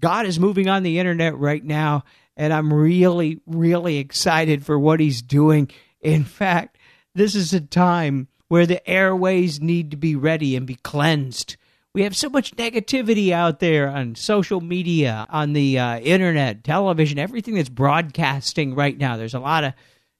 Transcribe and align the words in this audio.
God 0.00 0.26
is 0.26 0.38
moving 0.38 0.68
on 0.68 0.82
the 0.82 0.98
internet 0.98 1.36
right 1.36 1.64
now, 1.64 2.04
and 2.36 2.52
I'm 2.52 2.72
really, 2.72 3.40
really 3.46 3.98
excited 3.98 4.64
for 4.64 4.78
what 4.78 5.00
He's 5.00 5.22
doing. 5.22 5.70
In 6.00 6.24
fact, 6.24 6.78
this 7.14 7.34
is 7.34 7.52
a 7.54 7.60
time 7.60 8.28
where 8.48 8.66
the 8.66 8.86
airways 8.88 9.60
need 9.60 9.90
to 9.90 9.96
be 9.96 10.14
ready 10.14 10.54
and 10.54 10.66
be 10.66 10.76
cleansed. 10.76 11.56
We 11.94 12.02
have 12.02 12.14
so 12.14 12.28
much 12.28 12.54
negativity 12.56 13.30
out 13.32 13.58
there 13.58 13.88
on 13.88 14.16
social 14.16 14.60
media, 14.60 15.26
on 15.30 15.54
the 15.54 15.78
uh, 15.78 15.98
internet, 16.00 16.62
television, 16.62 17.18
everything 17.18 17.54
that's 17.54 17.70
broadcasting 17.70 18.74
right 18.74 18.96
now. 18.96 19.16
There's 19.16 19.34
a 19.34 19.40
lot 19.40 19.64
of 19.64 19.72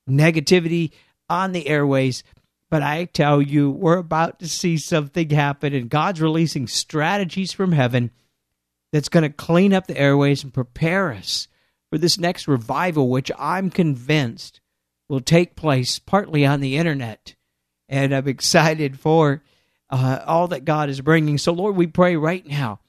negativity 0.09 0.93
on 1.29 1.53
the 1.53 1.69
airways. 1.69 2.25
But 2.71 2.83
I 2.83 3.05
tell 3.05 3.43
you, 3.43 3.71
we're 3.71 3.99
about 3.99 4.41
to 4.41 4.49
see 4.49 4.77
something 4.79 5.31
happen, 5.31 5.75
and 5.75 5.91
God's 5.91 6.21
releasing 6.21 6.67
strategies 6.67 7.53
from 7.53 7.73
heaven 7.73 8.11
that's 8.97 9.11
going 9.11 9.23
to 9.25 9.29
clean 9.29 9.75
up 9.75 9.87
the 9.87 9.99
airways 9.99 10.43
and 10.43 10.55
prepare 10.55 11.13
us 11.13 11.49
for 11.91 11.99
this 11.99 12.19
next 12.19 12.49
revival, 12.49 13.11
which 13.11 13.31
I'm 13.39 13.69
convinced 13.69 14.63
will 15.11 15.21
take 15.21 15.55
place 15.55 15.99
partly 15.99 16.47
on 16.47 16.63
the 16.63 16.79
internet. 16.79 17.35
And 17.91 18.15
I'm 18.15 18.27
excited 18.27 18.99
for 18.99 19.43
uh, 19.91 20.21
all 20.27 20.49
that 20.49 20.65
God 20.65 20.89
is 20.89 21.03
bringing. 21.03 21.37
So, 21.37 21.53
Lord, 21.53 21.77
we 21.77 21.87
pray 21.87 22.17
right 22.17 22.45
now, 22.47 22.81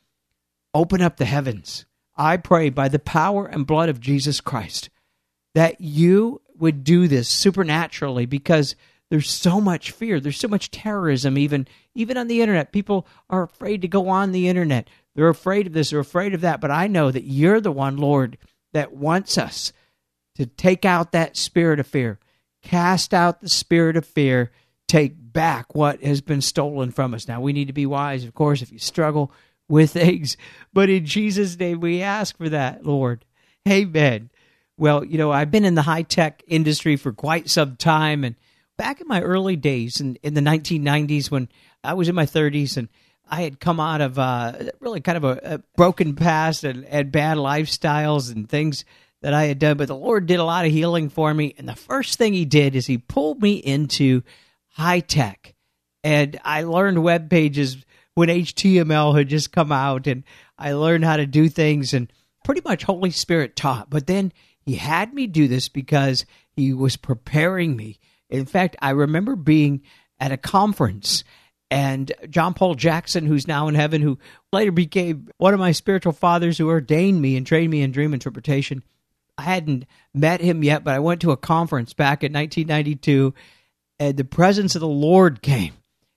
open 0.74 1.02
up 1.02 1.18
the 1.18 1.26
heavens. 1.26 1.86
I 2.16 2.38
pray 2.38 2.70
by 2.70 2.88
the 2.88 3.00
power 3.00 3.46
and 3.46 3.68
blood 3.68 3.90
of 3.90 4.00
Jesus 4.00 4.40
Christ 4.40 4.90
that 5.56 5.82
you 5.82 6.42
would 6.56 6.86
do 6.86 7.10
this 7.10 7.28
supernaturally 7.28 8.26
because 8.26 8.78
there's 9.10 9.30
so 9.30 9.62
much 9.62 9.92
fear 9.92 10.20
there's 10.20 10.40
so 10.40 10.48
much 10.48 10.72
terrorism 10.72 11.38
even 11.38 11.68
even 11.96 12.18
on 12.18 12.28
the 12.28 12.42
internet 12.42 12.72
people 12.72 13.08
are 13.30 13.44
afraid 13.44 13.82
to 13.82 13.88
go 13.88 14.10
on 14.10 14.32
the 14.32 14.48
internet 14.48 14.90
they're 15.18 15.28
afraid 15.28 15.68
of 15.68 15.74
this 15.74 15.90
they're 15.90 16.00
afraid 16.00 16.34
of 16.34 16.40
that 16.42 16.62
but 16.62 16.72
i 16.72 16.88
know 16.88 17.12
that 17.12 17.26
you're 17.26 17.60
the 17.60 17.72
one 17.72 17.98
lord 17.98 18.38
that 18.72 18.94
wants 18.94 19.38
us 19.38 19.74
to 20.38 20.46
take 20.46 20.86
out 20.86 21.12
that 21.12 21.36
spirit 21.36 21.80
of 21.80 21.88
fear. 21.88 22.20
Cast 22.62 23.14
out 23.14 23.42
the 23.42 23.50
spirit 23.50 23.98
of 23.98 24.06
fear. 24.06 24.52
Take 24.88 25.16
back 25.18 25.74
what 25.74 26.04
has 26.04 26.22
been 26.22 26.42
stolen 26.42 26.92
from 26.92 27.14
us. 27.14 27.28
Now 27.28 27.42
we 27.42 27.54
need 27.54 27.68
to 27.68 27.74
be 27.74 27.86
wise 27.86 28.24
of 28.24 28.34
course 28.34 28.62
if 28.62 28.72
you 28.72 28.80
struggle 28.80 29.32
with 29.68 29.92
things 29.94 30.38
but 30.72 30.90
in 30.90 31.06
jesus 31.06 31.60
name 31.60 31.80
we 31.80 32.02
ask 32.02 32.38
for 32.38 32.50
that 32.50 32.86
lord. 32.86 33.26
Amen. 33.68 34.30
Well 34.78 35.04
you 35.04 35.18
know 35.18 35.32
i've 35.32 35.52
been 35.52 35.66
in 35.66 35.76
the 35.76 35.82
high 35.82 36.04
tech 36.04 36.44
industry 36.48 36.96
for 36.96 37.12
quite 37.12 37.50
some 37.50 37.76
time 37.76 38.24
and 38.24 38.36
back 38.78 39.02
in 39.02 39.08
my 39.08 39.22
early 39.22 39.56
days 39.56 40.00
in, 40.00 40.18
in 40.22 40.36
the 40.36 40.42
1990s 40.42 41.32
when 41.32 41.50
I 41.84 41.96
was 41.96 42.08
in 42.10 42.16
my 42.16 42.28
30s 42.28 42.78
and 42.78 42.90
I 43.30 43.42
had 43.42 43.60
come 43.60 43.80
out 43.80 44.02
of 44.02 44.18
uh, 44.18 44.54
really 44.80 45.02
kind 45.02 45.18
of 45.18 45.24
a, 45.24 45.40
a 45.44 45.58
broken 45.76 46.16
past 46.16 46.64
and, 46.64 46.86
and, 46.86 47.12
bad 47.12 47.38
lifestyles 47.38 48.34
and 48.34 48.48
things 48.48 48.86
that 49.22 49.34
I 49.34 49.46
had 49.46 49.60
done. 49.60 49.78
But 49.78 49.88
the 49.88 49.96
Lord 49.96 50.26
did 50.26 50.40
a 50.40 50.44
lot 50.44 50.66
of 50.66 50.72
healing 50.72 51.10
for 51.10 51.34
me. 51.34 51.54
And 51.58 51.68
the 51.68 51.76
first 51.76 52.18
thing 52.18 52.34
He 52.34 52.46
did 52.46 52.76
is 52.76 52.88
He 52.88 52.98
pulled 52.98 53.42
me 53.42 53.56
into 53.56 54.24
high 54.70 55.00
tech. 55.02 55.54
And 56.04 56.40
I 56.46 56.64
learned 56.64 57.04
web 57.04 57.30
pages 57.30 57.78
when 58.14 58.30
HTML 58.30 59.18
had 59.18 59.30
just 59.30 59.52
come 59.52 59.72
out. 59.72 60.08
And 60.08 60.24
I 60.58 60.74
learned 60.74 61.06
how 61.06 61.18
to 61.18 61.26
do 61.26 61.50
things 61.50 61.94
and 61.94 62.12
pretty 62.44 62.62
much 62.64 62.84
Holy 62.84 63.12
Spirit 63.12 63.56
taught. 63.56 63.90
But 63.90 64.08
then 64.08 64.32
He 64.62 64.76
had 64.76 65.14
me 65.14 65.28
do 65.28 65.48
this 65.48 65.70
because 65.70 66.26
He 66.56 66.74
was 66.74 66.98
preparing 66.98 67.76
me 67.76 68.00
in 68.30 68.46
fact, 68.46 68.76
I 68.82 68.92
remember 68.92 69.36
being 69.36 69.82
at 70.20 70.32
a 70.32 70.38
conference 70.38 71.24
and 71.70 72.12
John 72.30 72.54
Paul 72.54 72.76
Jackson, 72.76 73.26
who's 73.26 73.48
now 73.48 73.68
in 73.68 73.76
heaven, 73.76 74.02
who 74.02 74.18
later 74.54 74.72
became 74.72 75.30
one 75.38 75.54
of 75.54 75.60
my 75.60 75.72
spiritual 75.72 76.14
fathers 76.14 76.58
who 76.58 76.70
ordained 76.70 77.22
me 77.22 77.36
and 77.36 77.46
trained 77.46 77.72
me 77.72 77.82
in 77.82 77.92
dream 77.92 78.14
interpretation. 78.14 78.84
I 79.38 79.44
hadn't 79.44 79.86
met 80.14 80.42
him 80.42 80.64
yet, 80.64 80.84
but 80.84 80.94
I 80.94 81.00
went 81.00 81.22
to 81.22 81.32
a 81.32 81.38
conference 81.38 81.94
back 81.94 82.24
in 82.24 82.34
1992 82.34 83.34
and 84.00 84.16
the 84.16 84.24
presence 84.24 84.76
of 84.76 84.82
the 84.82 84.88
Lord 84.88 85.42
came. 85.42 85.74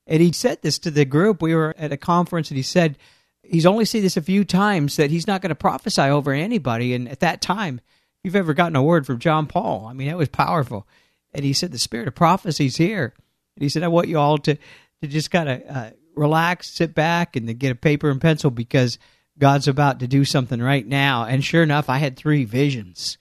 And 0.07 0.23
he 0.23 0.33
said 0.33 0.63
this 0.63 0.79
to 0.81 0.91
the 0.91 1.05
group. 1.05 1.43
We 1.43 1.55
were 1.55 1.75
at 1.79 1.93
a 1.93 1.97
conference 1.97 2.51
and 2.51 2.57
he 2.57 2.63
said, 2.63 2.97
he's 3.43 3.67
only 3.67 3.85
seen 3.85 4.03
this 4.03 4.17
a 4.17 4.23
few 4.23 4.45
times 4.45 4.97
that 4.97 5.11
he's 5.11 5.27
not 5.27 5.43
going 5.43 5.51
to 5.51 5.55
prophesy 5.55 6.03
over 6.03 6.33
anybody. 6.33 6.95
And 6.95 7.09
at 7.09 7.21
that 7.21 7.41
time, 7.41 7.81
you've 8.23 8.37
ever 8.37 8.55
gotten 8.55 8.77
a 8.77 8.83
word 8.83 9.07
from 9.07 9.19
John 9.19 9.47
Paul, 9.47 9.87
I 9.87 9.93
mean, 9.93 10.09
that 10.09 10.17
was 10.17 10.29
powerful 10.29 10.87
and 11.33 11.45
he 11.45 11.53
said 11.53 11.73
the 11.73 11.79
spirit 11.79 12.09
of 12.09 12.15
prophecy 12.15 12.67
is 12.67 12.77
here. 12.77 13.15
And 13.57 13.63
he 13.63 13.69
said, 13.69 13.83
I 13.83 13.89
want 13.89 14.09
you 14.09 14.19
all 14.19 14.39
to 14.39 14.57
to 15.03 15.09
just 15.09 15.31
kind 15.31 15.49
of 15.49 15.63
uh, 15.69 15.91
relax, 16.15 16.71
sit 16.71 16.95
back, 16.95 17.37
and 17.37 17.59
get 17.59 17.73
a 17.73 17.77
paper 17.77 18.11
and 18.11 18.21
pencil 18.21 18.51
because 18.51 18.99
God's 19.39 19.69
about 19.69 20.01
to 20.01 20.07
do 20.07 20.25
something 20.25 20.61
right 20.61 20.87
now. 20.87 21.25
And 21.25 21.45
sure 21.45 21.63
enough, 21.63 21.89
I 21.89 21.99
had 21.99 22.17
three 22.17 22.45
visions, 22.45 23.19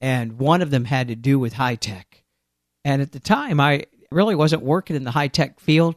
and 0.00 0.38
one 0.38 0.62
of 0.62 0.70
them 0.70 0.84
had 0.84 1.08
to 1.08 1.16
do 1.16 1.38
with 1.38 1.54
high 1.54 1.74
tech. 1.74 2.24
And 2.84 3.02
at 3.02 3.12
the 3.12 3.20
time, 3.20 3.60
I 3.60 3.84
really 4.10 4.34
wasn't 4.34 4.62
working 4.62 4.96
in 4.96 5.04
the 5.04 5.10
high 5.10 5.28
tech 5.28 5.60
field. 5.60 5.96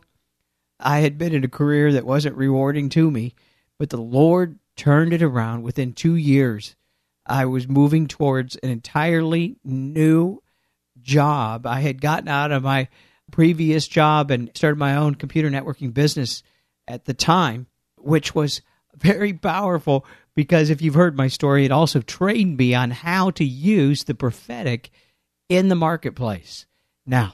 I 0.79 0.99
had 0.99 1.17
been 1.17 1.33
in 1.33 1.43
a 1.43 1.49
career 1.49 1.93
that 1.93 2.05
wasn't 2.05 2.35
rewarding 2.35 2.89
to 2.89 3.09
me, 3.11 3.35
but 3.77 3.89
the 3.89 4.01
Lord 4.01 4.57
turned 4.75 5.13
it 5.13 5.21
around 5.21 5.61
within 5.61 5.93
two 5.93 6.15
years. 6.15 6.75
I 7.25 7.45
was 7.45 7.67
moving 7.67 8.07
towards 8.07 8.55
an 8.57 8.69
entirely 8.69 9.57
new 9.63 10.41
job. 11.01 11.67
I 11.67 11.81
had 11.81 12.01
gotten 12.01 12.27
out 12.27 12.51
of 12.51 12.63
my 12.63 12.87
previous 13.31 13.87
job 13.87 14.31
and 14.31 14.51
started 14.55 14.77
my 14.77 14.95
own 14.95 15.15
computer 15.15 15.49
networking 15.49 15.93
business 15.93 16.43
at 16.87 17.05
the 17.05 17.13
time, 17.13 17.67
which 17.97 18.35
was 18.35 18.61
very 18.95 19.33
powerful 19.33 20.05
because 20.35 20.69
if 20.69 20.81
you've 20.81 20.95
heard 20.95 21.17
my 21.17 21.27
story, 21.27 21.65
it 21.65 21.71
also 21.71 22.01
trained 22.01 22.57
me 22.57 22.73
on 22.73 22.91
how 22.91 23.31
to 23.31 23.43
use 23.43 24.03
the 24.03 24.13
prophetic 24.13 24.89
in 25.49 25.67
the 25.67 25.75
marketplace. 25.75 26.65
Now, 27.05 27.33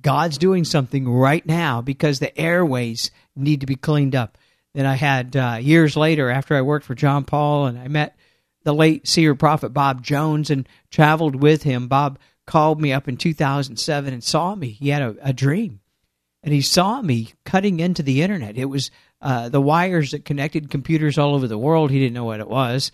God's 0.00 0.38
doing 0.38 0.64
something 0.64 1.08
right 1.08 1.44
now 1.46 1.80
because 1.80 2.18
the 2.18 2.36
airways 2.38 3.10
need 3.36 3.60
to 3.60 3.66
be 3.66 3.76
cleaned 3.76 4.14
up. 4.14 4.38
Then 4.74 4.86
I 4.86 4.94
had 4.94 5.36
uh, 5.36 5.58
years 5.60 5.96
later, 5.96 6.30
after 6.30 6.56
I 6.56 6.62
worked 6.62 6.84
for 6.84 6.96
John 6.96 7.24
Paul 7.24 7.66
and 7.66 7.78
I 7.78 7.86
met 7.86 8.16
the 8.64 8.74
late 8.74 9.06
seer 9.06 9.34
prophet 9.34 9.68
Bob 9.70 10.02
Jones 10.02 10.50
and 10.50 10.68
traveled 10.90 11.36
with 11.36 11.62
him. 11.62 11.86
Bob 11.86 12.18
called 12.46 12.80
me 12.80 12.92
up 12.92 13.08
in 13.08 13.16
2007 13.16 14.12
and 14.12 14.22
saw 14.22 14.54
me. 14.54 14.70
He 14.70 14.88
had 14.88 15.02
a, 15.02 15.16
a 15.22 15.32
dream, 15.32 15.80
and 16.42 16.52
he 16.52 16.60
saw 16.60 17.00
me 17.00 17.32
cutting 17.44 17.80
into 17.80 18.02
the 18.02 18.22
internet. 18.22 18.56
It 18.56 18.66
was 18.66 18.90
uh, 19.20 19.48
the 19.48 19.60
wires 19.60 20.10
that 20.10 20.24
connected 20.24 20.70
computers 20.70 21.18
all 21.18 21.34
over 21.34 21.48
the 21.48 21.58
world. 21.58 21.90
He 21.90 21.98
didn't 21.98 22.14
know 22.14 22.24
what 22.24 22.40
it 22.40 22.48
was, 22.48 22.92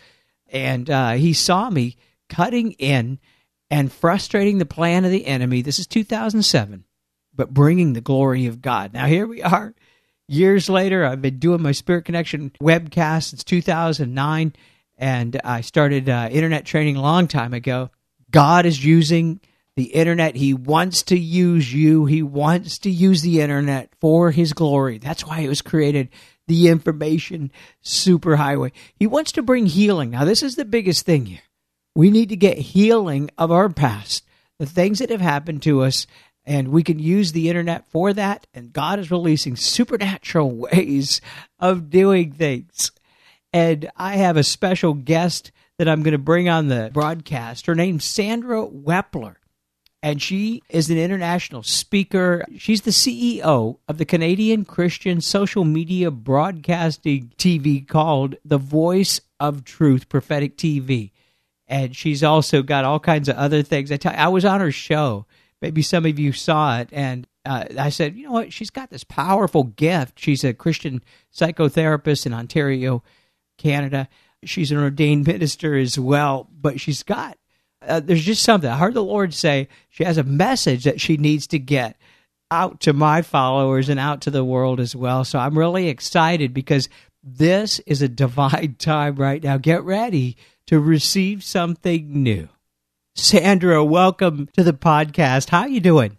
and 0.48 0.88
uh, 0.88 1.12
he 1.12 1.32
saw 1.32 1.70
me 1.70 1.96
cutting 2.28 2.72
in 2.72 3.18
and 3.70 3.92
frustrating 3.92 4.58
the 4.58 4.66
plan 4.66 5.04
of 5.04 5.10
the 5.10 5.26
enemy. 5.26 5.62
This 5.62 5.78
is 5.78 5.86
2007, 5.86 6.84
but 7.34 7.54
bringing 7.54 7.92
the 7.92 8.00
glory 8.00 8.46
of 8.46 8.60
God. 8.62 8.92
Now 8.92 9.06
here 9.06 9.26
we 9.26 9.42
are. 9.42 9.74
Years 10.28 10.68
later, 10.68 11.04
I've 11.04 11.22
been 11.22 11.40
doing 11.40 11.60
my 11.60 11.72
Spirit 11.72 12.04
Connection 12.04 12.52
webcast 12.62 13.30
since 13.30 13.42
2009, 13.42 14.54
and 14.96 15.40
I 15.42 15.60
started 15.62 16.08
uh, 16.08 16.28
internet 16.30 16.64
training 16.64 16.96
a 16.96 17.02
long 17.02 17.26
time 17.26 17.52
ago 17.52 17.90
God 18.30 18.66
is 18.66 18.84
using 18.84 19.40
the 19.76 19.84
internet. 19.84 20.36
He 20.36 20.54
wants 20.54 21.02
to 21.04 21.18
use 21.18 21.72
you. 21.72 22.06
He 22.06 22.22
wants 22.22 22.78
to 22.80 22.90
use 22.90 23.22
the 23.22 23.40
internet 23.40 23.92
for 24.00 24.30
his 24.30 24.52
glory. 24.52 24.98
That's 24.98 25.26
why 25.26 25.40
it 25.40 25.48
was 25.48 25.62
created 25.62 26.08
the 26.46 26.68
information 26.68 27.52
superhighway. 27.84 28.72
He 28.94 29.06
wants 29.06 29.32
to 29.32 29.42
bring 29.42 29.66
healing. 29.66 30.10
Now, 30.10 30.24
this 30.24 30.42
is 30.42 30.56
the 30.56 30.64
biggest 30.64 31.06
thing 31.06 31.26
here. 31.26 31.42
We 31.94 32.10
need 32.10 32.28
to 32.30 32.36
get 32.36 32.58
healing 32.58 33.30
of 33.38 33.50
our 33.50 33.68
past, 33.68 34.24
the 34.58 34.66
things 34.66 34.98
that 34.98 35.10
have 35.10 35.20
happened 35.20 35.62
to 35.62 35.82
us, 35.82 36.06
and 36.44 36.68
we 36.68 36.82
can 36.82 36.98
use 36.98 37.32
the 37.32 37.48
internet 37.48 37.88
for 37.90 38.12
that. 38.12 38.46
And 38.52 38.72
God 38.72 38.98
is 38.98 39.10
releasing 39.10 39.56
supernatural 39.56 40.50
ways 40.72 41.20
of 41.58 41.90
doing 41.90 42.32
things. 42.32 42.90
And 43.52 43.90
I 43.96 44.16
have 44.16 44.36
a 44.36 44.44
special 44.44 44.94
guest 44.94 45.52
that 45.80 45.88
I'm 45.88 46.02
going 46.02 46.12
to 46.12 46.18
bring 46.18 46.46
on 46.50 46.68
the 46.68 46.90
broadcast. 46.92 47.64
Her 47.64 47.74
name's 47.74 48.04
Sandra 48.04 48.66
Wepler, 48.66 49.36
and 50.02 50.20
she 50.20 50.62
is 50.68 50.90
an 50.90 50.98
international 50.98 51.62
speaker. 51.62 52.44
She's 52.58 52.82
the 52.82 52.90
CEO 52.90 53.78
of 53.88 53.96
the 53.96 54.04
Canadian 54.04 54.66
Christian 54.66 55.22
social 55.22 55.64
media 55.64 56.10
broadcasting 56.10 57.32
TV 57.38 57.88
called 57.88 58.36
The 58.44 58.58
Voice 58.58 59.22
of 59.40 59.64
Truth 59.64 60.10
Prophetic 60.10 60.58
TV. 60.58 61.12
And 61.66 61.96
she's 61.96 62.22
also 62.22 62.62
got 62.62 62.84
all 62.84 63.00
kinds 63.00 63.30
of 63.30 63.36
other 63.36 63.62
things. 63.62 63.90
I 63.90 63.96
tell 63.96 64.12
I 64.14 64.28
was 64.28 64.44
on 64.44 64.60
her 64.60 64.72
show. 64.72 65.24
Maybe 65.62 65.80
some 65.80 66.04
of 66.04 66.18
you 66.18 66.32
saw 66.32 66.80
it. 66.80 66.90
And 66.92 67.26
uh, 67.46 67.64
I 67.78 67.88
said, 67.88 68.16
you 68.16 68.24
know 68.24 68.32
what? 68.32 68.52
She's 68.52 68.68
got 68.68 68.90
this 68.90 69.04
powerful 69.04 69.64
gift. 69.64 70.20
She's 70.20 70.44
a 70.44 70.52
Christian 70.52 71.02
psychotherapist 71.34 72.26
in 72.26 72.34
Ontario, 72.34 73.02
Canada. 73.56 74.10
She's 74.44 74.72
an 74.72 74.78
ordained 74.78 75.26
minister 75.26 75.76
as 75.76 75.98
well. 75.98 76.48
But 76.52 76.80
she's 76.80 77.02
got, 77.02 77.38
uh, 77.86 78.00
there's 78.00 78.24
just 78.24 78.42
something. 78.42 78.70
I 78.70 78.78
heard 78.78 78.94
the 78.94 79.02
Lord 79.02 79.34
say 79.34 79.68
she 79.88 80.04
has 80.04 80.18
a 80.18 80.24
message 80.24 80.84
that 80.84 81.00
she 81.00 81.16
needs 81.16 81.46
to 81.48 81.58
get 81.58 81.96
out 82.50 82.80
to 82.80 82.92
my 82.92 83.22
followers 83.22 83.88
and 83.88 84.00
out 84.00 84.22
to 84.22 84.30
the 84.30 84.44
world 84.44 84.80
as 84.80 84.96
well. 84.96 85.24
So 85.24 85.38
I'm 85.38 85.56
really 85.56 85.88
excited 85.88 86.52
because 86.52 86.88
this 87.22 87.78
is 87.80 88.02
a 88.02 88.08
divine 88.08 88.74
time 88.78 89.16
right 89.16 89.42
now. 89.42 89.58
Get 89.58 89.82
ready 89.84 90.36
to 90.66 90.80
receive 90.80 91.44
something 91.44 92.22
new. 92.22 92.48
Sandra, 93.14 93.84
welcome 93.84 94.48
to 94.56 94.62
the 94.62 94.72
podcast. 94.72 95.50
How 95.50 95.66
you 95.66 95.80
doing? 95.80 96.16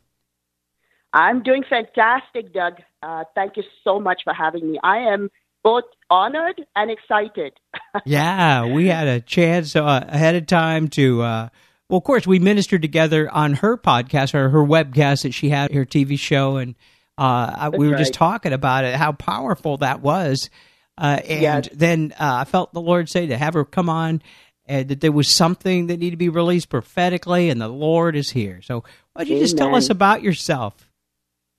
I'm 1.14 1.44
doing 1.44 1.64
fantastic, 1.70 2.54
Doug. 2.54 2.76
Uh, 3.04 3.24
thank 3.36 3.58
you 3.58 3.64
so 3.84 4.00
much 4.00 4.22
for 4.24 4.34
having 4.34 4.72
me. 4.72 4.80
I 4.84 5.00
am 5.00 5.30
both 5.64 5.84
honored 6.10 6.62
and 6.76 6.92
excited. 6.92 7.54
yeah, 8.06 8.66
we 8.66 8.88
had 8.88 9.08
a 9.08 9.22
chance 9.22 9.76
uh, 9.76 10.06
ahead 10.08 10.36
of 10.36 10.48
time 10.48 10.88
to 10.90 11.22
uh, 11.22 11.50
well, 11.92 11.98
of 11.98 12.06
course, 12.06 12.26
we 12.26 12.40
ministered 12.40 12.82
together 12.82 13.30
on 13.30 13.56
her 13.56 13.78
podcast 13.78 14.34
or 14.34 14.48
her 14.50 14.64
webcast 14.64 15.24
that 15.24 15.34
she 15.34 15.50
had, 15.50 15.74
her 15.74 15.86
TV 15.86 16.18
show, 16.18 16.56
and 16.56 16.76
uh, 17.18 17.70
we 17.74 17.86
were 17.86 17.94
right. 17.94 18.00
just 18.00 18.14
talking 18.14 18.54
about 18.54 18.86
it, 18.86 18.96
how 18.96 19.12
powerful 19.12 19.76
that 19.78 20.02
was. 20.02 20.50
Uh, 20.98 21.20
and 21.28 21.42
Yes. 21.42 21.70
then 21.74 22.14
uh, 22.14 22.38
I 22.42 22.44
felt 22.46 22.74
the 22.74 22.80
Lord 22.80 23.10
say 23.10 23.28
to 23.28 23.38
have 23.38 23.56
her 23.56 23.66
come 23.66 23.90
on, 23.90 24.22
and 24.66 24.88
that 24.88 25.02
there 25.02 25.12
was 25.12 25.28
something 25.28 25.88
that 25.88 25.98
needed 25.98 26.12
to 26.12 26.18
be 26.18 26.30
released 26.30 26.70
prophetically, 26.70 27.50
and 27.50 27.60
the 27.60 27.68
Lord 27.68 28.16
is 28.16 28.30
here. 28.30 28.62
So, 28.62 28.86
why 29.12 29.26
don't 29.26 29.34
you 29.34 29.40
just 29.40 29.58
tell 29.58 29.76
us 29.76 29.90
about 29.90 30.24
yourself? 30.24 30.90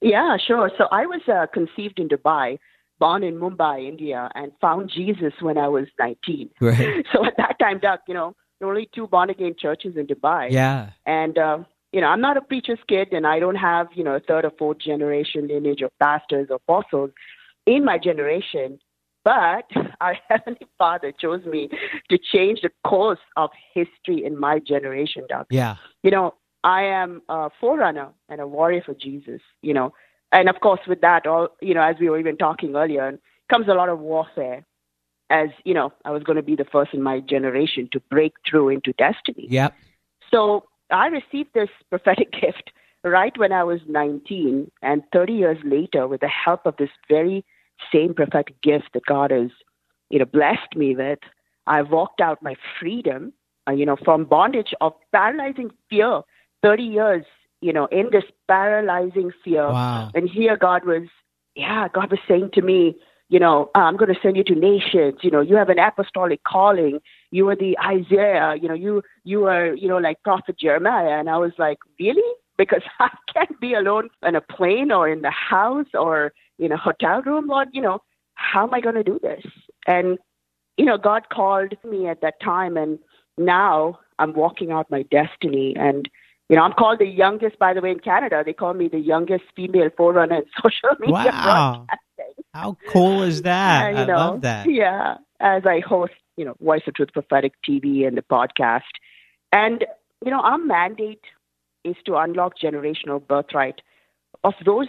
Yeah, 0.01 0.39
sure. 0.39 0.71
So 0.79 0.87
I 0.91 1.05
was 1.05 1.21
uh, 1.29 1.47
conceived 1.53 2.01
in 2.01 2.09
Dubai, 2.09 2.59
born 3.03 3.23
in 3.25 3.35
Mumbai, 3.45 3.77
India, 3.93 4.21
and 4.37 4.53
found 4.61 4.83
Jesus 4.99 5.35
when 5.47 5.59
I 5.59 5.69
was 5.77 5.87
19. 5.99 6.51
Right. 6.61 7.05
So 7.13 7.19
at 7.27 7.37
that 7.43 7.57
time, 7.59 7.79
Doug, 7.87 7.99
you 8.07 8.15
know, 8.19 8.29
there 8.59 8.69
were 8.69 8.75
only 8.75 8.89
two 8.95 9.09
born 9.15 9.29
again 9.29 9.55
churches 9.65 9.95
in 10.01 10.07
Dubai. 10.07 10.45
Yeah. 10.61 10.91
And, 11.05 11.37
uh, 11.37 11.59
you 11.95 12.01
know, 12.01 12.07
I'm 12.13 12.21
not 12.29 12.37
a 12.37 12.45
preacher's 12.51 12.79
kid 12.93 13.09
and 13.17 13.27
I 13.27 13.41
don't 13.45 13.61
have, 13.71 13.89
you 13.99 14.05
know, 14.07 14.15
a 14.21 14.21
third 14.29 14.45
or 14.45 14.53
fourth 14.57 14.79
generation 14.79 15.49
lineage 15.49 15.83
of 15.83 15.91
pastors 16.07 16.47
or 16.53 16.59
apostles 16.63 17.11
in 17.67 17.85
my 17.91 17.99
generation. 18.09 18.79
But 19.25 19.67
our 20.01 20.17
Heavenly 20.29 20.67
Father 20.79 21.11
chose 21.25 21.45
me 21.45 21.63
to 22.11 22.17
change 22.33 22.61
the 22.63 22.71
course 22.87 23.25
of 23.37 23.51
history 23.75 24.25
in 24.29 24.39
my 24.47 24.61
generation, 24.73 25.23
Doug 25.29 25.47
Yeah. 25.51 25.75
you 26.05 26.13
know, 26.13 26.27
I 26.65 26.83
am 27.03 27.23
a 27.29 27.51
forerunner 27.61 28.11
and 28.29 28.41
a 28.41 28.47
warrior 28.47 28.83
for 28.89 28.95
Jesus, 28.95 29.43
you 29.69 29.75
know. 29.75 29.93
And 30.33 30.49
of 30.49 30.61
course, 30.61 30.81
with 30.89 31.03
that, 31.03 31.27
all, 31.27 31.49
you 31.61 31.75
know, 31.75 31.83
as 31.83 31.97
we 32.01 32.09
were 32.09 32.19
even 32.19 32.37
talking 32.37 32.75
earlier, 32.75 33.19
comes 33.51 33.69
a 33.69 33.75
lot 33.75 33.91
of 33.91 33.99
warfare. 33.99 34.65
As, 35.31 35.49
you 35.65 35.75
know, 35.75 35.93
I 36.05 36.11
was 36.11 36.23
going 36.23 36.37
to 36.37 36.43
be 36.43 36.57
the 36.57 36.65
first 36.65 36.93
in 36.95 37.03
my 37.03 37.21
generation 37.21 37.89
to 37.93 38.01
break 38.11 38.33
through 38.49 38.71
into 38.71 38.93
destiny. 38.95 39.47
Yep. 39.49 39.75
So 40.31 40.65
I 40.91 41.07
received 41.09 41.51
this 41.55 41.69
prophetic 41.91 42.33
gift 42.41 42.73
right 43.05 43.37
when 43.37 43.53
I 43.53 43.65
was 43.65 43.81
19. 43.87 44.71
And 44.83 45.03
30 45.13 45.33
years 45.33 45.59
later, 45.65 46.09
with 46.09 46.21
the 46.21 46.29
help 46.29 46.67
of 46.67 46.77
this 46.79 46.91
very 47.09 47.45
same 47.93 48.15
prophetic 48.15 48.61
gift 48.63 48.91
that 48.95 49.07
God 49.07 49.31
has, 49.31 49.51
you 50.11 50.19
know, 50.19 50.25
blessed 50.25 50.77
me 50.77 50.95
with, 50.97 51.19
I 51.67 51.83
walked 51.83 52.21
out 52.21 52.43
my 52.43 52.55
freedom, 52.79 53.33
uh, 53.69 53.73
you 53.73 53.87
know, 53.87 53.97
from 53.97 54.25
bondage 54.25 54.75
of 54.81 54.95
paralyzing 55.13 55.71
fear. 55.89 56.23
30 56.63 56.83
years, 56.85 57.25
you 57.63 57.73
know, 57.73 57.87
in 57.87 58.11
this 58.11 58.25
paralyzing 58.49 59.31
fear. 59.43 59.69
Wow. 59.71 60.11
And 60.15 60.29
here 60.29 60.57
God 60.57 60.85
was, 60.85 61.09
yeah, 61.55 61.89
God 61.89 62.11
was 62.11 62.21
saying 62.29 62.51
to 62.55 62.63
me, 62.63 62.97
you 63.29 63.39
know, 63.39 63.71
uh, 63.75 63.79
I'm 63.79 63.97
going 63.97 64.13
to 64.13 64.21
send 64.21 64.37
you 64.37 64.45
to 64.45 64.55
nations. 64.55 65.21
You 65.23 65.31
know, 65.31 65.41
you 65.41 65.57
have 65.57 65.71
an 65.71 65.79
apostolic 65.79 66.43
calling. 66.45 67.01
You 67.31 67.49
are 67.49 67.57
the 67.57 67.79
Isaiah. 67.79 68.57
You 68.61 68.69
know, 68.69 68.75
you 68.75 69.03
you 69.25 69.47
are, 69.47 69.75
you 69.75 69.89
know, 69.89 69.97
like 69.97 70.23
Prophet 70.23 70.59
Jeremiah. 70.59 71.19
And 71.19 71.31
I 71.31 71.39
was 71.39 71.53
like, 71.57 71.79
really? 71.99 72.31
Because 72.59 72.83
I 73.01 73.09
can't 73.33 73.59
be 73.59 73.73
alone 73.73 74.11
in 74.23 74.35
a 74.35 74.43
plane 74.43 74.93
or 74.93 75.09
in 75.09 75.23
the 75.23 75.31
house 75.31 75.87
or 75.95 76.35
in 76.59 76.73
a 76.73 76.77
hotel 76.77 77.23
room, 77.23 77.47
Lord. 77.47 77.69
You 77.73 77.81
know, 77.81 78.03
how 78.35 78.67
am 78.67 78.75
I 78.75 78.81
going 78.81 78.97
to 78.97 79.05
do 79.05 79.19
this? 79.23 79.45
And 79.87 80.19
you 80.77 80.85
know, 80.85 80.99
God 80.99 81.29
called 81.31 81.75
me 81.89 82.09
at 82.09 82.21
that 82.23 82.41
time, 82.41 82.77
and 82.77 82.99
now 83.39 84.01
I'm 84.19 84.35
walking 84.35 84.73
out 84.73 84.91
my 84.91 85.03
destiny. 85.05 85.75
And 85.77 86.09
you 86.53 86.59
know, 86.59 86.65
I'm 86.65 86.75
called 86.75 86.99
the 86.99 87.07
youngest, 87.07 87.59
by 87.59 87.73
the 87.73 87.81
way, 87.81 87.93
in 87.93 87.99
Canada. 87.99 88.43
They 88.45 88.53
call 88.53 88.75
me 88.75 88.87
the 88.87 88.99
youngest 88.99 89.45
female 89.57 89.89
forerunner 89.97 90.37
in 90.37 90.45
social 90.63 90.99
media 91.01 91.33
Wow. 91.33 91.87
broadcasting. 91.89 92.45
How 92.53 92.77
cool 92.91 93.23
is 93.23 93.41
that? 93.41 93.85
I 93.87 94.05
know, 94.05 94.19
love 94.19 94.43
that. 94.43 94.71
Yeah, 94.71 95.15
as 95.41 95.63
I 95.65 95.81
host, 95.81 96.13
you 96.37 96.45
know, 96.45 96.55
Voice 96.61 96.83
of 96.87 96.93
Truth 96.93 97.15
Prophetic 97.15 97.55
TV 97.67 98.07
and 98.07 98.19
the 98.19 98.23
podcast. 98.23 98.83
And, 99.51 99.87
you 100.23 100.31
know, 100.31 100.41
our 100.41 100.59
mandate 100.59 101.25
is 101.85 101.97
to 102.05 102.17
unlock 102.17 102.53
generational 102.63 103.27
birthright 103.27 103.81
of 104.45 104.53
those 104.67 104.89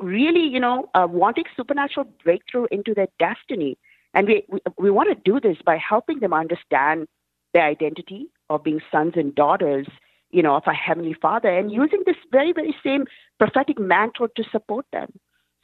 really, 0.00 0.48
you 0.48 0.58
know, 0.58 0.90
uh, 0.96 1.06
wanting 1.08 1.44
supernatural 1.56 2.08
breakthrough 2.24 2.66
into 2.72 2.92
their 2.92 3.06
destiny. 3.20 3.78
And 4.14 4.26
we, 4.26 4.42
we, 4.48 4.58
we 4.78 4.90
want 4.90 5.10
to 5.10 5.30
do 5.32 5.38
this 5.38 5.58
by 5.64 5.76
helping 5.76 6.18
them 6.18 6.32
understand 6.32 7.06
their 7.52 7.66
identity 7.66 8.26
of 8.50 8.64
being 8.64 8.80
sons 8.90 9.12
and 9.14 9.32
daughters, 9.32 9.86
you 10.34 10.42
know, 10.42 10.56
of 10.56 10.64
our 10.66 10.74
Heavenly 10.74 11.16
Father 11.26 11.48
and 11.58 11.70
using 11.70 12.02
this 12.04 12.16
very, 12.32 12.52
very 12.52 12.74
same 12.82 13.04
prophetic 13.38 13.78
mantle 13.78 14.28
to 14.36 14.44
support 14.50 14.84
them. 14.92 15.08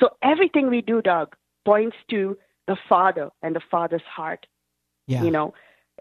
So 0.01 0.11
everything 0.23 0.71
we 0.71 0.81
do, 0.81 1.03
Doug, 1.03 1.35
points 1.65 1.97
to 2.11 2.39
the 2.67 2.77
Father 2.89 3.31
and 3.43 3.55
the 3.57 3.61
Father's 3.71 4.09
heart 4.17 4.47
Yeah. 5.07 5.23
you 5.25 5.31
know 5.37 5.49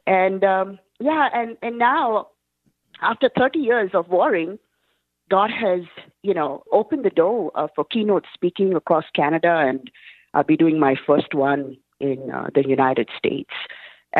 and 0.05 0.43
um 0.43 0.77
yeah 0.99 1.25
and 1.33 1.57
and 1.65 1.77
now 1.79 2.27
after 3.01 3.29
30 3.37 3.59
years 3.59 3.91
of 3.93 4.07
warring 4.09 4.59
god 5.29 5.49
has 5.51 5.81
you 6.21 6.33
know 6.33 6.63
opened 6.71 7.03
the 7.05 7.09
door 7.09 7.51
uh, 7.55 7.67
for 7.75 7.83
keynote 7.85 8.25
speaking 8.33 8.75
across 8.75 9.05
canada 9.15 9.53
and 9.67 9.89
i'll 10.33 10.43
be 10.43 10.57
doing 10.57 10.79
my 10.79 10.95
first 11.07 11.33
one 11.33 11.63
in 11.99 12.29
uh, 12.37 12.47
the 12.55 12.63
united 12.67 13.09
states 13.17 13.55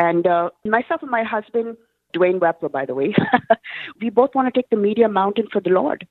and 0.06 0.26
uh, 0.26 0.50
myself 0.64 1.00
and 1.02 1.10
my 1.10 1.24
husband 1.36 1.76
dwayne 2.12 2.38
wepler 2.38 2.70
by 2.70 2.84
the 2.84 2.94
way 2.94 3.14
we 4.00 4.10
both 4.10 4.34
want 4.34 4.52
to 4.52 4.58
take 4.58 4.68
the 4.70 4.76
media 4.76 5.08
mountain 5.08 5.46
for 5.52 5.60
the 5.60 5.70
lord 5.70 6.06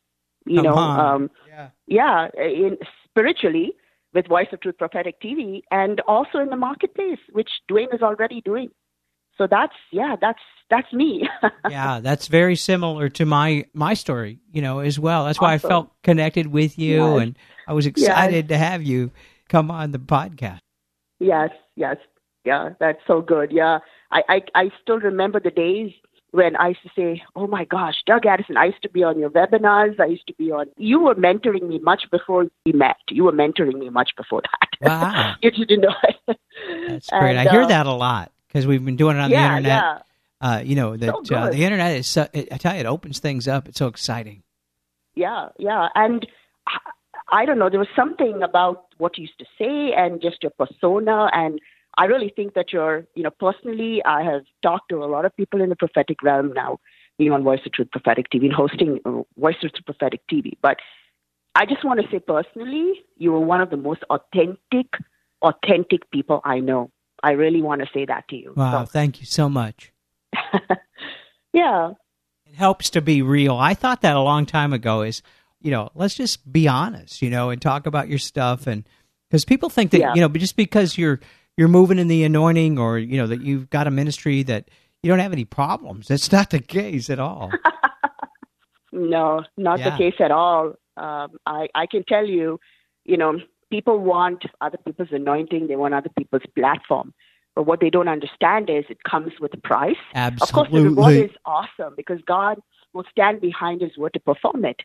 you 0.46 0.56
Come 0.56 0.66
know 0.66 0.76
um 0.78 1.30
yeah. 1.48 1.70
yeah, 1.88 2.28
in 2.38 2.78
spiritually 3.06 3.74
with 4.14 4.28
Voice 4.28 4.48
of 4.54 4.60
Truth 4.62 4.78
Prophetic 4.80 5.22
TV, 5.22 5.62
and 5.70 6.00
also 6.08 6.40
in 6.40 6.50
the 6.50 6.56
marketplace, 6.56 7.20
which 7.32 7.50
Dwayne 7.70 7.94
is 7.94 8.02
already 8.02 8.42
doing. 8.42 8.70
So 9.38 9.46
that's 9.50 9.74
yeah, 9.92 10.16
that's 10.20 10.40
that's 10.70 10.92
me. 10.94 11.28
yeah, 11.70 12.00
that's 12.00 12.28
very 12.28 12.56
similar 12.56 13.10
to 13.10 13.26
my 13.26 13.66
my 13.74 13.94
story, 13.94 14.40
you 14.52 14.62
know, 14.62 14.80
as 14.80 14.98
well. 14.98 15.26
That's 15.26 15.40
why 15.40 15.54
I 15.54 15.58
felt 15.60 15.92
connected 16.04 16.48
with 16.48 16.80
you, 16.80 17.16
Yes. 17.16 17.22
and 17.22 17.38
I 17.68 17.74
was 17.74 17.86
excited 17.86 18.48
to 18.50 18.58
have 18.58 18.82
you 18.82 19.12
come 19.50 19.70
on 19.70 19.92
the 19.92 20.00
podcast. 20.00 20.60
yes, 21.20 21.50
yes, 21.76 21.98
yeah, 22.46 22.70
that's 22.80 23.02
so 23.06 23.22
good. 23.22 23.52
Yeah, 23.52 23.80
I, 24.12 24.24
I 24.30 24.42
I 24.56 24.72
still 24.82 25.00
remember 25.00 25.40
the 25.40 25.52
days 25.52 25.92
when 26.32 26.56
I 26.56 26.70
used 26.70 26.84
to 26.84 26.90
say, 26.96 27.24
"Oh 27.36 27.48
my 27.48 27.66
gosh, 27.66 27.96
Doug 28.06 28.26
Addison, 28.26 28.58
I 28.58 28.66
used 28.66 28.82
to 28.84 28.90
be 28.90 29.04
on 29.04 29.20
your 29.20 29.30
webinars. 29.30 30.00
I 30.00 30.06
used 30.06 30.28
to 30.28 30.34
be 30.34 30.52
on. 30.52 30.68
You 30.78 31.00
were 31.00 31.16
mentoring 31.16 31.68
me 31.68 31.80
much 31.80 32.04
before 32.12 32.46
we 32.66 32.72
met. 32.72 32.98
You 33.10 33.24
were 33.26 33.32
mentoring 33.32 33.78
me 33.80 33.90
much 33.90 34.12
before 34.16 34.42
that. 34.42 34.70
Wow. 34.82 35.36
you 35.42 35.52
didn't 35.52 35.82
know. 35.82 35.96
it. 36.28 36.40
That's 36.88 37.10
great. 37.10 37.36
And, 37.36 37.40
I 37.48 37.52
hear 37.52 37.64
uh, 37.64 37.68
that 37.68 37.86
a 37.86 37.92
lot 37.94 38.32
because 38.48 38.66
we've 38.68 38.84
been 38.84 38.96
doing 38.96 39.18
it 39.18 39.20
on 39.20 39.30
the 39.30 39.38
internet. 39.38 39.66
yeah. 39.66 40.00
Uh, 40.42 40.62
you 40.64 40.76
know 40.76 40.96
that 40.96 41.28
So 41.28 41.36
uh, 41.36 41.50
the 41.50 41.64
internet 41.64 41.98
is. 41.98 42.08
So, 42.08 42.28
it, 42.34 42.48
I 42.52 42.58
tell 42.58 42.74
you, 42.74 42.80
it 42.80 42.86
opens 42.86 43.20
things 43.20 43.48
up. 43.48 43.68
It's 43.68 43.78
so 43.78 43.88
exciting. 43.88 44.44
Yeah, 45.16 45.50
yeah. 45.58 45.90
And 45.96 46.26
I- 46.68 46.80
I 47.32 47.46
don't 47.46 47.60
know, 47.60 47.70
there 47.70 47.80
was 47.80 47.88
something 47.96 48.42
about 48.42 48.88
what 48.98 49.16
you 49.18 49.24
used 49.24 49.38
to 49.38 49.46
say 49.58 49.94
and 49.96 50.20
just 50.20 50.42
your 50.42 50.52
persona. 50.52 51.30
And 51.32 51.60
I 51.98 52.06
really 52.06 52.32
think 52.36 52.54
that 52.54 52.72
you're, 52.72 53.06
you 53.16 53.24
know, 53.24 53.32
personally, 53.32 54.02
I 54.06 54.24
have 54.24 54.44
talked 54.64 54.90
to 54.90 55.04
a 55.04 55.06
lot 55.06 55.26
of 55.26 55.36
people 55.36 55.62
in 55.62 55.70
the 55.70 55.76
prophetic 55.76 56.22
realm 56.24 56.54
now, 56.54 56.80
being 57.18 57.32
on 57.32 57.44
Voice 57.44 57.60
of 57.66 57.74
Truth 57.74 57.92
Prophetic 57.92 58.30
TV 58.30 58.46
and 58.46 58.54
hosting 58.54 59.00
uh, 59.06 59.24
Voice 59.38 59.56
of 59.64 59.74
Truth 59.74 59.86
Prophetic 59.86 60.22
TV. 60.32 60.54
But 60.62 60.78
I 61.56 61.66
just 61.66 61.84
want 61.84 62.00
to 62.00 62.08
say 62.10 62.20
personally, 62.20 62.94
you 63.18 63.32
were 63.32 63.40
one 63.40 63.60
of 63.60 63.70
the 63.70 63.78
most 63.78 64.04
authentic, 64.10 64.88
authentic 65.42 66.10
people 66.12 66.40
I 66.46 66.60
know. 66.60 66.92
I 67.22 67.32
really 67.32 67.62
want 67.62 67.82
to 67.82 67.88
say 67.94 68.06
that 68.06 68.30
to 68.30 68.36
you. 68.38 68.54
Wow, 68.56 68.86
thank 68.86 69.20
you 69.20 69.26
so 69.26 69.50
much. 69.50 69.92
Yeah, 71.54 71.94
It 72.46 72.56
helps 72.56 72.92
to 72.92 73.02
be 73.02 73.22
real. 73.22 73.56
I 73.56 73.74
thought 73.74 74.02
that 74.02 74.16
a 74.16 74.22
long 74.22 74.46
time 74.46 74.72
ago. 74.74 75.02
Is 75.02 75.22
you 75.60 75.72
know, 75.72 75.90
let's 75.96 76.14
just 76.14 76.52
be 76.52 76.68
honest, 76.68 77.22
you 77.22 77.30
know, 77.30 77.50
and 77.50 77.62
talk 77.62 77.86
about 77.88 78.08
your 78.08 78.20
stuff, 78.20 78.68
and 78.68 78.88
because 79.30 79.46
people 79.46 79.70
think 79.70 79.92
that 79.92 80.00
Yeah. 80.00 80.14
you 80.14 80.22
know, 80.22 80.28
just 80.30 80.56
because 80.56 80.98
you're 80.98 81.20
you're 81.60 81.68
moving 81.68 82.00
in 82.00 82.08
the 82.08 82.24
anointing 82.24 82.80
or 82.80 82.98
you 82.98 83.18
know 83.18 83.28
that 83.28 83.42
you've 83.42 83.70
got 83.70 83.86
a 83.86 83.92
ministry 83.92 84.44
that 84.44 84.70
you 85.04 85.10
don't 85.10 85.20
have 85.20 85.34
any 85.34 85.44
problems. 85.44 86.08
That's 86.08 86.32
not 86.32 86.52
the 86.52 86.62
case 86.62 87.10
at 87.10 87.20
all. 87.20 87.52
no, 88.94 89.44
not 89.58 89.80
Yeah. 89.80 89.90
the 89.90 89.98
case 89.98 90.16
at 90.22 90.32
all. 90.32 90.76
Um, 90.96 91.32
I 91.46 91.68
I 91.76 91.86
can 91.86 92.06
tell 92.06 92.26
you, 92.26 92.62
you 93.04 93.18
know, 93.18 93.40
people 93.70 94.00
want 94.00 94.46
other 94.62 94.78
people's 94.86 95.10
anointing. 95.12 95.68
They 95.68 95.76
want 95.76 95.94
other 95.94 96.12
people's 96.18 96.44
platform. 96.58 97.14
But 97.56 97.64
what 97.64 97.82
they 97.82 97.90
don't 97.90 98.08
understand 98.08 98.70
is 98.70 98.86
it 98.90 99.04
comes 99.04 99.34
with 99.42 99.54
a 99.54 99.58
price. 99.58 99.98
Absolutely. 100.16 100.46
Of 100.46 100.54
course, 100.54 100.70
the 100.72 100.90
reward 100.90 101.16
is 101.30 101.36
awesome 101.46 101.94
because 101.98 102.22
God 102.26 102.58
will 102.94 103.04
stand 103.12 103.42
behind 103.42 103.82
His 103.82 103.98
word 103.98 104.14
to 104.14 104.22
perform 104.22 104.64
it. 104.64 104.80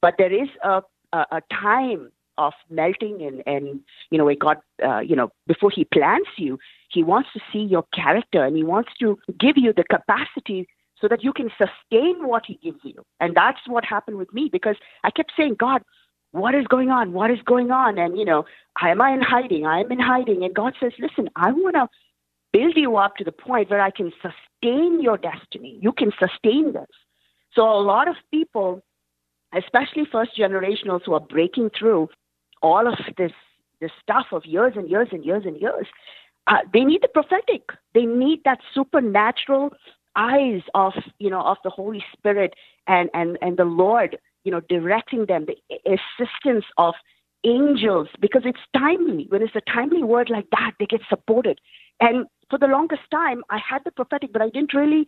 But 0.00 0.14
there 0.16 0.32
is 0.32 0.48
a 0.62 0.82
a, 1.12 1.26
a 1.38 1.42
time 1.52 2.12
of 2.38 2.52
melting 2.70 3.22
and 3.22 3.42
and 3.46 3.80
you 4.10 4.18
know 4.18 4.24
where 4.24 4.34
God 4.34 4.58
uh, 4.84 5.00
you 5.00 5.16
know 5.16 5.30
before 5.46 5.70
He 5.70 5.84
plants 5.84 6.30
you, 6.36 6.58
He 6.90 7.02
wants 7.02 7.30
to 7.34 7.40
see 7.52 7.60
your 7.60 7.84
character 7.94 8.44
and 8.44 8.56
He 8.56 8.64
wants 8.64 8.90
to 9.00 9.18
give 9.38 9.56
you 9.56 9.72
the 9.72 9.84
capacity 9.84 10.68
so 11.00 11.08
that 11.08 11.24
you 11.24 11.32
can 11.32 11.50
sustain 11.50 12.26
what 12.26 12.44
He 12.46 12.58
gives 12.62 12.80
you. 12.82 13.04
And 13.20 13.34
that's 13.34 13.60
what 13.66 13.84
happened 13.84 14.18
with 14.18 14.32
me 14.32 14.48
because 14.50 14.76
I 15.04 15.10
kept 15.10 15.32
saying, 15.36 15.56
God. 15.58 15.82
What 16.32 16.54
is 16.54 16.64
going 16.68 16.90
on? 16.90 17.12
What 17.12 17.32
is 17.32 17.40
going 17.44 17.72
on? 17.72 17.98
And 17.98 18.16
you 18.16 18.24
know, 18.24 18.44
am 18.80 19.02
I 19.02 19.10
in 19.10 19.20
hiding? 19.20 19.66
I 19.66 19.80
am 19.80 19.90
in 19.90 19.98
hiding. 19.98 20.44
And 20.44 20.54
God 20.54 20.74
says, 20.78 20.92
"Listen, 21.00 21.28
I 21.34 21.50
want 21.50 21.74
to 21.74 21.88
build 22.52 22.76
you 22.76 22.96
up 22.96 23.16
to 23.16 23.24
the 23.24 23.32
point 23.32 23.70
where 23.70 23.80
I 23.80 23.90
can 23.90 24.12
sustain 24.22 25.00
your 25.00 25.16
destiny. 25.16 25.78
You 25.80 25.92
can 25.92 26.12
sustain 26.18 26.72
this. 26.72 26.88
So 27.54 27.62
a 27.62 27.80
lot 27.80 28.08
of 28.08 28.16
people, 28.30 28.82
especially 29.54 30.04
first 30.10 30.32
generationals 30.38 31.02
who 31.04 31.14
are 31.14 31.20
breaking 31.20 31.70
through 31.78 32.08
all 32.62 32.86
of 32.86 32.98
this 33.16 33.32
this 33.80 33.90
stuff 34.02 34.26
of 34.32 34.44
years 34.44 34.74
and 34.76 34.90
years 34.90 35.08
and 35.10 35.24
years 35.24 35.44
and 35.46 35.58
years, 35.58 35.86
uh, 36.46 36.58
they 36.72 36.84
need 36.84 37.02
the 37.02 37.08
prophetic. 37.08 37.70
They 37.94 38.04
need 38.04 38.40
that 38.44 38.58
supernatural 38.74 39.70
eyes 40.16 40.62
of 40.74 40.92
you 41.18 41.30
know 41.30 41.40
of 41.40 41.56
the 41.64 41.70
Holy 41.70 42.04
Spirit 42.12 42.54
and 42.86 43.10
and 43.14 43.38
and 43.40 43.56
the 43.56 43.64
Lord, 43.64 44.18
you 44.44 44.52
know, 44.52 44.60
directing 44.60 45.26
them, 45.26 45.46
the 45.46 45.56
assistance 45.86 46.64
of 46.76 46.94
angels 47.44 48.08
because 48.20 48.42
it's 48.44 48.60
timely. 48.76 49.26
When 49.28 49.42
it's 49.42 49.56
a 49.56 49.72
timely 49.72 50.02
word 50.02 50.30
like 50.30 50.46
that, 50.50 50.72
they 50.78 50.86
get 50.86 51.00
supported. 51.08 51.60
And 52.00 52.26
for 52.48 52.58
the 52.58 52.66
longest 52.66 53.02
time, 53.10 53.42
I 53.50 53.58
had 53.58 53.82
the 53.84 53.90
prophetic, 53.90 54.32
but 54.32 54.42
I 54.42 54.48
didn't 54.48 54.74
really 54.74 55.06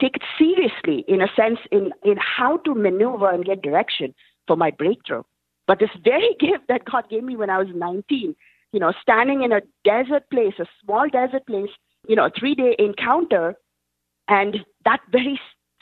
take 0.00 0.16
it 0.16 0.22
seriously 0.38 1.04
in 1.08 1.22
a 1.22 1.28
sense 1.36 1.58
in, 1.70 1.92
in 2.04 2.16
how 2.18 2.58
to 2.58 2.74
maneuver 2.74 3.30
and 3.30 3.44
get 3.44 3.62
direction 3.62 4.14
for 4.46 4.56
my 4.56 4.70
breakthrough. 4.70 5.22
But 5.66 5.78
this 5.78 5.90
very 6.02 6.36
gift 6.40 6.68
that 6.68 6.84
God 6.84 7.08
gave 7.08 7.24
me 7.24 7.36
when 7.36 7.50
I 7.50 7.58
was 7.58 7.68
19, 7.74 8.34
you 8.72 8.80
know, 8.80 8.92
standing 9.00 9.42
in 9.42 9.52
a 9.52 9.60
desert 9.84 10.28
place, 10.30 10.54
a 10.58 10.66
small 10.84 11.08
desert 11.08 11.46
place, 11.46 11.70
you 12.08 12.16
know, 12.16 12.26
a 12.26 12.30
three 12.38 12.54
day 12.54 12.74
encounter, 12.78 13.54
and 14.28 14.58
that 14.84 15.00
very 15.10 15.38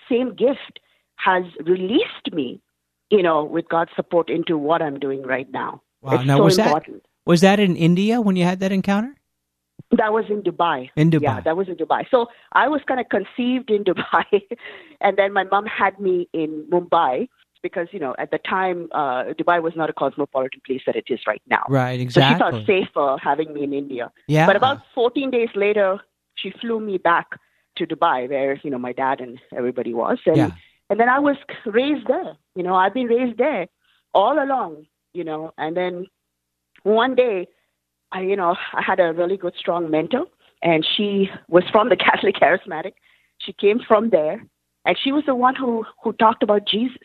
same 0.08 0.34
gift 0.34 0.80
has 1.16 1.44
released 1.64 2.32
me, 2.32 2.60
you 3.10 3.22
know, 3.22 3.44
with 3.44 3.68
God's 3.68 3.90
support 3.94 4.30
into 4.30 4.58
what 4.58 4.82
I'm 4.82 4.98
doing 4.98 5.22
right 5.22 5.50
now. 5.50 5.82
Wow. 6.02 6.14
It's 6.14 6.24
now 6.24 6.38
so 6.38 6.44
was 6.44 6.58
important. 6.58 7.02
that 7.02 7.08
was 7.26 7.40
that 7.42 7.60
in 7.60 7.76
India 7.76 8.20
when 8.20 8.36
you 8.36 8.44
had 8.44 8.60
that 8.60 8.72
encounter? 8.72 9.14
That 9.92 10.12
was 10.12 10.24
in 10.28 10.42
Dubai. 10.42 10.90
In 10.96 11.10
Dubai. 11.10 11.22
Yeah, 11.22 11.40
that 11.40 11.56
was 11.56 11.68
in 11.68 11.74
Dubai. 11.74 12.04
So 12.10 12.26
I 12.52 12.68
was 12.68 12.80
kind 12.86 13.00
of 13.00 13.08
conceived 13.08 13.70
in 13.70 13.84
Dubai, 13.90 14.42
and 15.00 15.16
then 15.16 15.32
my 15.32 15.44
mom 15.44 15.66
had 15.66 15.98
me 15.98 16.28
in 16.32 16.66
Mumbai 16.70 17.28
because 17.62 17.88
you 17.92 18.00
know 18.00 18.14
at 18.18 18.30
the 18.30 18.38
time 18.38 18.88
uh, 18.92 19.24
Dubai 19.38 19.62
was 19.62 19.74
not 19.76 19.90
a 19.90 19.92
cosmopolitan 19.92 20.60
place 20.66 20.82
that 20.86 20.96
it 20.96 21.04
is 21.08 21.20
right 21.26 21.42
now. 21.48 21.64
Right, 21.68 22.00
exactly. 22.00 22.38
So 22.38 22.58
she 22.58 22.66
felt 22.66 22.66
safer 22.66 23.16
having 23.22 23.52
me 23.52 23.64
in 23.64 23.72
India. 23.72 24.10
Yeah. 24.26 24.46
But 24.46 24.56
about 24.56 24.78
14 24.94 25.30
days 25.30 25.50
later, 25.54 25.98
she 26.34 26.52
flew 26.60 26.80
me 26.80 26.98
back 26.98 27.26
to 27.76 27.86
Dubai, 27.86 28.28
where 28.28 28.58
you 28.62 28.70
know 28.70 28.78
my 28.78 28.92
dad 28.92 29.20
and 29.20 29.38
everybody 29.56 29.94
was, 29.94 30.18
and 30.26 30.36
Yeah. 30.36 30.50
and 30.88 30.98
then 30.98 31.08
I 31.08 31.18
was 31.18 31.36
raised 31.66 32.06
there. 32.06 32.36
You 32.54 32.62
know, 32.62 32.74
I've 32.74 32.94
been 32.94 33.06
raised 33.06 33.38
there 33.38 33.66
all 34.14 34.42
along. 34.42 34.86
You 35.12 35.24
know, 35.24 35.52
and 35.58 35.76
then 35.76 36.06
one 36.82 37.14
day, 37.14 37.48
I 38.12 38.22
you 38.22 38.36
know 38.36 38.56
I 38.72 38.82
had 38.82 39.00
a 39.00 39.12
really 39.12 39.36
good 39.36 39.54
strong 39.58 39.90
mentor, 39.90 40.26
and 40.62 40.86
she 40.96 41.30
was 41.48 41.64
from 41.70 41.88
the 41.88 41.96
Catholic 42.06 42.36
Charismatic. 42.36 42.92
She 43.38 43.52
came 43.52 43.80
from 43.80 44.10
there, 44.10 44.44
and 44.84 44.96
she 45.02 45.12
was 45.12 45.24
the 45.26 45.34
one 45.34 45.54
who 45.54 45.84
who 46.02 46.12
talked 46.12 46.42
about 46.42 46.66
Jesus. 46.66 46.98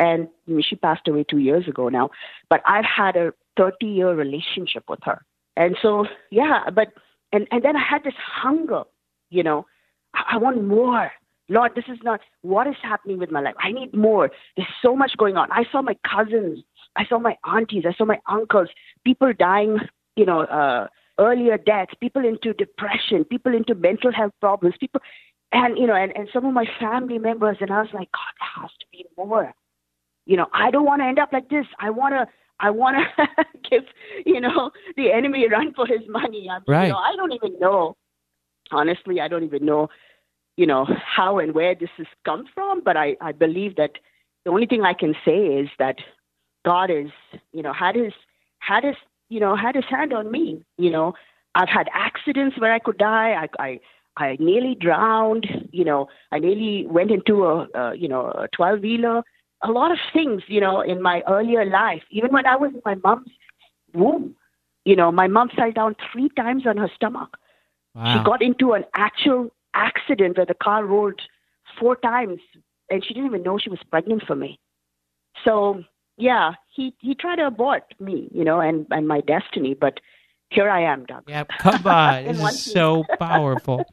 And 0.00 0.28
she 0.62 0.76
passed 0.76 1.06
away 1.08 1.24
two 1.24 1.38
years 1.38 1.68
ago 1.68 1.90
now, 1.90 2.08
but 2.48 2.62
I've 2.66 2.86
had 2.86 3.16
a 3.16 3.34
30 3.58 3.86
year 3.86 4.14
relationship 4.14 4.84
with 4.88 5.00
her. 5.02 5.22
And 5.58 5.76
so, 5.82 6.06
yeah, 6.30 6.70
but, 6.74 6.88
and, 7.34 7.46
and 7.50 7.62
then 7.62 7.76
I 7.76 7.84
had 7.84 8.02
this 8.02 8.14
hunger, 8.16 8.84
you 9.28 9.42
know, 9.42 9.66
I, 10.14 10.22
I 10.32 10.36
want 10.38 10.64
more. 10.64 11.12
Lord, 11.50 11.72
this 11.74 11.84
is 11.88 11.98
not 12.02 12.20
what 12.40 12.66
is 12.66 12.76
happening 12.82 13.18
with 13.18 13.30
my 13.30 13.42
life. 13.42 13.56
I 13.58 13.72
need 13.72 13.92
more. 13.92 14.30
There's 14.56 14.68
so 14.80 14.96
much 14.96 15.18
going 15.18 15.36
on. 15.36 15.52
I 15.52 15.64
saw 15.70 15.82
my 15.82 15.96
cousins, 16.10 16.60
I 16.96 17.04
saw 17.04 17.18
my 17.18 17.36
aunties, 17.44 17.84
I 17.86 17.92
saw 17.92 18.06
my 18.06 18.20
uncles, 18.26 18.68
people 19.04 19.34
dying, 19.38 19.80
you 20.16 20.24
know, 20.24 20.42
uh, 20.44 20.86
earlier 21.18 21.58
deaths, 21.58 21.92
people 22.00 22.24
into 22.24 22.54
depression, 22.54 23.24
people 23.24 23.54
into 23.54 23.74
mental 23.74 24.12
health 24.12 24.32
problems, 24.40 24.76
people, 24.80 25.02
and, 25.52 25.76
you 25.76 25.86
know, 25.86 25.94
and, 25.94 26.16
and 26.16 26.26
some 26.32 26.46
of 26.46 26.54
my 26.54 26.64
family 26.78 27.18
members. 27.18 27.58
And 27.60 27.70
I 27.70 27.82
was 27.82 27.90
like, 27.92 28.10
God, 28.12 28.32
there 28.38 28.62
has 28.62 28.70
to 28.80 28.86
be 28.90 29.04
more 29.18 29.52
you 30.30 30.36
know 30.38 30.46
i 30.64 30.70
don't 30.74 30.88
want 30.90 31.00
to 31.02 31.06
end 31.12 31.18
up 31.24 31.32
like 31.36 31.48
this. 31.54 31.66
I 31.86 31.90
want 32.00 32.12
to 32.18 32.22
i 32.66 32.70
want 32.82 32.96
to 32.98 33.44
give 33.70 33.84
you 34.32 34.40
know 34.40 34.70
the 34.96 35.06
enemy 35.18 35.40
a 35.44 35.48
run 35.56 35.68
for 35.78 35.86
his 35.94 36.04
money. 36.08 36.42
I, 36.54 36.58
Right. 36.68 36.86
you 36.86 36.92
know 36.92 36.98
i 37.10 37.12
don't 37.16 37.32
even 37.38 37.58
know. 37.64 37.96
Honestly 38.80 39.20
i 39.20 39.28
don't 39.32 39.44
even 39.50 39.64
know 39.70 39.82
you 40.56 40.66
know 40.70 40.82
how 41.16 41.30
and 41.42 41.54
where 41.58 41.74
this 41.74 41.94
has 42.00 42.06
come 42.28 42.44
from 42.54 42.82
but 42.88 42.96
i 43.04 43.16
i 43.28 43.32
believe 43.44 43.72
that 43.82 43.92
the 44.44 44.50
only 44.54 44.66
thing 44.72 44.82
i 44.92 44.94
can 45.02 45.14
say 45.24 45.38
is 45.62 45.68
that 45.78 45.96
god 46.70 46.88
is 47.00 47.10
you 47.52 47.62
know 47.64 47.72
had 47.72 47.94
his 48.02 48.12
had 48.70 48.84
his 48.90 48.98
you 49.34 49.40
know 49.44 49.56
had 49.64 49.74
his 49.74 49.88
hand 49.96 50.12
on 50.20 50.30
me 50.30 50.44
you 50.78 50.90
know. 50.98 51.08
I've 51.60 51.68
had 51.80 51.88
accidents 52.08 52.54
where 52.60 52.72
i 52.72 52.78
could 52.78 52.98
die. 52.98 53.30
I 53.44 53.46
i 53.68 53.70
I 54.24 54.36
nearly 54.38 54.74
drowned, 54.86 55.46
you 55.72 55.84
know. 55.88 56.00
I 56.34 56.38
nearly 56.38 56.86
went 56.96 57.10
into 57.16 57.34
a, 57.52 57.54
a 57.80 57.84
you 58.02 58.08
know 58.12 58.22
a 58.44 58.46
twelve 58.56 58.80
wheeler 58.86 59.22
a 59.62 59.70
lot 59.70 59.90
of 59.90 59.98
things, 60.12 60.42
you 60.46 60.60
know, 60.60 60.80
in 60.80 61.02
my 61.02 61.22
earlier 61.28 61.64
life, 61.64 62.02
even 62.10 62.32
when 62.32 62.46
I 62.46 62.56
was 62.56 62.72
in 62.72 62.82
my 62.84 62.94
mom's 62.96 63.28
womb, 63.94 64.34
you 64.84 64.96
know, 64.96 65.12
my 65.12 65.26
mom 65.26 65.50
fell 65.50 65.70
down 65.72 65.96
three 66.12 66.28
times 66.30 66.66
on 66.66 66.76
her 66.76 66.90
stomach. 66.94 67.36
wow. 67.94 68.12
She 68.12 68.24
got 68.24 68.42
into 68.42 68.72
an 68.72 68.84
actual 68.94 69.50
accident 69.74 70.36
where 70.36 70.46
the 70.46 70.54
car 70.54 70.84
rolled 70.84 71.20
four 71.78 71.96
times 71.96 72.40
and 72.90 73.04
she 73.04 73.14
didn't 73.14 73.26
even 73.26 73.42
know 73.42 73.58
she 73.58 73.70
was 73.70 73.78
pregnant 73.90 74.22
for 74.26 74.34
me. 74.34 74.58
So 75.44 75.84
yeah, 76.16 76.52
he 76.74 76.94
he 77.00 77.14
tried 77.14 77.36
to 77.36 77.46
abort 77.46 77.84
me, 78.00 78.28
you 78.32 78.44
know, 78.44 78.60
and, 78.60 78.86
and 78.90 79.06
my 79.06 79.20
destiny, 79.20 79.74
but 79.74 80.00
here 80.50 80.68
I 80.68 80.82
am, 80.82 81.04
Doug. 81.06 81.24
Yeah, 81.28 81.44
come 81.44 81.86
on. 81.86 82.24
This 82.24 82.38
is 82.66 82.72
so 82.72 83.04
powerful. 83.18 83.86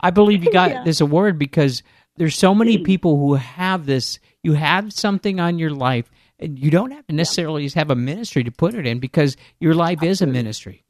I 0.00 0.10
believe 0.10 0.42
you 0.44 0.50
got 0.50 0.70
Yeah. 0.70 0.84
this 0.84 1.00
award 1.00 1.38
because 1.38 1.82
there's 2.16 2.36
so 2.36 2.54
many 2.54 2.78
people 2.78 3.16
who 3.18 3.34
have 3.34 3.86
this. 3.86 4.18
You 4.48 4.54
have 4.54 4.94
something 4.94 5.40
on 5.40 5.58
your 5.58 5.68
life, 5.68 6.10
and 6.38 6.58
you 6.58 6.70
don't 6.70 6.92
have 6.92 7.06
to 7.08 7.14
necessarily 7.14 7.64
just 7.64 7.74
have 7.74 7.90
a 7.90 7.94
ministry 7.94 8.44
to 8.44 8.50
put 8.50 8.74
it 8.74 8.86
in 8.86 8.98
because 8.98 9.36
your 9.60 9.74
life 9.74 10.02
is 10.02 10.22
a 10.22 10.26
ministry. 10.26 10.86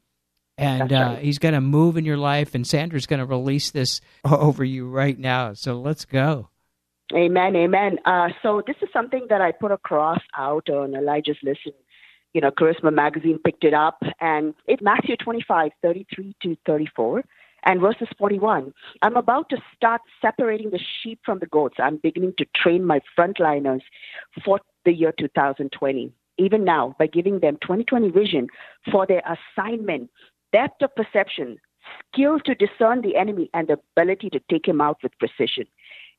And 0.57 0.89
That's 0.89 1.17
uh, 1.17 1.21
he's 1.21 1.39
going 1.39 1.55
to 1.55 1.59
move 1.59 1.97
in 1.97 2.05
your 2.05 2.15
life, 2.15 2.55
and 2.55 2.65
Sandra's 2.65 3.05
going 3.05 3.19
to 3.19 3.25
release 3.25 3.71
this 3.71 3.99
over 4.23 4.63
you 4.63 4.87
right 4.87 5.19
now. 5.19 5.51
So 5.55 5.73
let's 5.73 6.05
go. 6.05 6.47
Amen, 7.13 7.57
amen. 7.57 7.97
Uh, 8.05 8.29
so 8.41 8.61
this 8.65 8.77
is 8.81 8.87
something 8.93 9.27
that 9.29 9.41
I 9.41 9.51
put 9.51 9.73
across 9.73 10.21
out 10.37 10.69
on 10.69 10.95
Elijah's 10.95 11.35
List. 11.43 11.67
You 12.33 12.39
know, 12.39 12.51
Charisma 12.51 12.93
Magazine 12.93 13.39
picked 13.43 13.65
it 13.65 13.73
up, 13.73 14.01
and 14.21 14.53
it's 14.67 14.81
Matthew 14.81 15.17
25, 15.17 15.71
33 15.81 16.33
to 16.43 16.55
34, 16.65 17.25
and 17.63 17.81
verses 17.81 18.07
41. 18.17 18.73
I'm 19.01 19.15
about 19.15 19.49
to 19.49 19.57
start 19.75 20.01
separating 20.21 20.69
the 20.69 20.79
sheep 21.01 21.19
from 21.25 21.39
the 21.39 21.47
goats. 21.47 21.75
I'm 21.79 21.97
beginning 21.97 22.33
to 22.37 22.45
train 22.55 22.85
my 22.85 23.01
frontliners 23.17 23.81
for 24.43 24.59
the 24.85 24.93
year 24.93 25.13
2020, 25.17 26.11
even 26.37 26.63
now, 26.63 26.95
by 26.97 27.07
giving 27.07 27.39
them 27.39 27.57
2020 27.61 28.09
vision 28.09 28.47
for 28.91 29.05
their 29.05 29.21
assignment, 29.25 30.09
depth 30.51 30.81
of 30.81 30.95
perception, 30.95 31.57
skill 32.13 32.39
to 32.41 32.55
discern 32.55 33.01
the 33.01 33.15
enemy, 33.15 33.49
and 33.53 33.67
the 33.67 33.79
ability 33.97 34.29
to 34.29 34.39
take 34.49 34.67
him 34.67 34.81
out 34.81 34.97
with 35.03 35.17
precision 35.19 35.65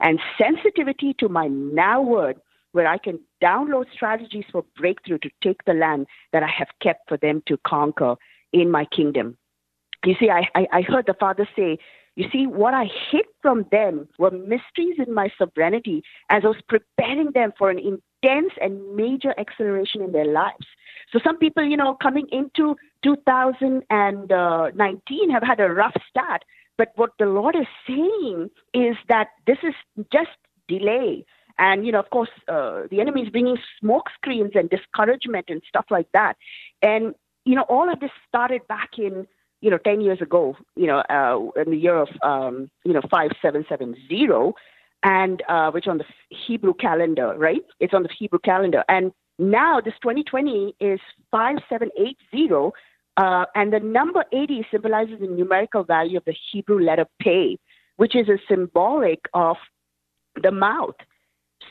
and 0.01 0.19
sensitivity 0.39 1.15
to 1.19 1.29
my 1.29 1.47
now 1.49 2.01
word, 2.01 2.37
where 2.73 2.87
I 2.87 2.99
can 2.99 3.21
download 3.43 3.87
strategies 3.93 4.45
for 4.51 4.65
breakthrough 4.77 5.19
to 5.19 5.31
take 5.43 5.65
the 5.65 5.75
land 5.75 6.07
that 6.33 6.43
I 6.43 6.49
have 6.49 6.69
kept 6.83 7.09
for 7.09 7.17
them 7.17 7.43
to 7.47 7.59
conquer 7.67 8.17
in 8.53 8.71
my 8.71 8.85
kingdom. 8.87 9.37
You 10.05 10.15
see, 10.19 10.31
I, 10.31 10.49
I, 10.55 10.67
I 10.73 10.81
heard 10.83 11.07
the 11.07 11.15
Father 11.15 11.49
say, 11.57 11.79
you 12.17 12.29
see, 12.33 12.47
what 12.47 12.75
I 12.75 12.91
hid 13.11 13.25
from 13.41 13.65
them 13.71 14.07
were 14.19 14.31
mysteries 14.31 14.97
in 14.99 15.15
my 15.15 15.31
sovereignty 15.39 16.03
as 16.29 16.43
I 16.45 16.49
was 16.49 16.61
preparing 16.69 17.31
them 17.33 17.53
for 17.57 17.71
an 17.71 17.79
intense 17.79 18.53
and 18.61 18.95
major 18.97 19.33
acceleration 19.39 20.03
in 20.03 20.13
their 20.13 20.27
lives. 20.27 20.67
So 21.13 21.21
some 21.25 21.39
people, 21.39 21.65
you 21.65 21.77
know, 21.77 21.95
coming 21.95 22.27
into 22.33 22.77
2019 23.05 25.31
have 25.31 25.43
had 25.43 25.61
a 25.61 25.69
rough 25.69 25.95
start. 26.09 26.45
But 26.77 26.93
what 26.97 27.13
the 27.19 27.27
Lord 27.27 27.57
is 27.57 27.67
saying 27.87 28.51
is 28.75 28.97
that 29.09 29.29
this 29.47 29.59
is 29.63 29.75
just 30.13 30.31
delay. 30.67 31.25
And, 31.59 31.85
you 31.85 31.93
know, 31.93 32.01
of 32.01 32.11
course, 32.11 32.31
uh, 32.49 32.83
the 32.91 33.01
enemy 33.01 33.23
is 33.23 33.29
bringing 33.29 33.59
smoke 33.79 34.09
screens 34.15 34.53
and 34.55 34.71
discouragement 34.71 35.47
and 35.49 35.63
stuff 35.69 35.85
like 35.91 36.09
that. 36.15 36.37
And, 36.81 37.15
you 37.45 37.55
know, 37.55 37.67
all 37.69 37.93
of 37.93 38.01
this 38.01 38.11
started 38.27 38.67
back 38.67 38.99
in, 38.99 39.27
you 39.61 39.71
know, 39.71 39.79
10 39.79 40.01
years 40.01 40.21
ago, 40.21 40.57
you 40.77 40.87
know, 40.87 40.99
uh, 41.11 41.61
in 41.61 41.71
the 41.71 41.77
year 41.77 41.97
of, 41.97 42.09
um, 42.23 42.71
you 42.85 42.93
know, 42.93 43.03
5770, 43.11 44.53
and 45.03 45.43
uh, 45.49 45.71
which 45.71 45.87
on 45.87 45.99
the 45.99 46.05
Hebrew 46.29 46.75
calendar, 46.75 47.35
right? 47.37 47.65
It's 47.79 47.95
on 47.95 48.03
the 48.03 48.11
Hebrew 48.17 48.39
calendar. 48.39 48.85
And 48.89 49.13
now 49.39 49.81
this 49.81 49.95
2020 50.03 50.75
is 50.81 51.01
5780, 51.31 52.71
uh, 53.17 53.45
and 53.55 53.73
the 53.73 53.81
number 53.81 54.25
80 54.33 54.67
symbolizes 54.71 55.21
the 55.21 55.27
numerical 55.27 55.85
value 55.85 56.19
of 56.19 56.25
the 56.25 56.37
Hebrew 56.53 56.81
letter 56.81 57.07
Pe, 57.21 57.57
which 57.97 58.15
is 58.15 58.29
a 58.29 58.39
symbolic 58.49 59.21
of 59.35 59.57
the 60.43 60.51
mouth. 60.51 60.95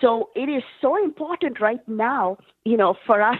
So 0.01 0.29
it 0.35 0.49
is 0.49 0.63
so 0.81 1.01
important 1.03 1.59
right 1.59 1.85
now, 1.87 2.37
you 2.65 2.77
know, 2.77 2.95
for 3.05 3.21
us 3.21 3.39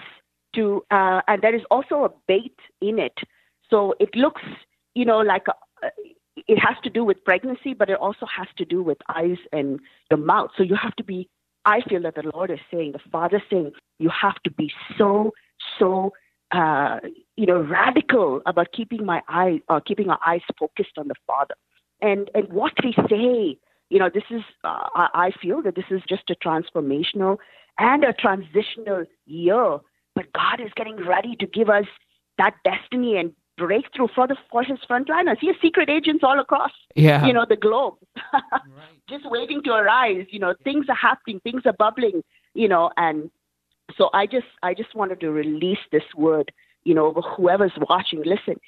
to, 0.56 0.84
uh, 0.92 1.22
and 1.28 1.42
there 1.42 1.56
is 1.56 1.62
also 1.70 2.06
a 2.06 2.10
bait 2.28 2.56
in 2.82 3.00
it. 3.00 3.14
So 3.70 3.96
it 4.00 4.16
looks, 4.16 4.42
you 4.96 5.06
know, 5.06 5.20
like 5.20 5.46
a, 5.48 5.88
it 6.48 6.58
has 6.58 6.78
to 6.84 6.90
do 6.90 7.04
with 7.04 7.24
pregnancy, 7.24 7.74
but 7.74 7.90
it 7.90 7.98
also 8.00 8.26
has 8.26 8.48
to 8.58 8.66
do 8.66 8.82
with 8.82 8.98
eyes 9.14 9.38
and 9.52 9.80
your 10.10 10.20
mouth. 10.20 10.52
So 10.58 10.64
you 10.64 10.76
have 10.76 10.96
to 10.96 11.04
be, 11.04 11.30
I 11.66 11.82
feel 11.82 12.02
that 12.04 12.16
the 12.16 12.32
Lord 12.34 12.52
is 12.52 12.60
saying, 12.72 12.94
the 12.94 13.00
Father 13.12 13.42
saying, 13.50 13.72
you 14.00 14.10
have 14.10 14.36
to 14.44 14.52
be 14.52 14.72
so, 14.98 15.34
so, 15.78 16.14
uh, 16.52 17.00
you 17.36 17.46
know, 17.46 17.62
radical 17.62 18.42
about 18.46 18.72
keeping 18.72 19.06
my 19.06 19.22
eye, 19.28 19.62
uh, 19.70 19.80
keeping 19.86 20.10
our 20.10 20.20
eyes 20.26 20.42
focused 20.58 20.98
on 20.98 21.08
the 21.08 21.16
Father. 21.28 21.56
And, 22.02 22.32
and 22.34 22.48
what 22.50 22.74
we 22.84 22.94
say, 23.10 23.60
you 23.90 24.00
know, 24.00 24.10
this 24.14 24.24
is, 24.30 24.42
uh, 24.64 24.88
I 24.96 25.32
feel 25.42 25.62
that 25.64 25.76
this 25.76 25.86
is 25.92 26.02
just 26.08 26.30
a 26.30 26.36
transformational 26.36 27.38
and 27.78 28.04
a 28.04 28.14
transitional 28.14 29.06
year, 29.26 29.80
but 30.16 30.32
God 30.34 30.62
is 30.62 30.72
getting 30.76 30.98
ready 31.06 31.36
to 31.38 31.46
give 31.46 31.70
us 31.70 31.86
that 32.38 32.56
destiny 32.64 33.18
and 33.18 33.34
breakthrough 33.60 34.08
for 34.16 34.28
the 34.28 34.36
for 34.52 34.64
his 34.64 34.80
frontliners. 34.90 35.38
He 35.40 35.48
has 35.48 35.56
secret 35.62 35.90
agents 35.90 36.24
all 36.24 36.40
across, 36.40 36.72
yeah. 36.96 37.26
you 37.26 37.34
know, 37.34 37.46
the 37.48 37.56
globe, 37.56 37.96
right. 38.34 38.44
just 39.08 39.30
waiting 39.30 39.62
to 39.64 39.72
arise. 39.72 40.26
You 40.32 40.40
know, 40.40 40.54
things 40.64 40.86
are 40.90 40.96
happening, 40.96 41.40
things 41.42 41.64
are 41.66 41.74
bubbling, 41.74 42.24
you 42.54 42.68
know, 42.68 42.90
and 42.98 43.30
so 43.98 44.10
I 44.14 44.26
just 44.26 44.48
I 44.64 44.74
just 44.74 44.96
wanted 44.96 45.20
to 45.22 45.32
release 45.32 45.84
this 45.92 46.04
word, 46.16 46.52
you 46.84 46.94
know, 46.96 47.08
over 47.08 47.22
whoever's 47.22 47.78
watching. 47.90 48.24
Listen, 48.24 48.60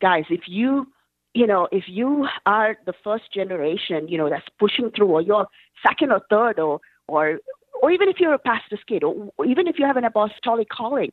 guys, 0.00 0.24
if 0.30 0.42
you 0.46 0.86
you 1.32 1.46
know, 1.46 1.68
if 1.70 1.84
you 1.86 2.26
are 2.44 2.76
the 2.86 2.94
first 3.04 3.32
generation, 3.32 4.08
you 4.08 4.18
know, 4.18 4.28
that's 4.28 4.48
pushing 4.58 4.90
through, 4.90 5.08
or 5.08 5.22
you're 5.22 5.46
second 5.86 6.10
or 6.10 6.20
third, 6.28 6.58
or 6.58 6.80
or 7.08 7.38
or 7.82 7.90
even 7.90 8.08
if 8.08 8.18
you're 8.18 8.34
a 8.34 8.38
pastor's 8.38 8.84
kid, 8.86 9.04
or 9.04 9.30
even 9.46 9.66
if 9.66 9.78
you 9.78 9.86
have 9.86 9.96
an 9.96 10.04
apostolic 10.04 10.68
calling, 10.68 11.12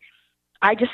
I 0.61 0.75
just 0.75 0.91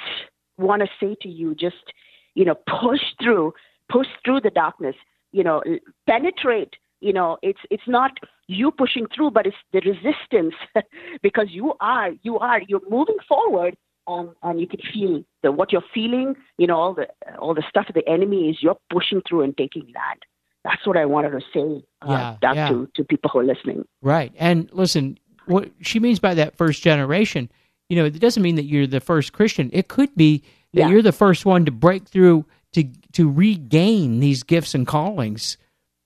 want 0.57 0.81
to 0.81 0.87
say 0.99 1.15
to 1.21 1.29
you, 1.29 1.55
just 1.55 1.93
you 2.35 2.45
know, 2.45 2.55
push 2.55 3.01
through, 3.21 3.53
push 3.89 4.07
through 4.23 4.41
the 4.41 4.49
darkness, 4.49 4.95
you 5.31 5.43
know, 5.43 5.63
penetrate. 6.07 6.75
You 6.99 7.13
know, 7.13 7.37
it's 7.41 7.59
it's 7.69 7.87
not 7.87 8.11
you 8.47 8.71
pushing 8.71 9.07
through, 9.13 9.31
but 9.31 9.45
it's 9.45 9.57
the 9.73 9.81
resistance 9.81 10.55
because 11.21 11.47
you 11.49 11.73
are 11.79 12.11
you 12.23 12.39
are 12.39 12.61
you're 12.67 12.81
moving 12.89 13.17
forward, 13.27 13.75
and 14.07 14.29
and 14.41 14.59
you 14.59 14.67
can 14.67 14.79
feel 14.93 15.23
the 15.41 15.51
what 15.51 15.71
you're 15.71 15.83
feeling. 15.93 16.35
You 16.57 16.67
know, 16.67 16.77
all 16.77 16.93
the 16.93 17.07
all 17.39 17.53
the 17.53 17.63
stuff 17.67 17.87
of 17.89 17.95
the 17.95 18.07
enemy 18.07 18.49
is 18.49 18.57
you're 18.61 18.77
pushing 18.89 19.21
through 19.27 19.41
and 19.41 19.57
taking 19.57 19.83
land. 19.83 20.21
That's 20.63 20.87
what 20.87 20.95
I 20.95 21.05
wanted 21.05 21.31
to 21.31 21.41
say 21.53 21.83
uh, 22.03 22.37
yeah, 22.41 22.53
yeah. 22.53 22.69
to 22.69 22.89
to 22.95 23.03
people 23.03 23.29
who 23.31 23.39
are 23.39 23.43
listening. 23.43 23.85
Right, 24.01 24.31
and 24.37 24.69
listen, 24.71 25.19
what 25.45 25.71
she 25.81 25.99
means 25.99 26.19
by 26.19 26.33
that 26.35 26.55
first 26.55 26.81
generation, 26.81 27.51
you 27.89 27.97
know, 27.97 28.05
it 28.05 28.19
doesn't 28.19 28.43
mean 28.43 28.55
that 28.55 28.63
you're 28.63 28.87
the 28.87 29.01
first 29.01 29.33
Christian. 29.33 29.69
It 29.73 29.89
could 29.89 30.15
be 30.15 30.37
that 30.37 30.43
Yeah. 30.73 30.89
you're 30.89 31.01
the 31.01 31.11
first 31.11 31.45
one 31.45 31.65
to 31.65 31.71
break 31.71 32.07
through 32.07 32.45
to 32.73 32.83
to 33.13 33.29
regain 33.29 34.19
these 34.19 34.43
gifts 34.43 34.73
and 34.73 34.85
callings 34.87 35.57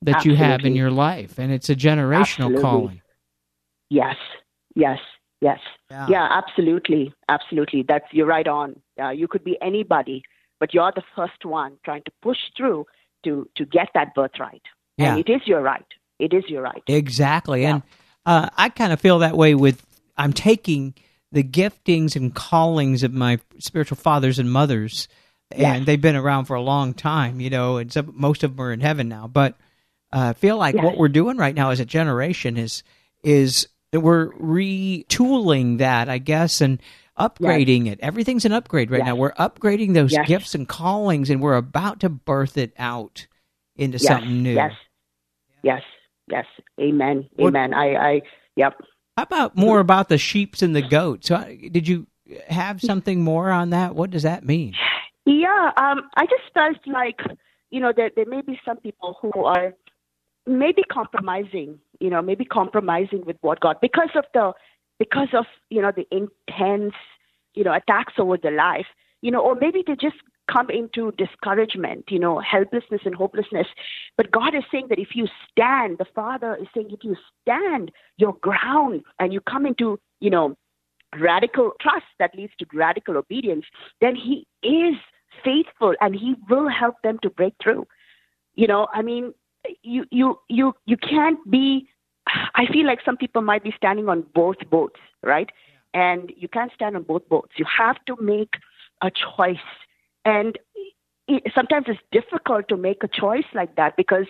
that 0.02 0.26
you 0.26 0.36
have 0.36 0.64
in 0.64 0.76
your 0.76 0.92
life, 0.92 1.40
and 1.40 1.52
it's 1.52 1.70
a 1.70 1.76
generational 1.76 2.20
Absolutely. 2.52 2.62
calling. 2.62 3.02
Yes, 3.90 4.16
yes, 4.76 5.00
yes. 5.42 5.60
Yeah. 5.90 6.08
Yeah, 6.10 6.28
absolutely, 6.30 7.14
absolutely. 7.30 7.84
That's 7.88 8.06
you're 8.12 8.28
right 8.28 8.48
on. 8.48 8.82
Uh, 9.02 9.10
you 9.10 9.28
could 9.28 9.44
be 9.44 9.58
anybody, 9.62 10.24
but 10.60 10.74
you're 10.74 10.92
the 10.94 11.04
first 11.16 11.46
one 11.46 11.78
trying 11.84 12.04
to 12.04 12.12
push 12.22 12.38
through 12.56 12.86
to 13.24 13.50
to 13.56 13.66
get 13.66 13.90
that 13.94 14.14
birthright. 14.14 14.62
Yeah. 14.98 15.16
And 15.16 15.20
it 15.20 15.32
is 15.32 15.42
your 15.46 15.62
right. 15.62 15.86
It 16.20 16.34
is 16.34 16.44
your 16.48 16.64
right. 16.64 16.84
Exactly. 16.88 17.62
Yeah. 17.62 17.76
And 17.76 17.84
uh, 18.26 18.50
I 18.58 18.70
kind 18.70 18.92
of 18.92 19.00
feel 19.00 19.20
that 19.20 19.38
way 19.38 19.56
with 19.56 19.86
I'm 20.18 20.34
taking 20.34 20.94
the 21.32 21.44
giftings 21.44 22.16
and 22.16 22.34
callings 22.34 23.04
of 23.04 23.14
my 23.14 23.40
spiritual 23.60 23.98
fathers 23.98 24.40
and 24.40 24.52
mothers, 24.52 25.08
and 25.52 25.62
Yes. 25.62 25.86
they've 25.86 26.02
been 26.02 26.16
around 26.16 26.46
for 26.46 26.56
a 26.56 26.62
long 26.62 26.94
time, 26.94 27.40
you 27.42 27.50
know, 27.50 27.78
and 27.78 27.92
some, 27.92 28.14
most 28.16 28.44
of 28.44 28.56
them 28.56 28.66
are 28.66 28.72
in 28.72 28.80
heaven 28.80 29.08
now. 29.10 29.28
But 29.28 29.54
uh, 30.14 30.30
I 30.30 30.34
feel 30.34 30.58
like 30.58 30.76
Yes. 30.76 30.84
what 30.86 30.98
we're 30.98 31.10
doing 31.10 31.38
right 31.38 31.56
now 31.56 31.70
as 31.72 31.80
a 31.80 31.86
generation 31.86 32.58
is 32.58 32.84
is 33.24 33.68
we're 33.94 34.30
retooling 34.34 35.80
that, 35.80 36.10
I 36.10 36.18
guess, 36.18 36.62
and 36.62 36.82
upgrading 37.18 37.88
it. 37.88 38.00
Everything's 38.02 38.46
an 38.46 38.52
upgrade 38.52 38.92
right 38.92 39.00
Yes. 39.00 39.08
now. 39.08 39.16
We're 39.16 39.34
upgrading 39.34 39.94
those 39.94 40.12
Yes. 40.14 40.28
gifts 40.28 40.56
and 40.56 40.68
callings, 40.68 41.30
and 41.30 41.42
we're 41.42 41.56
about 41.56 42.00
to 42.02 42.10
birth 42.10 42.58
it 42.58 42.74
out 42.78 43.28
into 43.76 43.98
yes, 43.98 44.08
something 44.08 44.44
new. 44.44 44.54
yes, 44.54 44.72
yes, 45.64 45.82
yes. 46.30 46.46
Amen. 46.80 47.28
What- 47.36 47.50
Amen. 47.50 47.74
I, 47.74 47.96
I, 47.96 48.22
yep. 48.56 48.74
How 49.18 49.24
about 49.24 49.58
more 49.58 49.80
about 49.80 50.10
the 50.10 50.20
sheeps 50.20 50.62
and 50.62 50.76
the 50.76 50.84
goats? 50.84 51.30
Did 51.30 51.88
you 51.88 52.06
have 52.50 52.80
something 52.80 53.24
more 53.24 53.50
on 53.50 53.72
that? 53.72 53.96
What 53.96 54.12
does 54.12 54.22
that 54.22 54.46
mean? 54.46 54.76
Yeah, 55.26 55.72
um, 55.76 56.04
I 56.16 56.26
just 56.26 56.54
felt 56.54 56.78
like, 56.86 57.20
you 57.72 57.80
know, 57.80 57.92
there, 57.96 58.12
there 58.16 58.28
may 58.28 58.42
be 58.42 58.60
some 58.64 58.78
people 58.78 59.18
who 59.20 59.44
are 59.44 59.74
maybe 60.46 60.84
compromising, 60.84 61.80
you 62.00 62.12
know, 62.12 62.22
maybe 62.22 62.46
compromising 62.46 63.26
with 63.26 63.38
what 63.42 63.60
God, 63.60 63.78
because 63.82 64.12
of 64.14 64.26
the, 64.36 64.54
because 65.00 65.30
of, 65.34 65.46
you 65.72 65.82
know, 65.82 65.92
the 65.92 66.06
intense, 66.12 66.94
you 67.56 67.64
know, 67.64 67.74
attacks 67.74 68.14
over 68.20 68.38
the 68.38 68.52
life, 68.52 68.86
you 69.22 69.32
know, 69.32 69.42
or 69.42 69.56
maybe 69.56 69.84
they 69.86 69.96
just 69.96 70.18
come 70.52 70.70
into 70.70 71.12
discouragement, 71.18 72.06
you 72.10 72.20
know, 72.20 72.40
helplessness 72.40 73.02
and 73.06 73.16
hopelessness. 73.16 73.68
But 74.16 74.32
God 74.32 74.56
is 74.56 74.64
saying 74.72 74.88
that 74.90 75.00
if 75.00 75.10
you 75.16 75.28
stand, 75.52 75.98
the 75.98 76.06
Father 76.16 76.58
is 76.60 76.68
saying 76.74 76.90
if 76.92 77.04
you 77.04 77.16
stand 77.42 77.92
your 78.18 78.34
ground 78.42 79.04
and 79.20 79.34
you 79.34 79.42
come 79.42 79.66
into, 79.66 80.00
you 80.20 80.30
know, 80.30 80.56
radical 81.20 81.72
trust 81.82 82.06
that 82.20 82.36
leads 82.36 82.54
to 82.60 82.66
radical 82.74 83.18
obedience, 83.18 83.66
then 84.02 84.16
He 84.16 84.48
is 84.64 84.96
faithful 85.44 85.94
and 86.02 86.16
He 86.16 86.36
will 86.50 86.70
help 86.70 86.96
them 87.04 87.20
to 87.24 87.30
break 87.30 87.54
through. 87.62 87.86
You 88.56 88.68
know, 88.68 88.88
I 88.94 89.02
mean, 89.02 89.34
you 89.84 90.06
you 90.12 90.40
you 90.50 90.74
you 90.86 90.98
can't 90.98 91.40
be. 91.50 91.88
I 92.56 92.66
feel 92.74 92.86
like 92.86 93.00
some 93.06 93.16
people 93.16 93.42
might 93.42 93.64
be 93.64 93.74
standing 93.78 94.10
on 94.10 94.26
both 94.36 94.58
boats, 94.70 95.00
right? 95.24 95.50
And 95.94 96.34
you 96.36 96.50
can't 96.50 96.72
stand 96.74 96.98
on 96.98 97.04
both 97.04 97.28
boats. 97.30 97.54
You 97.58 97.66
have 97.78 98.04
to 98.06 98.18
make 98.22 98.56
a 99.02 99.10
choice, 99.10 99.58
and 100.28 100.60
sometimes 101.56 101.86
it's 101.88 102.00
difficult 102.12 102.68
to 102.68 102.76
make 102.76 103.02
a 103.02 103.08
choice 103.08 103.46
like 103.54 103.78
that 103.78 103.96
because 103.96 104.26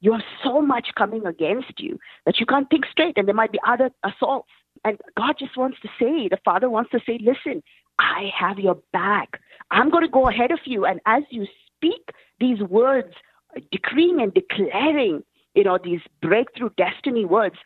you 0.00 0.12
have 0.12 0.22
so 0.42 0.62
much 0.62 0.88
coming 0.96 1.26
against 1.26 1.78
you 1.78 1.98
that 2.24 2.40
you 2.40 2.46
can't 2.46 2.70
think 2.70 2.86
straight, 2.90 3.18
and 3.18 3.28
there 3.28 3.34
might 3.34 3.52
be 3.52 3.60
other 3.66 3.90
assaults. 4.02 4.48
And 4.82 4.98
God 5.14 5.34
just 5.38 5.56
wants 5.58 5.78
to 5.80 5.88
say, 6.00 6.28
the 6.28 6.38
Father 6.42 6.70
wants 6.70 6.90
to 6.92 7.00
say, 7.06 7.18
listen, 7.22 7.62
I 7.98 8.30
have 8.36 8.58
your 8.58 8.78
back. 8.94 9.40
I'm 9.70 9.90
going 9.90 10.04
to 10.04 10.10
go 10.10 10.26
ahead 10.28 10.50
of 10.50 10.60
you. 10.64 10.86
And 10.86 11.00
as 11.04 11.22
you 11.28 11.46
speak 11.76 12.08
these 12.40 12.60
words, 12.60 13.12
decreeing 13.70 14.22
and 14.22 14.32
declaring, 14.32 15.22
you 15.54 15.64
know, 15.64 15.78
these 15.84 16.00
breakthrough 16.22 16.70
destiny 16.78 17.26
words, 17.26 17.56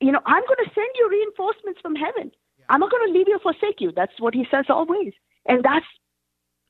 you 0.00 0.10
know, 0.10 0.20
I'm 0.26 0.42
going 0.42 0.64
to 0.64 0.70
send 0.74 0.88
you 0.96 1.08
reinforcements 1.08 1.80
from 1.80 1.94
heaven. 1.94 2.32
I'm 2.68 2.80
not 2.80 2.90
going 2.90 3.06
to 3.06 3.16
leave 3.16 3.28
you 3.28 3.36
or 3.36 3.52
forsake 3.52 3.80
you. 3.80 3.92
That's 3.94 4.18
what 4.18 4.34
he 4.34 4.44
says 4.50 4.66
always. 4.68 5.12
And 5.46 5.64
that's 5.64 5.86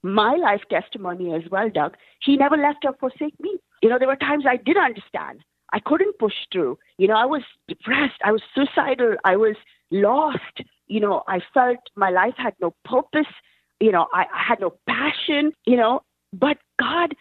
my 0.03 0.35
life 0.37 0.63
testimony 0.71 1.35
as 1.35 1.43
well, 1.51 1.69
Doug. 1.69 1.97
He 2.23 2.37
never 2.37 2.57
left 2.57 2.85
or 2.85 2.95
forsake 2.95 3.39
me. 3.41 3.59
You 3.83 3.89
know, 3.89 3.99
there 3.99 4.09
were 4.09 4.17
times 4.17 4.45
I 4.49 4.57
didn't 4.57 4.85
understand. 4.85 5.45
I 5.73 5.81
couldn't 5.81 6.19
push 6.19 6.35
through. 6.53 6.79
You 6.99 7.09
know, 7.09 7.17
I 7.17 7.27
was 7.27 7.43
depressed. 7.67 8.21
I 8.25 8.33
was 8.33 8.43
suicidal. 8.55 9.17
I 9.25 9.37
was 9.37 9.57
lost. 9.91 10.63
You 10.87 11.01
know, 11.01 11.23
I 11.29 11.41
felt 11.53 11.79
my 11.97 12.11
life 12.11 12.35
had 12.37 12.55
no 12.61 12.75
purpose. 12.85 13.33
You 13.81 13.93
know, 13.93 14.07
I, 14.13 14.23
I 14.23 14.43
had 14.49 14.61
no 14.61 14.75
passion, 14.89 15.53
you 15.65 15.77
know, 15.77 16.03
but 16.33 16.59
God, 16.81 17.15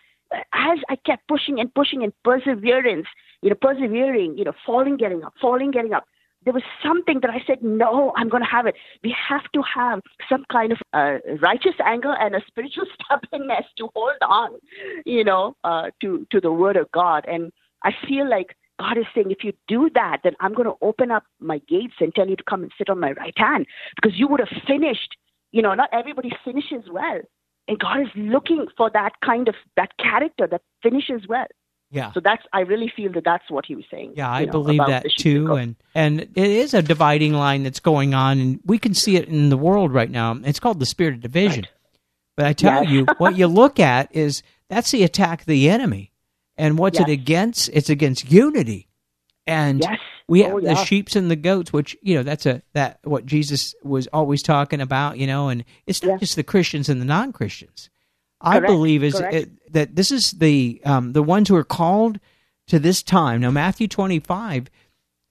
as 0.53 0.79
I 0.89 0.95
kept 1.05 1.27
pushing 1.27 1.59
and 1.59 1.73
pushing 1.73 2.03
and 2.03 2.13
perseverance, 2.23 3.07
you 3.41 3.49
know, 3.49 3.55
persevering, 3.61 4.37
you 4.37 4.43
know, 4.43 4.53
falling, 4.65 4.97
getting 4.97 5.23
up, 5.23 5.33
falling, 5.39 5.71
getting 5.71 5.93
up, 5.93 6.05
there 6.47 6.53
was 6.53 6.63
something 6.81 7.19
that 7.19 7.29
I 7.29 7.43
said, 7.45 7.61
no, 7.61 8.13
I'm 8.15 8.29
going 8.29 8.41
to 8.41 8.49
have 8.49 8.67
it. 8.67 8.75
We 9.03 9.13
have 9.27 9.43
to 9.53 9.61
have 9.61 9.99
some 10.29 10.45
kind 10.49 10.71
of 10.71 10.77
righteous 11.41 11.73
anger 11.85 12.15
and 12.17 12.35
a 12.35 12.41
spiritual 12.47 12.85
stubbornness 12.95 13.65
to 13.77 13.89
hold 13.93 14.15
on, 14.21 14.51
you 15.05 15.25
know, 15.25 15.57
uh, 15.65 15.91
to 15.99 16.25
to 16.31 16.39
the 16.39 16.53
Word 16.53 16.77
of 16.77 16.89
God. 16.93 17.25
And 17.27 17.51
I 17.83 17.91
feel 18.07 18.29
like 18.29 18.55
God 18.79 18.97
is 18.97 19.03
saying, 19.13 19.29
if 19.29 19.43
you 19.43 19.51
do 19.67 19.89
that, 19.93 20.19
then 20.23 20.35
I'm 20.39 20.53
going 20.53 20.69
to 20.69 20.77
open 20.81 21.11
up 21.11 21.25
my 21.41 21.57
gates 21.67 21.95
and 21.99 22.15
tell 22.15 22.29
you 22.29 22.37
to 22.37 22.43
come 22.49 22.63
and 22.63 22.71
sit 22.77 22.89
on 22.89 23.01
my 23.01 23.11
right 23.11 23.37
hand 23.37 23.65
because 23.97 24.17
you 24.17 24.29
would 24.29 24.39
have 24.39 24.63
finished. 24.65 25.17
You 25.51 25.61
know, 25.61 25.73
not 25.73 25.89
everybody 25.91 26.31
finishes 26.45 26.89
well. 26.89 27.19
And 27.67 27.77
God 27.77 27.99
is 27.99 28.07
looking 28.15 28.67
for 28.77 28.89
that 28.91 29.19
kind 29.21 29.49
of 29.49 29.55
that 29.75 29.97
character 29.97 30.47
that 30.47 30.61
finishes 30.81 31.27
well. 31.27 31.47
Yeah. 31.89 32.11
So 32.11 32.19
that's 32.19 32.43
I 32.51 32.61
really 32.61 32.91
feel 32.93 33.11
that 33.13 33.23
that's 33.23 33.49
what 33.49 33.65
he 33.65 33.75
was 33.75 33.85
saying. 33.89 34.13
Yeah, 34.17 34.29
I 34.29 34.45
know, 34.45 34.51
believe 34.51 34.81
that 34.85 35.05
too, 35.17 35.53
and 35.55 35.75
and 35.95 36.19
it 36.21 36.35
is 36.35 36.73
a 36.73 36.81
dividing 36.81 37.33
line 37.33 37.63
that's 37.63 37.79
going 37.79 38.13
on, 38.13 38.39
and 38.39 38.59
we 38.65 38.77
can 38.77 38.93
see 38.93 39.15
it 39.15 39.29
in 39.29 39.49
the 39.49 39.57
world 39.57 39.93
right 39.93 40.09
now. 40.11 40.37
It's 40.43 40.59
called 40.59 40.79
the 40.79 40.85
spirit 40.85 41.13
of 41.15 41.21
division. 41.21 41.61
Right. 41.63 41.71
But 42.35 42.45
I 42.47 42.53
tell 42.53 42.83
Yes. 42.83 42.91
you, 42.91 43.05
what 43.19 43.37
you 43.37 43.47
look 43.61 43.79
at 43.79 44.13
is 44.15 44.43
that's 44.69 44.91
the 44.91 45.03
attack 45.03 45.41
of 45.41 45.47
the 45.47 45.69
enemy, 45.69 46.11
and 46.57 46.77
what's 46.77 46.99
it 46.99 47.07
against? 47.09 47.69
It's 47.71 47.89
against 47.89 48.29
unity, 48.29 48.89
and 49.47 49.79
Yes. 49.81 49.97
we 50.27 50.41
have 50.43 50.55
Oh, 50.55 50.59
the 50.59 50.67
yeah. 50.73 50.83
sheep's 50.83 51.15
and 51.15 51.31
the 51.31 51.35
goats, 51.37 51.71
which 51.71 51.95
you 52.01 52.15
know 52.15 52.23
that's 52.23 52.45
a 52.45 52.61
that 52.73 52.99
what 53.05 53.25
Jesus 53.25 53.73
was 53.81 54.07
always 54.07 54.43
talking 54.43 54.81
about, 54.81 55.17
you 55.17 55.25
know, 55.25 55.47
and 55.47 55.63
it's 55.85 56.03
not 56.03 56.19
just 56.19 56.35
the 56.35 56.43
Christians 56.43 56.89
and 56.89 56.99
the 56.99 57.05
non 57.05 57.31
Christians. 57.31 57.89
I 58.41 58.59
Correct, 58.59 58.67
believe 58.71 59.03
is 59.03 59.19
it, 59.19 59.49
that 59.73 59.95
this 59.95 60.11
is 60.11 60.31
the 60.31 60.81
um, 60.85 61.13
the 61.13 61.23
ones 61.23 61.49
who 61.49 61.55
are 61.55 61.63
called 61.63 62.19
to 62.67 62.79
this 62.79 63.01
time. 63.01 63.41
Now 63.41 63.51
Matthew 63.51 63.87
twenty 63.87 64.19
five 64.19 64.69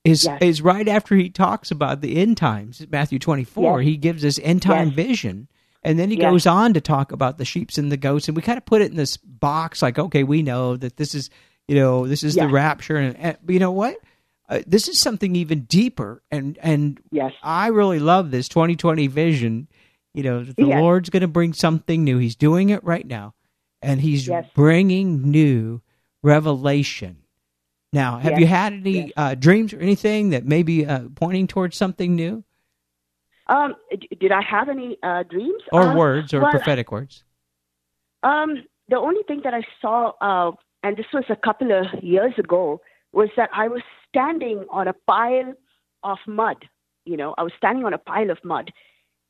is 0.05 0.25
Yes. 0.25 0.43
is 0.43 0.63
right 0.63 0.87
after 0.89 1.15
he 1.15 1.31
talks 1.31 1.71
about 1.71 2.01
the 2.01 2.17
end 2.17 2.37
times. 2.37 2.85
Matthew 2.91 3.19
twenty 3.19 3.45
four, 3.45 3.81
Yes. 3.81 3.89
he 3.89 3.97
gives 3.97 4.23
this 4.23 4.41
end 4.43 4.63
time 4.63 4.89
Yes. 4.89 4.97
vision. 4.97 5.49
And 5.83 6.01
then 6.01 6.11
he 6.11 6.17
goes 6.17 6.47
on 6.49 6.75
to 6.75 6.81
talk 6.81 7.13
about 7.13 7.39
the 7.39 7.45
sheeps 7.45 7.79
and 7.79 7.93
the 7.93 7.97
goats, 7.97 8.27
and 8.27 8.37
we 8.37 8.43
kind 8.43 8.59
of 8.59 8.65
put 8.65 8.83
it 8.83 8.91
in 8.91 8.97
this 8.97 9.17
box, 9.19 9.83
like, 9.83 10.01
okay, 10.01 10.25
we 10.25 10.43
know 10.43 10.77
that 10.77 10.97
this 10.97 11.15
is, 11.15 11.31
you 11.69 11.77
know, 11.77 12.09
this 12.09 12.25
is 12.25 12.35
the 12.35 12.49
rapture, 12.49 12.97
and, 12.97 13.17
and 13.17 13.37
but 13.45 13.53
you 13.53 13.61
know 13.61 13.71
what? 13.71 13.97
Uh, 14.49 14.61
this 14.67 14.89
is 14.89 14.99
something 14.99 15.37
even 15.37 15.61
deeper, 15.61 16.23
and 16.33 16.59
and 16.61 16.99
Yes. 17.13 17.33
I 17.41 17.69
really 17.69 18.01
love 18.01 18.33
this 18.33 18.49
2020 18.49 19.07
vision. 19.07 19.69
You 20.17 20.23
know, 20.23 20.45
the 20.45 20.65
Yes. 20.65 20.81
Lord's 20.81 21.11
going 21.11 21.21
to 21.21 21.29
bring 21.29 21.53
something 21.53 22.03
new. 22.03 22.17
He's 22.17 22.37
doing 22.37 22.71
it 22.71 22.83
right 22.83 23.07
now, 23.07 23.35
and 23.83 24.01
He's 24.01 24.27
Yes. 24.27 24.47
bringing 24.55 25.31
new 25.31 25.83
revelation. 26.23 27.19
Now, 27.93 28.17
have 28.17 28.33
Yes. 28.33 28.41
you 28.41 28.47
had 28.47 28.73
any 28.73 29.13
uh, 29.15 29.35
dreams 29.35 29.75
or 29.75 29.79
anything 29.79 30.31
that 30.31 30.47
may 30.47 30.63
be 30.63 30.87
uh, 30.87 31.11
pointing 31.15 31.47
towards 31.47 31.77
something 31.77 32.17
new, 32.17 32.43
Um, 33.49 33.77
d- 33.91 34.09
did 34.19 34.33
I 34.33 34.41
have 34.43 34.69
any 34.71 34.97
uh, 35.03 35.23
dreams 35.25 35.63
or 35.71 35.83
Uh, 35.83 35.95
words, 35.95 36.33
or 36.35 36.41
well, 36.41 36.51
prophetic 36.51 36.91
words? 36.91 37.23
Um, 38.23 38.65
the 38.89 38.97
only 38.97 39.23
thing 39.29 39.43
that 39.45 39.53
I 39.55 39.63
saw, 39.83 40.13
uh, 40.21 40.53
and 40.83 40.97
this 40.97 41.07
was 41.13 41.25
a 41.29 41.37
couple 41.37 41.71
of 41.73 41.87
years 42.03 42.33
ago, 42.39 42.81
was 43.13 43.29
that 43.37 43.51
I 43.53 43.69
was 43.69 43.83
standing 44.09 44.65
on 44.71 44.89
a 44.89 44.95
pile 45.07 45.53
of 46.03 46.19
mud. 46.27 46.69
You 47.05 47.17
know, 47.19 47.35
I 47.39 47.43
was 47.45 47.53
standing 47.57 47.85
on 47.85 47.93
a 47.93 47.99
pile 47.99 48.31
of 48.31 48.39
mud, 48.45 48.73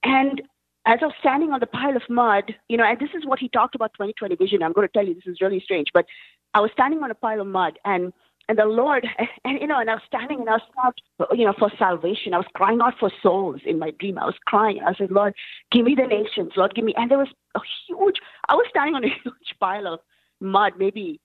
and 0.05 0.41
as 0.87 1.01
I 1.03 1.07
was 1.07 1.15
standing 1.19 1.53
on 1.53 1.61
the 1.61 1.67
pile 1.67 1.97
of 1.97 2.03
mud, 2.09 2.55
you 2.69 2.77
know, 2.77 2.85
and 2.85 2.99
this 2.99 3.11
is 3.17 3.27
what 3.27 3.41
he 3.41 3.49
talked 3.49 3.75
about 3.75 3.93
2020 3.95 4.37
vision. 4.37 4.63
I'm 4.63 4.73
going 4.73 4.87
to 4.87 4.93
tell 4.93 5.07
you 5.07 5.15
this 5.15 5.27
is 5.27 5.41
really 5.41 5.61
strange, 5.61 5.89
but 5.93 6.07
I 6.55 6.61
was 6.61 6.71
standing 6.73 7.03
on 7.03 7.11
a 7.11 7.15
pile 7.15 7.41
of 7.41 7.47
mud, 7.49 7.79
and 7.85 8.13
and 8.49 8.59
the 8.59 8.65
Lord, 8.65 9.07
and 9.45 9.61
you 9.61 9.67
know, 9.67 9.81
and 9.81 9.91
I 9.91 9.95
was 9.95 10.03
standing 10.07 10.41
and 10.41 10.49
I 10.49 10.53
was 10.53 10.63
out, 10.85 11.01
you 11.37 11.45
know, 11.45 11.55
for 11.59 11.71
salvation. 11.79 12.35
I 12.35 12.39
was 12.39 12.47
crying 12.55 12.81
out 12.81 12.95
for 12.99 13.11
souls 13.23 13.61
in 13.67 13.79
my 13.79 13.91
dream. 13.99 14.19
I 14.19 14.27
was 14.27 14.37
crying. 14.47 14.81
I 14.87 14.95
said, 14.95 15.11
Lord, 15.11 15.35
give 15.73 15.85
me 15.85 15.95
the 15.97 16.07
nations. 16.07 16.53
Lord, 16.57 16.75
give 16.75 16.85
me. 16.85 16.95
And 16.97 17.11
there 17.11 17.19
was 17.19 17.33
a 17.57 17.61
huge. 17.87 18.17
I 18.49 18.55
was 18.55 18.67
standing 18.71 18.95
on 18.95 19.05
a 19.05 19.09
huge 19.23 19.55
pile 19.61 19.87
of 19.87 20.01
mud, 20.41 20.75
maybe, 20.79 21.21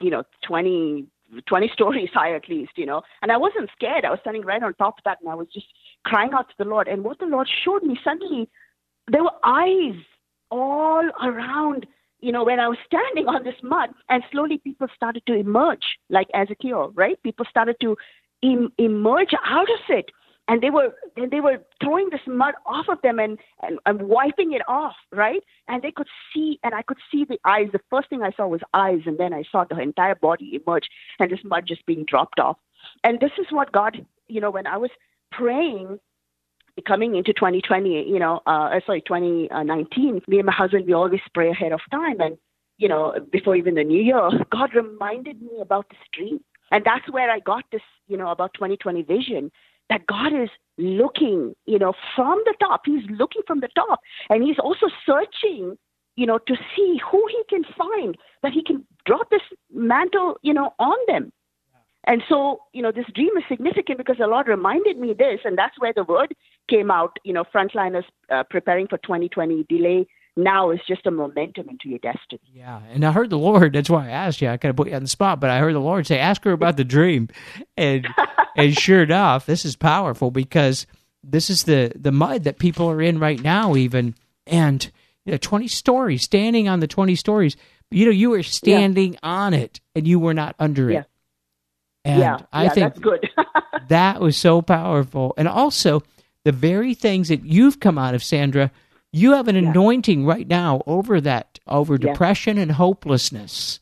you 0.00 0.10
know, 0.10 0.22
20, 0.46 1.06
20 1.46 1.70
stories 1.72 2.10
high 2.14 2.34
at 2.34 2.48
least, 2.48 2.72
you 2.76 2.86
know. 2.86 3.02
And 3.22 3.32
I 3.32 3.36
wasn't 3.36 3.70
scared. 3.72 4.04
I 4.04 4.10
was 4.10 4.20
standing 4.20 4.42
right 4.42 4.62
on 4.62 4.74
top 4.74 4.98
of 4.98 5.04
that, 5.04 5.18
and 5.20 5.30
I 5.30 5.34
was 5.34 5.48
just 5.52 5.66
crying 6.04 6.32
out 6.32 6.48
to 6.48 6.54
the 6.58 6.64
Lord. 6.70 6.86
And 6.86 7.02
what 7.02 7.18
the 7.18 7.26
Lord 7.26 7.48
showed 7.64 7.82
me 7.82 7.98
suddenly, 8.04 8.48
there 9.08 9.22
were 9.22 9.32
eyes 9.44 9.94
all 10.50 11.08
around 11.22 11.86
you 12.24 12.32
know, 12.32 12.42
when 12.42 12.58
I 12.58 12.68
was 12.68 12.78
standing 12.86 13.28
on 13.28 13.44
this 13.44 13.62
mud, 13.62 13.90
and 14.08 14.24
slowly 14.32 14.56
people 14.56 14.86
started 14.96 15.26
to 15.26 15.34
emerge, 15.34 15.98
like 16.08 16.28
Ezekiel, 16.32 16.90
right? 16.94 17.22
People 17.22 17.44
started 17.50 17.76
to 17.82 17.98
em- 18.42 18.72
emerge 18.78 19.34
out 19.44 19.68
of 19.70 19.80
it, 19.90 20.06
and 20.48 20.62
they 20.62 20.70
were 20.70 20.94
and 21.18 21.30
they 21.30 21.40
were 21.40 21.58
throwing 21.82 22.08
this 22.08 22.26
mud 22.26 22.54
off 22.64 22.86
of 22.88 23.02
them 23.02 23.18
and, 23.18 23.38
and 23.62 23.78
and 23.84 24.08
wiping 24.08 24.54
it 24.54 24.62
off, 24.66 24.94
right? 25.12 25.42
And 25.68 25.82
they 25.82 25.90
could 25.90 26.08
see, 26.32 26.58
and 26.62 26.74
I 26.74 26.80
could 26.80 26.96
see 27.12 27.26
the 27.26 27.38
eyes. 27.44 27.68
The 27.72 27.80
first 27.90 28.08
thing 28.08 28.22
I 28.22 28.32
saw 28.32 28.46
was 28.46 28.62
eyes, 28.72 29.02
and 29.04 29.18
then 29.18 29.34
I 29.34 29.44
saw 29.52 29.64
the 29.64 29.78
entire 29.78 30.14
body 30.14 30.58
emerge, 30.66 30.88
and 31.20 31.30
this 31.30 31.44
mud 31.44 31.64
just 31.66 31.84
being 31.84 32.06
dropped 32.06 32.40
off. 32.40 32.56
And 33.02 33.20
this 33.20 33.32
is 33.38 33.46
what 33.50 33.70
God, 33.70 34.06
you 34.28 34.40
know, 34.40 34.50
when 34.50 34.66
I 34.66 34.78
was 34.78 34.90
praying 35.30 35.98
coming 36.86 37.14
into 37.14 37.32
2020, 37.32 38.08
you 38.08 38.18
know, 38.18 38.40
uh, 38.46 38.78
sorry, 38.86 39.02
2019, 39.02 40.22
me 40.26 40.38
and 40.38 40.46
my 40.46 40.52
husband, 40.52 40.86
we 40.86 40.92
always 40.92 41.20
pray 41.32 41.50
ahead 41.50 41.72
of 41.72 41.80
time. 41.90 42.20
And, 42.20 42.36
you 42.78 42.88
know, 42.88 43.14
before 43.30 43.56
even 43.56 43.74
the 43.74 43.84
new 43.84 44.02
year, 44.02 44.30
God 44.50 44.74
reminded 44.74 45.40
me 45.40 45.60
about 45.60 45.88
this 45.90 46.00
dream. 46.12 46.40
And 46.70 46.84
that's 46.84 47.08
where 47.10 47.30
I 47.30 47.40
got 47.40 47.64
this, 47.70 47.82
you 48.08 48.16
know, 48.16 48.28
about 48.28 48.54
2020 48.54 49.02
vision 49.02 49.50
that 49.90 50.06
God 50.06 50.32
is 50.32 50.48
looking, 50.78 51.54
you 51.66 51.78
know, 51.78 51.92
from 52.16 52.42
the 52.44 52.54
top. 52.60 52.82
He's 52.86 53.04
looking 53.10 53.42
from 53.46 53.60
the 53.60 53.68
top. 53.74 54.00
And 54.30 54.42
He's 54.42 54.58
also 54.58 54.86
searching, 55.06 55.76
you 56.16 56.26
know, 56.26 56.38
to 56.38 56.56
see 56.74 57.00
who 57.10 57.24
He 57.28 57.42
can 57.48 57.64
find 57.76 58.16
that 58.42 58.52
He 58.52 58.62
can 58.62 58.84
drop 59.06 59.30
this 59.30 59.42
mantle, 59.72 60.38
you 60.42 60.54
know, 60.54 60.74
on 60.78 60.96
them. 61.06 61.32
And 62.06 62.22
so, 62.28 62.60
you 62.72 62.82
know, 62.82 62.92
this 62.92 63.06
dream 63.14 63.30
is 63.36 63.44
significant 63.48 63.98
because 63.98 64.16
the 64.18 64.26
Lord 64.26 64.48
reminded 64.48 64.98
me 64.98 65.14
this, 65.14 65.40
and 65.44 65.56
that's 65.56 65.78
where 65.78 65.92
the 65.94 66.04
word 66.04 66.34
came 66.68 66.90
out. 66.90 67.16
You 67.24 67.32
know, 67.32 67.44
frontliners 67.44 68.04
uh, 68.30 68.44
preparing 68.48 68.86
for 68.88 68.98
2020 68.98 69.64
delay 69.68 70.06
now 70.36 70.70
is 70.72 70.80
just 70.88 71.06
a 71.06 71.10
momentum 71.12 71.68
into 71.68 71.88
your 71.88 72.00
destiny. 72.00 72.40
Yeah, 72.52 72.80
and 72.92 73.04
I 73.04 73.12
heard 73.12 73.30
the 73.30 73.38
Lord. 73.38 73.72
That's 73.72 73.88
why 73.90 74.08
I 74.08 74.10
asked 74.10 74.40
you. 74.40 74.48
I 74.48 74.56
kind 74.56 74.70
of 74.70 74.76
put 74.76 74.88
you 74.88 74.94
on 74.96 75.02
the 75.02 75.08
spot, 75.08 75.38
but 75.40 75.50
I 75.50 75.58
heard 75.60 75.74
the 75.74 75.80
Lord 75.80 76.06
say, 76.06 76.18
"Ask 76.18 76.42
her 76.44 76.52
about 76.52 76.76
the 76.76 76.84
dream," 76.84 77.28
and 77.76 78.06
and 78.56 78.76
sure 78.76 79.02
enough, 79.02 79.46
this 79.46 79.64
is 79.64 79.76
powerful 79.76 80.30
because 80.30 80.86
this 81.22 81.50
is 81.50 81.64
the 81.64 81.92
the 81.94 82.12
mud 82.12 82.44
that 82.44 82.58
people 82.58 82.90
are 82.90 83.00
in 83.00 83.18
right 83.18 83.40
now, 83.42 83.76
even 83.76 84.14
and 84.46 84.90
you 85.24 85.32
know, 85.32 85.38
twenty 85.38 85.68
stories, 85.68 86.22
standing 86.24 86.68
on 86.68 86.80
the 86.80 86.88
twenty 86.88 87.14
stories. 87.14 87.56
You 87.90 88.06
know, 88.06 88.10
you 88.12 88.30
were 88.30 88.42
standing 88.42 89.16
on 89.22 89.54
it, 89.54 89.80
and 89.94 90.08
you 90.08 90.18
were 90.18 90.34
not 90.34 90.56
under 90.58 90.90
Yeah. 90.90 91.00
it. 91.00 91.06
And 92.06 92.18
yeah, 92.20 92.38
I 92.52 92.64
yeah, 92.64 92.68
think 92.70 92.86
that's 92.88 92.98
good. 92.98 93.30
that 93.88 94.20
was 94.20 94.36
so 94.36 94.60
powerful. 94.62 95.32
And 95.36 95.46
also, 95.46 96.02
the 96.44 96.52
very 96.52 96.94
things 96.94 97.28
that 97.28 97.44
you've 97.44 97.80
come 97.80 97.98
out 97.98 98.14
of, 98.14 98.22
Sandra, 98.22 98.70
you 99.12 99.32
have 99.32 99.48
an 99.48 99.56
Yeah. 99.56 99.70
anointing 99.70 100.26
right 100.26 100.46
now 100.46 100.82
over 100.86 101.20
that, 101.20 101.58
over 101.66 101.94
Yeah. 101.94 102.12
depression 102.12 102.58
and 102.58 102.72
hopelessness. 102.72 103.80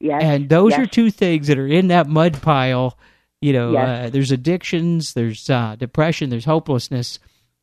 yes, 0.00 0.22
And 0.22 0.48
those 0.48 0.70
yes, 0.72 0.80
are 0.80 0.86
two 0.86 1.10
things 1.10 1.46
that 1.48 1.58
are 1.58 1.66
in 1.66 1.88
that 1.88 2.08
mud 2.08 2.40
pile. 2.42 2.96
You 3.42 3.52
know, 3.52 3.72
Yes. 3.72 4.06
uh, 4.06 4.10
there's 4.10 4.32
addictions, 4.32 5.14
there's 5.14 5.48
uh, 5.50 5.76
depression, 5.78 6.30
there's 6.30 6.44
hopelessness. 6.46 7.18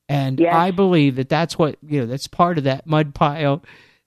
And. 0.10 0.40
I 0.42 0.72
believe 0.72 1.16
that 1.18 1.30
that's 1.30 1.58
what, 1.60 1.78
you 1.86 2.00
know, 2.00 2.06
that's 2.06 2.28
part 2.28 2.58
of 2.58 2.64
that 2.64 2.88
mud 2.88 3.14
pile 3.14 3.62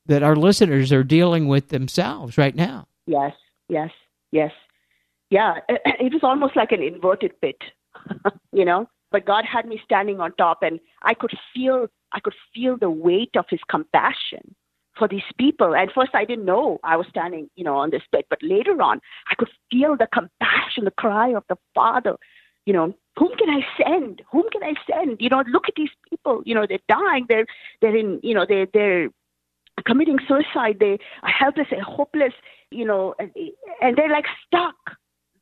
that 0.07 0.23
our 0.23 0.35
listeners 0.37 0.93
are 0.93 1.05
dealing 1.05 1.47
with 1.49 1.69
themselves 1.69 2.39
right 2.39 2.55
now. 2.55 2.87
yes, 3.07 3.35
yes, 3.69 3.91
yes. 4.33 4.53
Yeah, 5.31 5.55
it 5.69 6.13
was 6.13 6.23
almost 6.25 6.57
like 6.57 6.73
an 6.73 6.83
inverted 6.83 7.33
pit, 7.41 7.57
you 8.53 8.65
know. 8.65 8.89
But 9.11 9.27
God 9.27 9.45
had 9.45 9.67
me 9.67 9.81
standing 9.85 10.21
on 10.21 10.33
top, 10.37 10.63
and 10.63 10.81
I 11.03 11.15
could 11.15 11.33
feel, 11.55 11.89
I 12.13 12.21
could 12.21 12.35
feel 12.55 12.77
the 12.77 12.91
weight 12.91 13.37
of 13.37 13.47
His 13.49 13.61
compassion 13.69 14.55
for 14.97 15.09
these 15.09 15.23
people. 15.39 15.75
And 15.75 15.91
first, 15.93 16.15
I 16.15 16.25
didn't 16.25 16.45
know 16.45 16.79
I 16.85 16.97
was 16.97 17.07
standing, 17.09 17.49
you 17.57 17.65
know, 17.65 17.77
on 17.77 17.91
this 17.91 18.03
pit. 18.13 18.27
But 18.29 18.43
later 18.43 18.81
on, 18.83 19.01
I 19.31 19.35
could 19.35 19.49
feel 19.71 19.97
the 19.97 20.09
compassion, 20.13 20.85
the 20.85 20.91
cry 20.93 21.31
of 21.35 21.45
the 21.49 21.57
Father. 21.75 22.17
You 22.67 22.75
know, 22.75 22.95
whom 23.19 23.35
can 23.37 23.49
I 23.49 23.63
send? 23.83 24.23
Whom 24.31 24.45
can 24.53 24.63
I 24.63 24.75
send? 24.89 25.17
You 25.21 25.31
know, 25.31 25.43
look 25.51 25.65
at 25.69 25.75
these 25.77 25.91
people. 26.09 26.43
You 26.45 26.55
know, 26.55 26.67
they're 26.69 26.79
dying. 26.89 27.27
They're, 27.29 27.47
they're 27.81 27.97
in, 27.97 28.21
you 28.23 28.35
know, 28.35 28.45
they're, 28.49 28.67
they're 28.73 29.09
committing 29.87 30.19
suicide. 30.29 30.77
They 30.79 30.99
are 31.23 31.31
helpless 31.31 31.69
and 31.71 31.83
hopeless. 31.83 32.35
You 32.71 32.85
know, 32.85 33.15
and, 33.19 33.33
and 33.81 33.97
they're 33.97 34.11
like 34.11 34.27
stuck. 34.47 34.77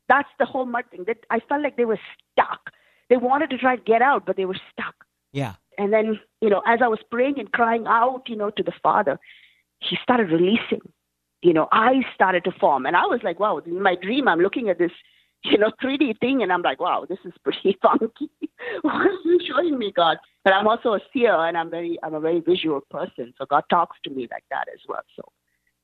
That's 0.07 0.29
the 0.39 0.45
whole 0.45 0.65
mud 0.65 0.85
thing. 0.89 1.03
That 1.05 1.17
I 1.29 1.39
felt 1.39 1.61
like 1.61 1.75
they 1.77 1.85
were 1.85 1.99
stuck. 2.31 2.71
They 3.09 3.17
wanted 3.17 3.49
to 3.49 3.57
try 3.57 3.75
to 3.75 3.81
get 3.81 4.01
out, 4.01 4.25
but 4.25 4.37
they 4.37 4.45
were 4.45 4.57
stuck. 4.71 4.95
Yeah. 5.31 5.55
And 5.77 5.93
then, 5.93 6.19
you 6.41 6.49
know, 6.49 6.61
as 6.67 6.79
I 6.83 6.87
was 6.87 6.99
praying 7.09 7.39
and 7.39 7.51
crying 7.51 7.85
out, 7.87 8.23
you 8.27 8.35
know, 8.35 8.49
to 8.51 8.63
the 8.63 8.73
Father, 8.83 9.19
He 9.79 9.97
started 10.01 10.29
releasing. 10.29 10.81
You 11.41 11.53
know, 11.53 11.69
eyes 11.71 12.03
started 12.13 12.43
to 12.43 12.51
form, 12.51 12.85
and 12.85 12.97
I 12.97 13.05
was 13.05 13.21
like, 13.23 13.39
wow. 13.39 13.59
In 13.59 13.81
my 13.81 13.95
dream, 13.95 14.27
I'm 14.27 14.39
looking 14.39 14.67
at 14.67 14.77
this, 14.77 14.91
you 15.43 15.57
know, 15.57 15.71
3D 15.83 16.19
thing, 16.19 16.43
and 16.43 16.51
I'm 16.51 16.61
like, 16.61 16.81
wow, 16.81 17.05
this 17.07 17.19
is 17.23 17.31
pretty 17.43 17.77
funky. 17.81 18.29
what 18.81 18.93
are 18.93 19.11
you 19.23 19.39
showing 19.47 19.77
me, 19.77 19.93
God? 19.95 20.17
But 20.43 20.53
I'm 20.53 20.67
also 20.67 20.93
a 20.95 20.99
seer, 21.13 21.33
and 21.33 21.57
I'm 21.57 21.69
very, 21.69 21.97
I'm 22.03 22.13
a 22.13 22.19
very 22.19 22.41
visual 22.41 22.81
person, 22.91 23.33
so 23.37 23.45
God 23.45 23.63
talks 23.69 23.97
to 24.03 24.09
me 24.09 24.27
like 24.29 24.43
that 24.49 24.67
as 24.73 24.81
well. 24.87 25.03
So, 25.15 25.23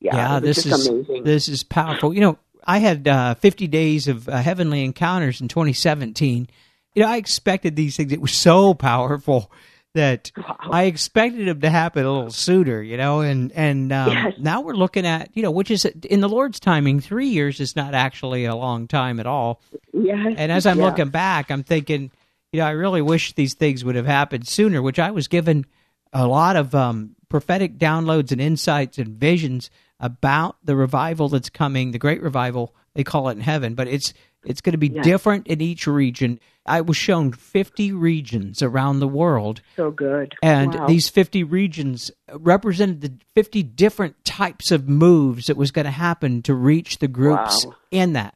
yeah, 0.01 0.15
yeah 0.15 0.39
this 0.41 0.65
is 0.65 0.87
amazing. 0.87 1.23
This 1.23 1.47
is 1.47 1.63
powerful. 1.63 2.13
You 2.13 2.19
know, 2.19 2.37
I 2.65 2.79
had 2.79 3.07
uh, 3.07 3.35
50 3.35 3.67
days 3.67 4.09
of 4.09 4.27
uh, 4.27 4.37
heavenly 4.37 4.83
encounters 4.83 5.39
in 5.39 5.47
2017. 5.47 6.49
You 6.95 7.03
know, 7.03 7.09
I 7.09 7.17
expected 7.17 7.75
these 7.75 7.97
things. 7.97 8.11
It 8.11 8.21
was 8.21 8.33
so 8.33 8.73
powerful 8.73 9.51
that 9.95 10.31
wow. 10.37 10.57
I 10.59 10.83
expected 10.83 11.47
them 11.47 11.61
to 11.61 11.69
happen 11.69 12.05
a 12.05 12.11
little 12.11 12.29
sooner, 12.29 12.81
you 12.81 12.97
know, 12.97 13.21
and 13.21 13.51
and 13.53 13.91
um, 13.91 14.11
yes. 14.11 14.33
now 14.37 14.61
we're 14.61 14.75
looking 14.75 15.05
at 15.05 15.29
you 15.33 15.41
know, 15.41 15.51
which 15.51 15.71
is 15.71 15.85
in 15.85 16.19
the 16.19 16.29
Lord's 16.29 16.59
timing, 16.59 16.99
three 16.99 17.27
years 17.27 17.59
is 17.59 17.75
not 17.75 17.93
actually 17.93 18.45
a 18.45 18.55
long 18.55 18.87
time 18.87 19.19
at 19.19 19.25
all. 19.25 19.61
Yes. 19.93 20.35
And 20.37 20.51
as 20.51 20.65
I'm 20.65 20.79
looking 20.79 21.09
back, 21.09 21.49
I'm 21.49 21.63
thinking, 21.63 22.11
you 22.51 22.59
know, 22.59 22.65
I 22.67 22.71
really 22.71 23.01
wish 23.01 23.33
these 23.33 23.55
things 23.55 23.83
would 23.83 23.95
have 23.95 24.05
happened 24.05 24.47
sooner. 24.47 24.81
Which 24.81 24.99
I 24.99 25.11
was 25.11 25.27
given 25.27 25.65
a 26.13 26.27
lot 26.27 26.55
of 26.55 26.75
um, 26.75 27.15
prophetic 27.29 27.77
downloads 27.77 28.31
and 28.31 28.39
insights 28.39 28.97
and 28.97 29.17
visions 29.17 29.69
about 29.99 30.57
the 30.63 30.75
revival 30.75 31.29
that's 31.29 31.49
coming, 31.49 31.91
the 31.91 31.99
great 31.99 32.21
revival 32.21 32.75
they 32.95 33.03
call 33.03 33.29
it 33.29 33.33
in 33.33 33.41
heaven, 33.41 33.75
but 33.75 33.87
it's 33.87 34.13
it's 34.45 34.61
going 34.61 34.73
to 34.73 34.77
be 34.77 34.87
yes. 34.87 35.03
different 35.03 35.47
in 35.47 35.61
each 35.61 35.87
region. 35.87 36.39
I 36.65 36.81
was 36.81 36.97
shown 36.97 37.31
50 37.31 37.91
regions 37.91 38.61
around 38.61 38.99
the 38.99 39.07
world. 39.07 39.61
So 39.75 39.91
good. 39.91 40.33
And 40.41 40.73
wow. 40.73 40.87
these 40.87 41.09
50 41.09 41.43
regions 41.43 42.11
represented 42.33 43.01
the 43.01 43.13
50 43.35 43.63
different 43.63 44.23
types 44.25 44.71
of 44.71 44.89
moves 44.89 45.47
that 45.47 45.57
was 45.57 45.71
going 45.71 45.85
to 45.85 45.91
happen 45.91 46.41
to 46.43 46.53
reach 46.53 46.97
the 46.99 47.07
groups 47.07 47.65
wow. 47.65 47.75
in 47.91 48.13
that. 48.13 48.35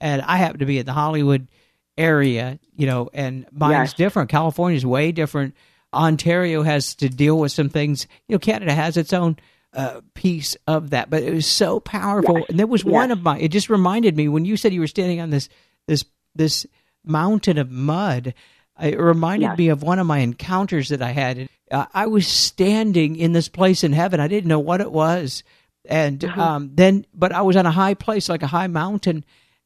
And 0.00 0.22
I 0.22 0.36
happen 0.36 0.60
to 0.60 0.66
be 0.66 0.78
in 0.78 0.86
the 0.86 0.92
Hollywood 0.92 1.48
area, 1.96 2.58
you 2.76 2.86
know, 2.86 3.10
and 3.12 3.46
mine's 3.52 3.90
yes. 3.90 3.94
different. 3.94 4.30
California's 4.30 4.86
way 4.86 5.12
different. 5.12 5.54
Ontario 5.92 6.62
has 6.62 6.94
to 6.96 7.08
deal 7.08 7.38
with 7.38 7.52
some 7.52 7.68
things. 7.68 8.06
You 8.26 8.34
know, 8.34 8.38
Canada 8.38 8.72
has 8.72 8.96
its 8.96 9.12
own 9.12 9.36
uh, 9.72 10.00
piece 10.14 10.56
of 10.66 10.90
that, 10.90 11.10
but 11.10 11.22
it 11.22 11.32
was 11.32 11.46
so 11.46 11.80
powerful. 11.80 12.38
Yes. 12.38 12.46
And 12.48 12.58
there 12.58 12.66
was 12.66 12.82
yes. 12.84 12.92
one 12.92 13.10
of 13.10 13.22
my. 13.22 13.38
It 13.38 13.48
just 13.48 13.70
reminded 13.70 14.16
me 14.16 14.28
when 14.28 14.44
you 14.44 14.56
said 14.56 14.72
you 14.72 14.80
were 14.80 14.86
standing 14.86 15.20
on 15.20 15.30
this 15.30 15.48
this 15.86 16.04
this 16.34 16.66
mountain 17.04 17.58
of 17.58 17.70
mud. 17.70 18.34
It 18.80 18.98
reminded 18.98 19.46
yes. 19.46 19.58
me 19.58 19.68
of 19.68 19.82
one 19.82 19.98
of 19.98 20.06
my 20.06 20.18
encounters 20.18 20.88
that 20.88 21.02
I 21.02 21.10
had. 21.10 21.48
Uh, 21.70 21.86
I 21.92 22.06
was 22.06 22.26
standing 22.26 23.16
in 23.16 23.32
this 23.32 23.48
place 23.48 23.84
in 23.84 23.92
heaven. 23.92 24.20
I 24.20 24.28
didn't 24.28 24.48
know 24.48 24.58
what 24.58 24.80
it 24.80 24.90
was, 24.90 25.44
and 25.84 26.24
uh-huh. 26.24 26.42
um, 26.42 26.70
then, 26.74 27.04
but 27.14 27.32
I 27.32 27.42
was 27.42 27.56
on 27.56 27.66
a 27.66 27.70
high 27.70 27.94
place, 27.94 28.28
like 28.28 28.42
a 28.42 28.48
high 28.48 28.68
mountain, 28.68 29.24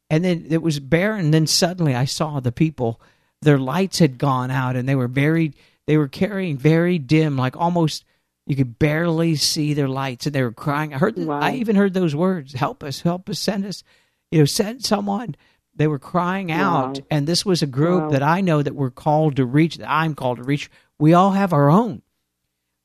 and 0.09 0.23
then 0.23 0.45
it 0.49 0.61
was 0.61 0.79
barren. 0.79 1.25
And 1.25 1.33
then 1.33 1.47
suddenly, 1.47 1.95
I 1.95 2.05
saw 2.05 2.39
the 2.39 2.51
people. 2.51 3.01
Their 3.41 3.57
lights 3.57 3.99
had 3.99 4.17
gone 4.17 4.51
out, 4.51 4.75
and 4.75 4.87
they 4.87 4.95
were 4.95 5.07
very. 5.07 5.53
They 5.87 5.97
were 5.97 6.07
carrying 6.07 6.57
very 6.57 6.97
dim, 6.97 7.37
like 7.37 7.55
almost 7.55 8.05
you 8.45 8.55
could 8.55 8.77
barely 8.77 9.35
see 9.35 9.73
their 9.73 9.87
lights, 9.87 10.25
and 10.25 10.35
they 10.35 10.43
were 10.43 10.51
crying. 10.51 10.93
I 10.93 10.97
heard. 10.97 11.17
Wow. 11.17 11.39
I 11.39 11.53
even 11.53 11.75
heard 11.75 11.93
those 11.93 12.15
words: 12.15 12.53
"Help 12.53 12.83
us! 12.83 13.01
Help 13.01 13.29
us! 13.29 13.39
Send 13.39 13.65
us! 13.65 13.83
You 14.31 14.39
know, 14.39 14.45
send 14.45 14.83
someone." 14.83 15.35
They 15.77 15.87
were 15.87 15.99
crying 15.99 16.53
out, 16.53 16.99
wow. 16.99 17.05
and 17.11 17.27
this 17.27 17.45
was 17.45 17.61
a 17.61 17.67
group 17.67 18.03
wow. 18.03 18.09
that 18.11 18.23
I 18.23 18.39
know 18.39 18.61
that 18.61 18.75
we're 18.75 18.91
called 18.91 19.35
to 19.35 19.45
reach. 19.45 19.75
That 19.77 19.89
I'm 19.89 20.15
called 20.15 20.37
to 20.37 20.43
reach. 20.43 20.69
We 20.97 21.13
all 21.13 21.31
have 21.31 21.51
our 21.51 21.69
own. 21.69 22.01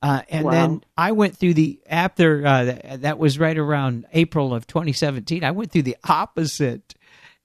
Uh, 0.02 0.22
and 0.28 0.44
wow. 0.46 0.50
then 0.50 0.84
I 0.96 1.12
went 1.12 1.36
through 1.36 1.54
the 1.54 1.78
after 1.86 2.44
uh, 2.46 2.96
that 2.96 3.18
was 3.18 3.38
right 3.38 3.56
around 3.56 4.06
April 4.12 4.54
of 4.54 4.66
2017. 4.66 5.44
I 5.44 5.50
went 5.50 5.70
through 5.70 5.82
the 5.82 5.98
opposite 6.02 6.94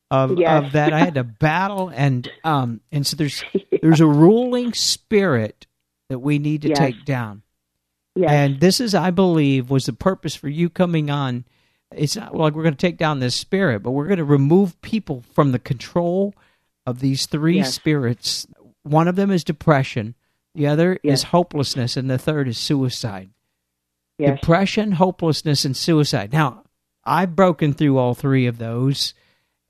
of, 0.10 0.40
yes. 0.40 0.66
of 0.66 0.72
that. 0.72 0.94
I 0.94 1.00
had 1.00 1.16
to 1.16 1.24
battle, 1.40 1.90
and 1.90 2.30
um, 2.44 2.82
and 2.92 3.06
so 3.06 3.18
there's 3.18 3.44
there's 3.82 4.00
a 4.00 4.08
ruling 4.08 4.74
spirit 4.74 5.68
that 6.10 6.20
we 6.20 6.40
need 6.40 6.62
to 6.62 6.70
yes. 6.70 6.78
take 6.78 7.06
down. 7.06 7.42
Yes. 8.16 8.32
And 8.32 8.60
this 8.60 8.80
is, 8.80 8.96
I 8.96 9.12
believe, 9.12 9.70
was 9.70 9.86
the 9.86 9.94
purpose 9.94 10.36
for 10.36 10.48
you 10.48 10.70
coming 10.70 11.10
on 11.10 11.46
it's 11.98 12.16
not 12.16 12.36
like 12.36 12.54
we're 12.54 12.64
going 12.64 12.76
to 12.76 12.88
take 12.88 12.98
down 12.98 13.20
this 13.20 13.36
spirit, 13.36 13.84
but 13.84 13.92
we're 13.92 14.08
going 14.08 14.18
to 14.18 14.26
remove 14.26 14.80
people 14.82 15.24
from 15.34 15.52
the 15.52 15.60
control 15.60 16.34
of 16.86 17.00
these 17.00 17.26
three 17.26 17.58
yes. 17.58 17.74
spirits. 17.74 18.48
One 18.84 19.08
of 19.08 19.16
them 19.16 19.32
is 19.32 19.44
depression, 19.44 20.16
the 20.54 20.68
other 20.68 21.00
yes. 21.04 21.20
is 21.20 21.24
hopelessness, 21.24 21.98
and 21.98 22.10
the 22.10 22.18
third 22.18 22.48
is 22.48 22.58
suicide. 22.58 23.30
Depression, 24.18 24.94
hopelessness, 24.94 25.66
and 25.66 25.76
suicide. 25.76 26.32
Now, 26.32 26.64
I've 27.04 27.36
broken 27.36 27.74
through 27.74 27.98
all 27.98 28.14
three 28.14 28.48
of 28.48 28.58
those, 28.58 29.14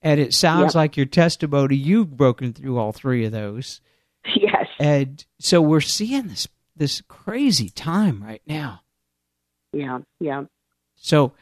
and 0.02 0.20
it 0.20 0.34
sounds 0.36 0.70
yep. 0.70 0.76
like 0.76 0.98
your 0.98 1.08
testimony, 1.08 1.76
you've 1.76 2.16
broken 2.16 2.54
through 2.54 2.78
all 2.78 2.92
three 2.92 3.26
of 3.26 3.32
those. 3.32 3.82
Yes. 4.36 4.66
And 4.80 5.24
so 5.40 5.62
we're 5.62 5.82
seeing 5.82 6.28
this 6.28 6.48
this 6.76 7.02
crazy 7.08 7.70
time 7.70 8.24
right 8.24 8.42
now. 8.46 8.82
Yeah, 9.74 10.00
yeah. 10.20 10.44
So 10.96 11.34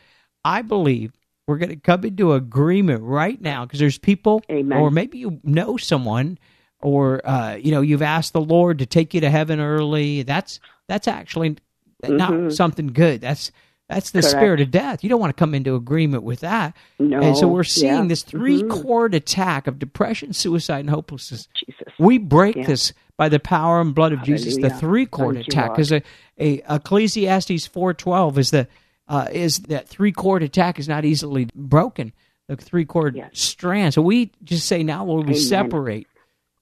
I 0.44 0.62
believe 0.62 1.14
we're 1.48 1.58
going 1.58 1.70
to 1.70 1.76
come 1.76 2.04
into 2.04 2.34
agreement 2.34 3.04
right 3.04 3.40
now 3.40 3.66
because 3.66 3.80
there's 3.80 3.98
people, 3.98 4.42
Amen. 4.50 4.78
or 4.78 4.92
maybe 4.92 5.20
you 5.20 5.40
know 5.44 5.78
someone, 5.78 6.38
or 6.82 7.26
uh, 7.28 7.56
you 7.56 7.72
know 7.72 7.82
you've 7.82 8.02
asked 8.02 8.34
the 8.34 8.42
Lord 8.42 8.80
to 8.80 8.86
take 8.86 9.14
you 9.14 9.22
to 9.22 9.30
heaven 9.30 9.60
early. 9.60 10.24
That's 10.24 10.60
that's 10.88 11.08
actually 11.08 11.58
mm-hmm. 12.04 12.18
not 12.18 12.54
something 12.54 12.88
good. 12.88 13.22
That's 13.22 13.52
that's 13.90 14.12
the 14.12 14.22
Correct. 14.22 14.32
spirit 14.32 14.62
of 14.62 14.72
death. 14.72 15.04
You 15.04 15.10
don't 15.10 15.20
want 15.20 15.36
to 15.36 15.40
come 15.40 15.54
into 15.54 15.76
agreement 15.76 16.24
with 16.24 16.40
that. 16.40 16.76
No. 17.00 17.20
And 17.20 17.38
so 17.38 17.48
we're 17.48 17.64
seeing 17.64 17.94
yeah. 17.94 18.08
this 18.08 18.24
three 18.24 18.64
mm-hmm. 18.64 18.82
cord 18.82 19.14
attack 19.14 19.68
of 19.68 19.78
depression, 19.78 20.34
suicide, 20.34 20.80
and 20.80 20.90
hopelessness. 20.90 21.48
Jesus. 21.54 21.94
We 22.00 22.18
break 22.18 22.56
yeah. 22.56 22.66
this 22.66 22.94
by 23.18 23.30
the 23.30 23.40
power 23.40 23.82
and 23.82 23.94
blood 23.94 24.14
of 24.14 24.20
Hallelujah. 24.20 24.46
Jesus. 24.46 24.62
The 24.62 24.70
three 24.70 25.06
cord 25.06 25.38
attack 25.38 25.80
is 25.80 25.92
a, 25.92 26.02
a 26.40 26.62
Ecclesiastes 26.70 27.68
four 27.68 27.94
twelve 27.94 28.38
is 28.38 28.52
the 28.52 28.68
uh, 29.08 29.28
is 29.32 29.60
that 29.60 29.88
three 29.88 30.12
cord 30.12 30.44
attack 30.44 30.80
is 30.80 30.88
not 30.88 31.06
easily 31.06 31.48
broken. 31.54 32.14
The 32.48 32.56
three 32.56 32.86
cord 32.86 33.16
yes. 33.16 33.30
strand. 33.34 33.94
So 33.94 34.02
we 34.02 34.32
just 34.44 34.68
say 34.68 34.84
now, 34.84 35.06
Lord, 35.06 35.28
we 35.28 35.34
Amen. 35.34 35.42
separate 35.42 36.08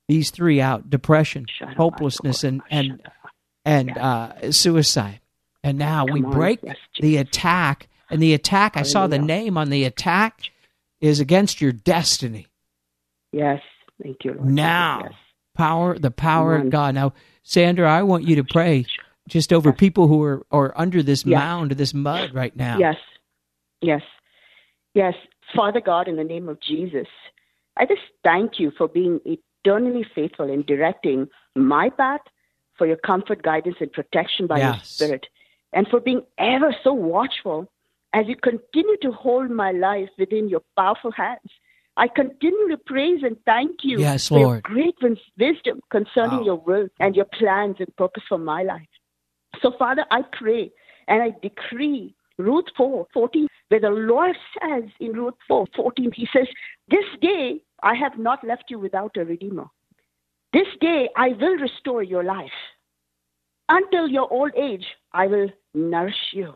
these 0.07 0.29
three 0.31 0.61
out: 0.61 0.89
depression, 0.89 1.45
hopelessness, 1.77 2.43
and 2.43 2.61
and 2.69 3.01
and 3.65 3.97
uh, 3.97 4.51
suicide. 4.51 5.19
And 5.63 5.77
now 5.77 6.05
Come 6.05 6.13
we 6.13 6.21
break 6.21 6.59
yes, 6.63 6.77
the 6.99 7.17
attack. 7.17 7.87
And 8.09 8.21
the 8.21 8.33
attack, 8.33 8.75
I 8.75 8.81
saw 8.81 9.07
the 9.07 9.17
name 9.17 9.57
on 9.57 9.69
the 9.69 9.85
attack 9.85 10.41
is 10.99 11.21
against 11.21 11.61
your 11.61 11.71
destiny. 11.71 12.47
Yes, 13.31 13.61
thank 14.03 14.25
you. 14.25 14.33
Lord. 14.33 14.49
Now, 14.49 15.03
yes. 15.05 15.13
Power, 15.53 15.97
the 15.97 16.11
power 16.11 16.55
of 16.55 16.69
God. 16.69 16.95
Now, 16.95 17.13
Sandra, 17.43 17.89
I 17.89 18.03
want 18.03 18.27
you 18.27 18.35
to 18.37 18.43
pray 18.43 18.85
just 19.27 19.53
over 19.53 19.69
yes. 19.69 19.79
people 19.79 20.07
who 20.07 20.21
are, 20.23 20.45
are 20.51 20.73
under 20.75 21.01
this 21.03 21.25
yes. 21.25 21.37
mound, 21.37 21.71
this 21.71 21.93
mud 21.93 22.33
right 22.33 22.55
now. 22.55 22.77
Yes, 22.77 22.97
yes, 23.81 24.01
yes. 24.93 25.13
Father 25.55 25.81
God, 25.81 26.07
in 26.07 26.15
the 26.15 26.23
name 26.23 26.49
of 26.49 26.59
Jesus, 26.61 27.07
I 27.77 27.85
just 27.85 28.01
thank 28.23 28.59
you 28.59 28.71
for 28.77 28.87
being 28.87 29.19
eternally 29.25 30.05
faithful 30.15 30.49
in 30.49 30.63
directing 30.63 31.27
my 31.55 31.89
path, 31.89 32.21
for 32.77 32.87
your 32.87 32.97
comfort, 32.97 33.43
guidance, 33.43 33.75
and 33.79 33.91
protection 33.91 34.47
by 34.47 34.59
yes. 34.59 34.75
your 34.75 34.83
Spirit, 34.83 35.27
and 35.73 35.87
for 35.87 35.99
being 35.99 36.23
ever 36.37 36.75
so 36.83 36.93
watchful 36.93 37.71
as 38.13 38.27
you 38.27 38.35
continue 38.35 38.97
to 39.01 39.11
hold 39.11 39.49
my 39.49 39.71
life 39.71 40.09
within 40.17 40.49
your 40.49 40.61
powerful 40.77 41.11
hands. 41.11 41.51
I 41.97 42.07
continue 42.07 42.69
to 42.69 42.77
praise 42.77 43.21
and 43.23 43.37
thank 43.45 43.83
you 43.83 43.99
yes, 43.99 44.29
for 44.29 44.39
Lord. 44.39 44.49
your 44.49 44.61
great 44.61 44.95
wisdom 45.37 45.81
concerning 45.89 46.39
wow. 46.39 46.45
your 46.45 46.55
will 46.55 46.87
and 46.99 47.15
your 47.15 47.25
plans 47.25 47.77
and 47.79 47.95
purpose 47.97 48.23
for 48.29 48.37
my 48.37 48.63
life. 48.63 48.87
So, 49.61 49.73
Father, 49.77 50.05
I 50.09 50.21
pray 50.31 50.71
and 51.07 51.21
I 51.21 51.33
decree 51.41 52.15
Ruth 52.37 52.65
4 52.77 53.07
14, 53.13 53.47
where 53.67 53.79
the 53.79 53.89
Lord 53.89 54.35
says 54.59 54.83
in 54.99 55.11
Ruth 55.13 55.35
4 55.47 55.67
14, 55.75 56.11
He 56.15 56.27
says, 56.33 56.47
This 56.89 57.05
day 57.21 57.61
I 57.83 57.93
have 57.95 58.17
not 58.17 58.43
left 58.43 58.65
you 58.69 58.79
without 58.79 59.17
a 59.17 59.25
redeemer. 59.25 59.67
This 60.53 60.67
day 60.79 61.09
I 61.15 61.29
will 61.29 61.57
restore 61.57 62.03
your 62.03 62.23
life. 62.23 62.51
Until 63.69 64.07
your 64.07 64.31
old 64.31 64.51
age, 64.57 64.85
I 65.13 65.27
will 65.27 65.49
nourish 65.73 66.33
you. 66.33 66.55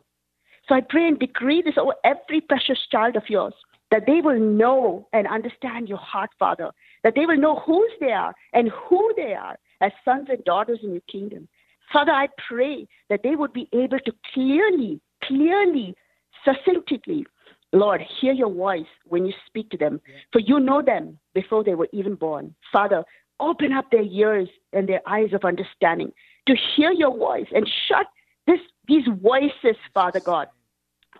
So 0.67 0.76
I 0.76 0.82
pray 0.82 1.08
and 1.08 1.19
decree 1.19 1.62
this 1.62 1.78
over 1.78 1.93
every 2.04 2.41
precious 2.41 2.80
child 2.91 3.15
of 3.15 3.30
yours 3.30 3.54
that 3.91 4.06
they 4.06 4.21
will 4.21 4.39
know 4.39 5.08
and 5.13 5.28
understand 5.28 5.88
your 5.88 5.98
heart, 5.98 6.30
Father, 6.39 6.71
that 7.04 7.13
they 7.15 7.26
will 7.26 7.38
know 7.38 7.60
whose 7.65 7.91
they 8.00 8.12
are 8.12 8.34
and 8.54 8.69
who 8.69 9.13
they 9.15 9.34
are 9.34 9.58
as 9.82 9.91
sons 10.04 10.28
and 10.30 10.43
daughters 10.43 10.80
in 10.84 10.91
your 10.91 11.02
kingdom. 11.12 11.48
Father, 11.93 12.12
I 12.12 12.28
pray 12.48 12.88
that 13.10 13.21
they 13.24 13.36
would 13.36 13.54
be 13.54 13.69
able 13.74 14.00
to 14.00 14.12
clearly, 14.34 15.00
clearly, 15.24 15.95
succinctly, 16.43 17.26
Lord, 17.71 18.02
hear 18.21 18.34
your 18.34 18.52
voice 18.52 18.88
when 19.06 19.26
you 19.26 19.34
speak 19.45 19.69
to 19.71 19.78
them, 19.78 20.00
for 20.32 20.39
you 20.39 20.60
know 20.60 20.82
them 20.82 21.19
before 21.34 21.63
they 21.63 21.76
were 21.76 21.89
even 21.91 22.15
born. 22.15 22.56
Father, 22.71 23.04
open 23.39 23.74
up 23.74 23.91
their 23.91 24.04
ears 24.04 24.48
and 24.71 24.88
their 24.88 25.02
eyes 25.06 25.34
of 25.34 25.43
understanding 25.43 26.12
to 26.48 26.56
hear 26.76 26.91
your 26.91 27.15
voice 27.15 27.48
and 27.54 27.69
shut 27.88 28.08
this, 28.48 28.60
these 28.88 29.06
voices, 29.21 29.76
Father 29.93 30.19
God, 30.19 30.48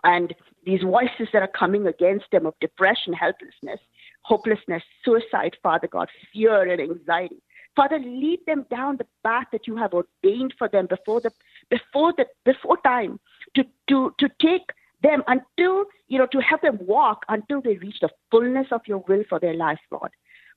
and 0.04 0.34
these 0.64 0.82
voices 0.82 1.28
that 1.32 1.42
are 1.42 1.48
coming 1.48 1.86
against 1.86 2.26
them 2.32 2.46
of 2.46 2.54
depression, 2.60 3.12
helplessness, 3.12 3.80
hopelessness, 4.22 4.82
suicide, 5.04 5.56
Father 5.62 5.88
God, 5.88 6.08
fear 6.32 6.70
and 6.70 6.80
anxiety. 6.80 7.42
Father, 7.76 7.98
lead 7.98 8.40
them 8.46 8.64
down 8.70 8.96
the 8.96 9.06
path 9.22 9.46
that 9.52 9.66
you 9.66 9.76
have 9.76 9.92
ordained 9.92 10.54
for 10.58 10.68
them 10.68 10.86
before 10.86 11.20
the 11.20 11.30
before 11.70 12.12
the 12.16 12.26
before 12.44 12.78
time 12.78 13.20
to 13.54 13.64
to 13.88 14.14
to 14.18 14.28
take 14.40 14.70
them 15.02 15.22
until 15.26 15.84
you 16.08 16.18
know 16.18 16.26
to 16.32 16.40
help 16.40 16.62
them 16.62 16.78
walk 16.80 17.24
until 17.28 17.60
they 17.60 17.76
reach 17.76 17.98
the 18.00 18.08
fullness 18.30 18.66
of 18.72 18.80
your 18.86 19.04
will 19.06 19.24
for 19.28 19.38
their 19.38 19.54
life, 19.54 19.78
Lord. 19.90 20.10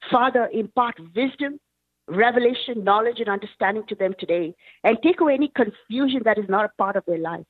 Father, 0.10 0.50
impart 0.54 0.96
wisdom, 1.14 1.60
revelation, 2.08 2.86
knowledge, 2.86 3.20
and 3.20 3.28
understanding 3.28 3.84
to 3.90 3.96
them 3.96 4.16
today, 4.18 4.56
and 4.86 4.98
take 5.04 5.20
away 5.20 5.34
any 5.34 5.50
confusion 5.50 6.22
that 6.24 6.38
is 6.38 6.48
not 6.48 6.66
a 6.66 6.72
part 6.78 6.96
of 6.96 7.04
their 7.06 7.18
life. 7.18 7.46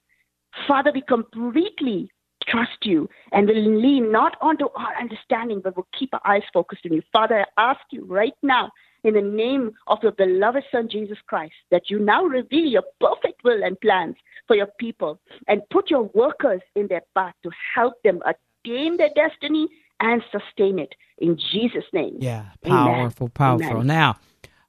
Father, 0.67 0.91
we 0.93 1.01
completely 1.01 2.12
trust 2.47 2.83
you 2.83 3.09
and 3.31 3.47
will 3.47 3.81
lean 3.81 4.12
not 4.12 4.35
onto 4.41 4.65
our 4.75 4.95
understanding, 4.99 5.62
but 5.63 5.75
will 5.75 5.88
keep 5.97 6.13
our 6.13 6.21
eyes 6.25 6.43
focused 6.53 6.85
on 6.85 6.93
you. 6.93 7.01
Father, 7.12 7.45
I 7.57 7.71
ask 7.71 7.81
you 7.91 8.05
right 8.05 8.33
now, 8.41 8.71
in 9.03 9.13
the 9.13 9.21
name 9.21 9.71
of 9.88 9.99
your 10.03 10.12
beloved 10.12 10.63
Son, 10.71 10.89
Jesus 10.91 11.17
Christ, 11.27 11.53
that 11.71 11.89
you 11.89 11.99
now 11.99 12.23
reveal 12.23 12.65
your 12.65 12.83
perfect 12.99 13.43
will 13.43 13.63
and 13.63 13.79
plans 13.79 14.15
for 14.45 14.55
your 14.55 14.67
people 14.77 15.19
and 15.47 15.62
put 15.69 15.89
your 15.89 16.03
workers 16.13 16.62
in 16.75 16.88
their 16.88 17.03
path 17.15 17.33
to 17.43 17.51
help 17.75 17.93
them 18.03 18.21
attain 18.25 18.97
their 18.97 19.09
destiny 19.15 19.67
and 20.01 20.21
sustain 20.31 20.79
it. 20.79 20.93
In 21.17 21.38
Jesus' 21.51 21.85
name. 21.93 22.17
Yeah, 22.19 22.45
powerful, 22.62 23.27
Amen. 23.27 23.31
powerful. 23.33 23.75
Amen. 23.77 23.88
Now, 23.88 24.17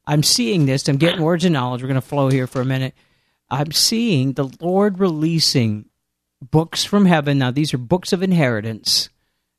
I'm 0.06 0.22
seeing 0.22 0.66
this. 0.66 0.88
I'm 0.88 0.96
getting 0.96 1.22
words 1.22 1.44
of 1.44 1.52
knowledge. 1.52 1.82
We're 1.82 1.88
going 1.88 2.00
to 2.00 2.06
flow 2.06 2.28
here 2.28 2.46
for 2.46 2.60
a 2.60 2.64
minute. 2.64 2.94
I'm 3.50 3.72
seeing 3.72 4.32
the 4.32 4.50
Lord 4.60 4.98
releasing 4.98 5.86
books 6.40 6.84
from 6.84 7.06
heaven. 7.06 7.38
Now, 7.38 7.50
these 7.50 7.74
are 7.74 7.78
books 7.78 8.12
of 8.12 8.22
inheritance. 8.22 9.08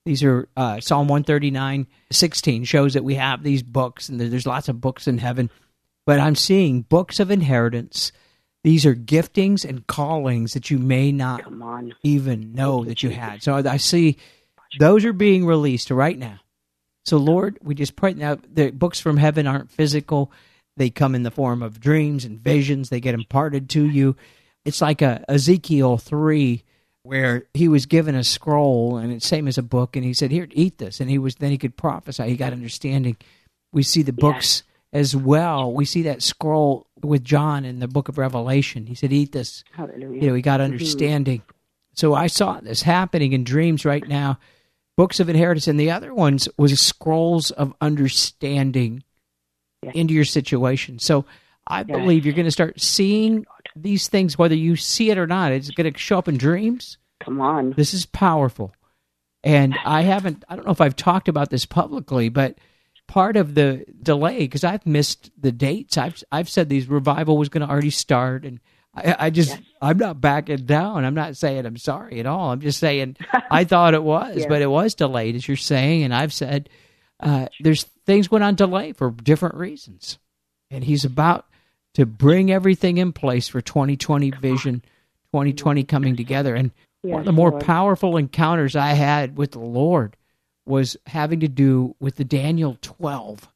These 0.06 0.23
are 0.23 0.47
uh, 0.58 0.80
Psalm 0.80 1.08
139, 1.08 1.88
16 2.12 2.63
shows 2.63 2.93
that 2.93 3.04
we 3.04 3.15
have 3.15 3.43
these 3.43 3.62
books, 3.62 4.10
and 4.10 4.19
there's 4.19 4.47
lots 4.47 4.67
of 4.67 4.82
books 4.82 5.08
in 5.08 5.19
heaven. 5.19 5.49
But 6.06 6.19
I'm 6.19 6.36
seeing 6.36 6.82
books 6.82 7.19
of 7.19 7.30
inheritance. 7.30 8.12
These 8.63 8.86
are 8.86 8.95
giftings 8.95 9.67
and 9.67 9.86
callings 9.86 10.54
that 10.54 10.71
you 10.71 10.80
may 10.80 11.12
not 11.12 11.43
even 12.04 12.54
know 12.54 12.84
that 12.86 13.04
you 13.04 13.10
had. 13.10 13.43
So 13.43 13.56
I 13.56 13.77
see 13.77 14.17
those 14.80 15.06
are 15.06 15.13
being 15.13 15.45
released 15.45 15.91
right 15.91 16.17
now. 16.17 16.39
So, 17.06 17.17
Lord, 17.17 17.58
we 17.63 17.75
just 17.75 17.95
pray 17.95 18.13
now 18.13 18.38
the 18.51 18.71
books 18.71 18.99
from 18.99 19.17
heaven 19.17 19.47
aren't 19.47 19.71
physical. 19.71 20.32
They 20.77 20.89
come 20.89 21.15
in 21.15 21.23
the 21.23 21.31
form 21.31 21.62
of 21.62 21.79
dreams 21.79 22.25
and 22.25 22.39
visions. 22.39 22.89
They 22.89 23.01
get 23.01 23.13
imparted 23.13 23.69
to 23.71 23.86
you. 23.86 24.15
It's 24.65 24.81
like 24.81 25.01
a 25.01 25.23
Ezekiel 25.27 25.97
3 25.97 26.63
where 27.03 27.47
he 27.53 27.67
was 27.67 27.86
given 27.86 28.15
a 28.15 28.23
scroll 28.23 28.97
and 28.97 29.12
it's 29.12 29.27
same 29.27 29.47
as 29.47 29.57
a 29.57 29.63
book 29.63 29.95
and 29.95 30.05
he 30.05 30.13
said 30.13 30.31
here 30.31 30.47
eat 30.51 30.77
this 30.77 30.99
and 30.99 31.10
he 31.10 31.17
was 31.17 31.36
then 31.36 31.51
he 31.51 31.57
could 31.57 31.75
prophesy 31.75 32.23
he 32.23 32.36
got 32.36 32.53
understanding 32.53 33.17
we 33.73 33.81
see 33.81 34.03
the 34.03 34.13
books 34.13 34.63
as 34.93 35.15
well 35.15 35.73
we 35.73 35.86
see 35.86 36.03
that 36.03 36.21
scroll 36.21 36.86
with 37.01 37.23
john 37.23 37.65
in 37.65 37.79
the 37.79 37.88
book 37.88 38.07
of 38.07 38.17
revelation 38.17 38.86
he 38.86 38.93
said 38.93 39.12
eat 39.12 39.31
this 39.31 39.63
Hallelujah. 39.71 40.21
you 40.21 40.27
know 40.27 40.36
he 40.36 40.41
got 40.41 40.60
mm-hmm. 40.60 40.73
understanding 40.73 41.39
mm-hmm. 41.39 41.51
so 41.95 42.13
i 42.13 42.27
saw 42.27 42.60
this 42.60 42.84
happening 42.84 43.34
in 43.34 43.43
dreams 43.43 43.84
right 43.84 44.07
now 44.07 44.38
books 44.95 45.19
of 45.19 45.29
inheritance 45.29 45.67
and 45.67 45.79
the 45.79 45.89
other 45.89 46.13
ones 46.13 46.47
was 46.57 46.79
scrolls 46.79 47.49
of 47.49 47.73
understanding 47.81 49.03
into 49.94 50.13
your 50.13 50.26
situation 50.26 51.00
so 51.00 51.26
i 51.67 51.84
believe 51.84 52.26
you're 52.26 52.36
going 52.36 52.46
to 52.46 52.52
start 52.52 52.80
seeing 52.80 53.46
these 53.76 54.08
things, 54.08 54.38
whether 54.38 54.56
you 54.56 54.76
see 54.76 55.10
it 55.10 55.17
or 55.17 55.28
not, 55.28 55.52
it's 55.52 55.70
going 55.72 55.91
to 55.91 55.98
show 55.98 56.17
up 56.17 56.28
in 56.28 56.38
dreams. 56.38 56.98
Come 57.20 57.41
on. 57.41 57.72
This 57.72 57.94
is 57.94 58.06
powerful. 58.06 58.74
And 59.44 59.76
I 59.86 60.02
haven't, 60.02 60.44
I 60.50 60.56
don't 60.56 60.65
know 60.65 60.72
if 60.72 60.82
I've 60.82 60.96
talked 60.96 61.28
about 61.28 61.50
this 61.50 61.65
publicly, 61.65 62.30
but 62.30 62.58
part 63.08 63.38
of 63.38 63.56
the 63.56 63.86
delay, 64.02 64.39
because 64.39 64.63
I've 64.63 64.86
missed 64.86 65.32
the 65.39 65.52
dates, 65.52 65.98
I've, 65.98 66.24
I've 66.32 66.50
said 66.50 66.70
these 66.70 66.88
revival 66.88 67.38
was 67.38 67.50
going 67.50 67.65
to 67.65 67.72
already 67.72 67.89
start. 67.89 68.46
And 68.46 68.60
I, 68.94 69.15
I 69.20 69.30
just, 69.30 69.50
yes. 69.50 69.62
I'm 69.82 69.98
not 69.98 70.22
backing 70.22 70.65
down. 70.65 71.06
I'm 71.06 71.15
not 71.15 71.38
saying 71.38 71.65
I'm 71.65 71.78
sorry 71.78 72.20
at 72.20 72.28
all. 72.28 72.52
I'm 72.52 72.62
just 72.62 72.80
saying 72.80 73.17
I 73.52 73.63
thought 73.63 73.94
it 73.94 74.04
was, 74.04 74.38
yeah. 74.38 74.48
but 74.48 74.62
it 74.62 74.67
was 74.67 74.96
delayed, 74.96 75.36
as 75.36 75.48
you're 75.48 75.58
saying. 75.58 76.04
And 76.04 76.13
I've 76.13 76.34
said 76.34 76.70
uh, 77.20 77.48
there's 77.62 77.86
things 78.12 78.30
went 78.30 78.43
on 78.43 78.56
delay 78.56 78.91
for 78.91 79.10
different 79.10 79.56
reasons. 79.56 80.19
And 80.69 80.84
he's 80.84 81.06
about 81.06 81.45
to 81.93 82.06
bring 82.06 82.52
everything 82.52 82.97
in 82.97 83.13
place 83.13 83.47
for 83.47 83.62
2020 83.62 84.32
vision, 84.32 84.82
2020 85.32 85.86
coming 85.86 86.17
together. 86.17 86.54
And 86.54 86.71
yes, 87.04 87.12
one 87.13 87.21
of 87.21 87.26
the 87.26 87.32
more 87.32 87.52
Lord. 87.52 87.63
powerful 87.63 88.17
encounters 88.17 88.76
I 88.76 88.89
had 88.89 89.38
with 89.38 89.52
the 89.52 89.60
Lord 89.60 90.17
was 90.65 90.97
having 91.08 91.39
to 91.39 91.47
do 91.47 91.95
with 92.02 92.15
the 92.15 92.26
Daniel 92.26 92.78
12. 92.82 93.47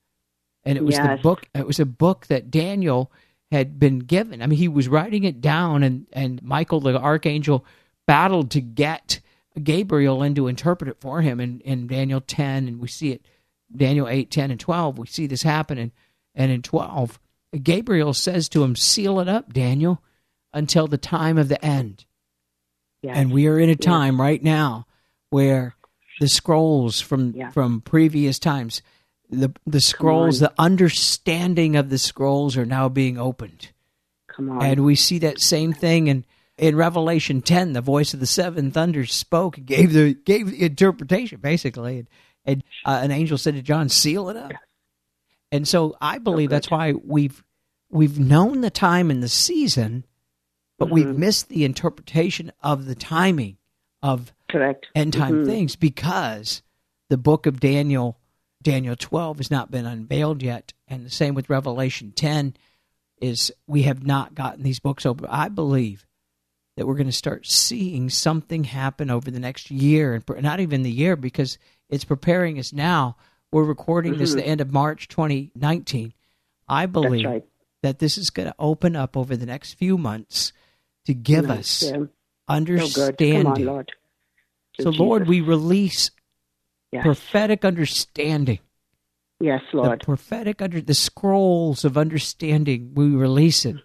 And 0.64 0.78
it 0.78 0.86
was 0.86 0.96
yes. 0.96 1.18
the 1.18 1.22
book 1.22 1.48
it 1.54 1.68
was 1.68 1.82
a 1.82 1.86
book 1.86 2.28
that 2.28 2.50
Daniel 2.50 3.12
had 3.52 3.78
been 3.78 4.00
given. 4.00 4.42
I 4.42 4.48
mean, 4.48 4.58
he 4.58 4.70
was 4.70 4.88
writing 4.88 5.26
it 5.26 5.42
down 5.42 5.84
and 5.84 6.08
and 6.14 6.42
Michael 6.42 6.80
the 6.80 6.98
archangel 6.98 7.66
battled 8.08 8.52
to 8.52 8.62
get 8.62 9.20
Gabriel 9.62 10.24
in 10.24 10.34
to 10.36 10.48
interpret 10.48 10.90
it 10.90 11.02
for 11.02 11.22
him 11.22 11.42
in, 11.42 11.60
in 11.62 11.88
Daniel 11.88 12.22
10 12.22 12.68
and 12.68 12.80
we 12.80 12.88
see 12.88 13.12
it 13.12 13.26
Daniel 13.74 14.08
8, 14.08 14.30
10 14.30 14.52
and 14.52 14.60
12. 14.60 14.98
We 14.98 15.08
see 15.08 15.28
this 15.28 15.44
happen 15.44 15.78
and 15.78 15.92
and 16.38 16.52
in 16.52 16.62
12 16.62 17.20
Gabriel 17.62 18.14
says 18.14 18.50
to 18.50 18.64
him, 18.64 18.76
Seal 18.76 19.20
it 19.20 19.28
up, 19.28 19.54
Daniel, 19.54 20.02
until 20.54 20.88
the 20.88 20.98
time 20.98 21.38
of 21.38 21.50
the 21.50 21.64
end. 21.64 22.06
And 23.04 23.32
we 23.32 23.48
are 23.48 23.60
in 23.60 23.70
a 23.70 23.76
time 23.76 24.20
right 24.20 24.42
now 24.42 24.88
where 25.30 25.76
the 26.20 26.28
scrolls 26.28 27.02
from 27.02 27.34
yeah. 27.36 27.52
from 27.52 27.82
previous 27.82 28.40
times, 28.40 28.82
the 29.30 29.54
the 29.68 29.82
scrolls, 29.82 30.40
the 30.40 30.54
understanding 30.58 31.76
of 31.76 31.90
the 31.90 32.00
scrolls 32.00 32.58
are 32.58 32.66
now 32.66 32.90
being 32.90 33.20
opened. 33.20 33.70
Come 34.28 34.50
on. 34.50 34.64
And 34.64 34.86
we 34.86 34.96
see 34.96 35.20
that 35.20 35.40
same 35.40 35.72
thing 35.72 36.08
in 36.08 36.26
in 36.58 36.76
Revelation 36.76 37.42
10, 37.42 37.74
the 37.74 37.82
voice 37.82 38.14
of 38.14 38.22
the 38.22 38.26
seven 38.26 38.72
thunders 38.72 39.14
spoke, 39.14 39.60
gave 39.64 39.94
the 39.94 40.16
gave 40.16 40.50
the 40.50 40.64
interpretation 40.64 41.40
basically, 41.42 42.00
and, 42.00 42.08
and 42.46 42.64
uh, 42.86 43.00
an 43.02 43.12
angel 43.12 43.38
said 43.38 43.56
to 43.56 43.62
John, 43.62 43.90
"Seal 43.90 44.30
it 44.30 44.38
up." 44.38 44.52
And 45.52 45.68
so 45.68 45.96
I 46.02 46.18
believe 46.18 46.50
that's 46.50 46.72
why 46.72 46.94
we've 46.94 47.44
we've 47.90 48.20
known 48.20 48.62
the 48.62 48.70
time 48.70 49.10
and 49.12 49.22
the 49.24 49.30
season, 49.30 50.06
but 50.78 50.86
mm-hmm. 50.86 50.96
we've 50.96 51.18
missed 51.18 51.50
the 51.50 51.66
interpretation 51.66 52.52
of 52.62 52.86
the 52.86 52.96
timing 52.96 53.58
of 54.02 54.34
correct 54.50 54.88
end 54.96 55.14
time 55.14 55.34
mm-hmm. 55.34 55.50
things 55.50 55.76
because 55.76 56.62
the 57.10 57.18
book 57.18 57.46
of 57.46 57.60
Daniel, 57.60 58.20
Daniel 58.62 58.96
twelve, 58.96 59.38
has 59.38 59.52
not 59.52 59.72
been 59.72 59.86
unveiled 59.86 60.44
yet, 60.44 60.74
and 60.88 61.06
the 61.06 61.10
same 61.10 61.36
with 61.36 61.50
Revelation 61.50 62.12
ten 62.12 62.56
is 63.22 63.52
we 63.66 63.84
have 63.84 64.06
not 64.06 64.36
gotten 64.36 64.64
these 64.64 64.80
books 64.80 65.06
open. 65.06 65.26
I 65.30 65.48
believe 65.48 66.06
that 66.76 66.86
we're 66.86 66.96
going 66.96 67.08
to 67.08 67.14
start 67.14 67.48
seeing 67.48 68.10
something 68.10 68.66
happen 68.66 69.10
over 69.10 69.32
the 69.32 69.40
next 69.40 69.72
year, 69.72 70.14
and 70.14 70.44
not 70.44 70.60
even 70.60 70.84
the 70.84 70.92
year 70.92 71.16
because 71.16 71.58
it's 71.90 72.06
preparing 72.06 72.60
us 72.60 72.74
now 72.74 73.16
we're 73.56 73.64
recording 73.64 74.12
mm-hmm. 74.14 74.20
this 74.20 74.34
the 74.34 74.46
end 74.46 74.60
of 74.60 74.74
March 74.74 75.08
2019. 75.08 76.14
I 76.68 76.88
believe 76.88 77.26
right. 77.26 77.46
that 77.84 78.00
this 78.00 78.18
is 78.18 78.30
going 78.30 78.50
to 78.50 78.56
open 78.60 78.98
up 78.98 79.16
over 79.16 79.38
the 79.38 79.46
next 79.46 79.76
few 79.76 79.98
months 79.98 80.52
to 81.06 81.14
give 81.14 81.50
us 81.50 81.84
yeah. 81.84 82.04
understanding. 82.50 83.48
On, 83.48 83.66
Lord. 83.66 83.92
So, 84.78 84.92
Jesus. 84.92 85.00
Lord, 85.00 85.28
we 85.30 85.40
release 85.40 86.12
yes. 86.92 87.04
prophetic 87.04 87.64
understanding. 87.64 88.60
Yes, 89.40 89.62
Lord. 89.72 90.02
The 90.02 90.06
prophetic 90.06 90.62
under 90.62 90.82
the 90.82 90.94
scrolls 90.94 91.86
of 91.86 91.98
understanding. 91.98 92.92
We 92.94 93.16
release 93.16 93.64
it. 93.64 93.78
Yeah. 93.78 93.82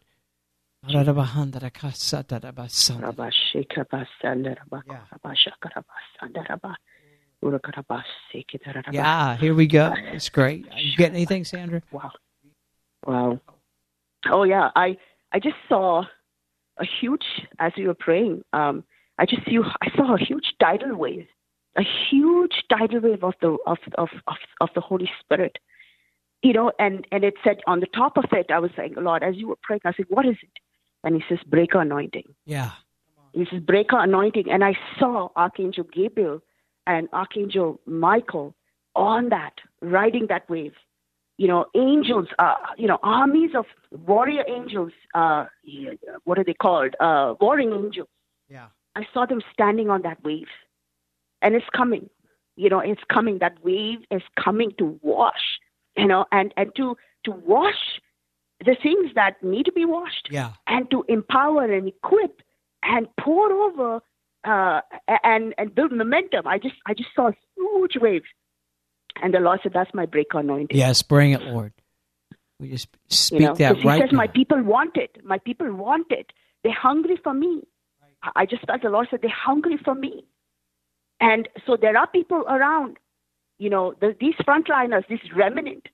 Yeah, 8.93 9.37
here 9.37 9.55
we 9.55 9.67
go. 9.67 9.95
It's 10.13 10.29
great. 10.29 10.67
You 10.77 10.97
get 10.97 11.13
anything, 11.13 11.45
Sandra? 11.45 11.83
Wow. 11.91 12.13
Wow. 13.07 13.41
Oh 14.31 14.45
yeah, 14.45 14.71
I 14.77 14.97
I 15.33 15.39
just 15.39 15.57
saw 15.69 16.05
a 16.79 16.85
huge 17.01 17.25
as 17.59 17.73
you 17.77 17.89
were 17.89 17.95
praying. 17.95 18.45
Um, 18.53 18.85
I 19.19 19.27
just 19.27 19.45
see 19.47 19.59
I 19.81 19.97
saw 19.97 20.15
a 20.15 20.19
huge 20.19 20.55
tidal 20.61 20.97
wave, 20.97 21.27
a 21.77 21.83
huge 21.83 22.65
tidal 22.71 23.01
wave 23.01 23.25
of 23.25 23.35
the 23.41 23.57
of 23.67 23.79
of 23.97 24.09
of, 24.27 24.37
of 24.61 24.69
the 24.75 24.81
Holy 24.81 25.11
Spirit. 25.21 25.59
You 26.43 26.53
know, 26.53 26.73
and 26.79 27.07
and 27.13 27.25
it 27.25 27.35
said 27.45 27.61
on 27.67 27.81
the 27.81 27.87
top 27.87 28.17
of 28.17 28.25
it, 28.33 28.51
I 28.51 28.59
was 28.59 28.71
saying, 28.77 28.95
Lord, 28.97 29.23
as 29.23 29.37
you 29.37 29.49
were 29.49 29.59
praying, 29.63 29.83
I 29.85 29.93
said, 29.93 30.07
what 30.09 30.27
is 30.27 30.37
it? 30.43 30.53
And 31.05 31.15
He 31.15 31.23
says, 31.29 31.39
breaker 31.47 31.81
anointing. 31.81 32.35
Yeah. 32.45 32.73
He 33.33 33.47
says, 33.51 33.61
breaker 33.61 33.99
anointing, 33.99 34.51
and 34.51 34.65
I 34.65 34.75
saw 34.99 35.29
Archangel 35.37 35.85
Gabriel 35.85 36.43
and 36.91 37.09
Archangel 37.13 37.69
Michael 37.87 38.49
on 38.95 39.29
that, 39.37 39.55
riding 39.97 40.27
that 40.29 40.45
wave. 40.55 40.77
You 41.43 41.49
know, 41.51 41.63
angels, 41.75 42.29
uh, 42.39 42.57
you 42.83 42.87
know, 42.91 42.99
armies 43.03 43.53
of 43.61 43.67
warrior 44.13 44.45
angels. 44.57 44.93
Uh, 45.15 45.45
what 46.25 46.39
are 46.39 46.45
they 46.45 46.59
called? 46.67 46.93
Uh, 47.09 47.35
warring 47.41 47.73
angels. 47.73 48.09
Yeah. 48.57 48.67
I 49.01 49.03
saw 49.15 49.23
them 49.33 49.41
standing 49.55 49.89
on 49.95 50.03
that 50.03 50.19
wave, 50.29 50.53
and 51.43 51.55
it's 51.55 51.71
coming. 51.81 52.07
you 52.57 52.69
know, 52.73 52.81
it's 52.93 53.05
coming. 53.17 53.39
That 53.45 53.55
wave 53.65 54.01
is 54.17 54.23
coming 54.45 54.71
to 54.81 54.87
wash, 55.03 55.45
you 55.97 56.07
know, 56.11 56.23
and, 56.39 56.53
and 56.59 56.69
to, 56.79 56.87
to 57.27 57.31
wash 57.55 57.83
the 58.69 58.77
things 58.87 59.07
that 59.15 59.33
need 59.43 59.65
to 59.71 59.73
be 59.73 59.87
washed 59.97 60.29
Yeah. 60.31 60.51
and 60.67 60.91
to 60.91 60.99
empower 61.09 61.65
and 61.77 61.89
equip 61.89 62.35
and 62.83 63.03
pour 63.19 63.47
over 63.67 63.91
uh, 64.45 64.81
and 65.23 65.55
and 65.59 65.75
build 65.75 65.93
momentum. 65.93 66.47
I 66.47 66.59
just 66.59 66.75
I 66.87 66.95
just 66.95 67.11
saw 67.15 67.29
a 67.29 67.37
huge 67.57 67.97
wave, 68.01 68.23
and 69.23 69.35
the 69.35 69.41
Lord 69.41 69.61
said, 69.63 69.73
"That's 69.73 69.93
my 69.95 70.07
break 70.07 70.29
anointing." 70.33 70.77
Yes, 70.77 71.03
bring 71.03 71.33
it, 71.33 71.43
Lord. 71.43 71.73
We 72.59 72.71
just 72.71 72.89
speak 73.09 73.41
you 73.41 73.47
know, 73.47 73.55
that 73.55 73.85
right 73.85 73.97
He 73.97 74.01
says, 74.03 74.13
now. 74.13 74.19
"My 74.19 74.27
people 74.27 74.63
want 74.63 74.97
it. 74.97 75.25
My 75.25 75.39
people 75.39 75.73
want 75.73 76.07
it. 76.11 76.33
They're 76.63 76.73
hungry 76.73 77.17
for 77.23 77.35
me." 77.35 77.63
I- 78.23 78.33
I 78.37 78.47
just 78.47 78.67
felt 78.67 78.83
the 78.83 78.91
Lord 78.91 79.09
said, 79.11 79.21
"They're 79.23 79.31
hungry 79.31 79.79
for 79.79 79.95
me," 79.95 80.25
and 81.21 81.49
so 81.67 81.77
there 81.77 81.97
are 81.97 82.07
people 82.07 82.45
around. 82.49 82.99
You 83.59 83.69
know, 83.69 83.95
the, 84.01 84.17
these 84.19 84.35
frontliners, 84.47 85.07
this 85.09 85.21
remnant 85.35 85.89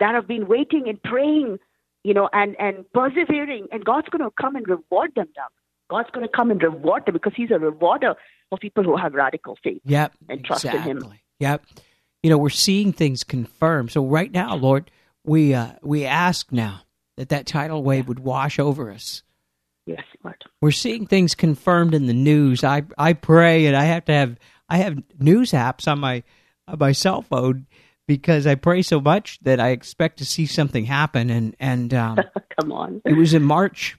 that 0.00 0.14
have 0.14 0.26
been 0.26 0.46
waiting 0.48 0.86
and 0.86 1.02
praying, 1.02 1.58
you 2.04 2.12
know, 2.14 2.28
and 2.32 2.56
and 2.60 2.90
persevering, 2.92 3.68
and 3.72 3.84
God's 3.84 4.08
going 4.10 4.22
to 4.24 4.30
come 4.30 4.54
and 4.56 4.66
reward 4.68 5.14
them. 5.14 5.28
Doug. 5.34 5.50
God's 5.90 6.10
going 6.10 6.26
to 6.26 6.32
come 6.32 6.50
and 6.50 6.62
reward 6.62 7.04
them 7.06 7.14
because 7.14 7.32
He's 7.36 7.50
a 7.50 7.58
rewarder 7.58 8.14
of 8.52 8.60
people 8.60 8.84
who 8.84 8.96
have 8.96 9.12
radical 9.12 9.58
faith. 9.62 9.82
Yep. 9.84 10.12
and 10.28 10.44
trust 10.44 10.64
in. 10.64 10.80
Him. 10.82 11.14
Yep. 11.40 11.64
You 12.22 12.30
know, 12.30 12.38
we're 12.38 12.50
seeing 12.50 12.92
things 12.92 13.24
confirmed. 13.24 13.90
So 13.90 14.04
right 14.04 14.30
now, 14.30 14.54
Lord, 14.54 14.90
we 15.24 15.54
uh, 15.54 15.72
we 15.82 16.04
ask 16.06 16.50
now 16.52 16.82
that 17.16 17.30
that 17.30 17.46
tidal 17.46 17.82
wave 17.82 18.08
would 18.08 18.20
wash 18.20 18.58
over 18.58 18.90
us. 18.90 19.22
Yes, 19.86 20.04
Lord. 20.22 20.42
We're 20.60 20.70
seeing 20.70 21.06
things 21.06 21.34
confirmed 21.34 21.94
in 21.94 22.06
the 22.06 22.14
news. 22.14 22.62
I 22.62 22.84
I 22.96 23.14
pray, 23.14 23.66
and 23.66 23.76
I 23.76 23.84
have 23.84 24.04
to 24.06 24.12
have 24.12 24.36
I 24.68 24.78
have 24.78 25.02
news 25.18 25.52
apps 25.52 25.90
on 25.90 25.98
my 25.98 26.22
on 26.68 26.78
my 26.78 26.92
cell 26.92 27.22
phone 27.22 27.66
because 28.06 28.46
I 28.46 28.54
pray 28.54 28.82
so 28.82 29.00
much 29.00 29.38
that 29.42 29.60
I 29.60 29.68
expect 29.70 30.18
to 30.18 30.24
see 30.24 30.46
something 30.46 30.84
happen. 30.84 31.30
And 31.30 31.56
and 31.58 31.94
um, 31.94 32.18
come 32.60 32.72
on. 32.72 33.00
it 33.04 33.16
was 33.16 33.34
in 33.34 33.42
March, 33.42 33.96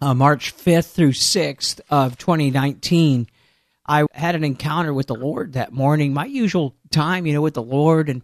uh, 0.00 0.14
March 0.14 0.56
5th 0.56 0.92
through 0.92 1.12
6th 1.12 1.80
of 1.90 2.16
2019. 2.18 3.26
I 3.86 4.04
had 4.12 4.34
an 4.34 4.44
encounter 4.44 4.92
with 4.92 5.06
the 5.06 5.14
Lord 5.14 5.54
that 5.54 5.72
morning, 5.72 6.12
my 6.12 6.26
usual 6.26 6.74
time, 6.90 7.26
you 7.26 7.32
know, 7.32 7.40
with 7.40 7.54
the 7.54 7.62
Lord, 7.62 8.08
and 8.08 8.22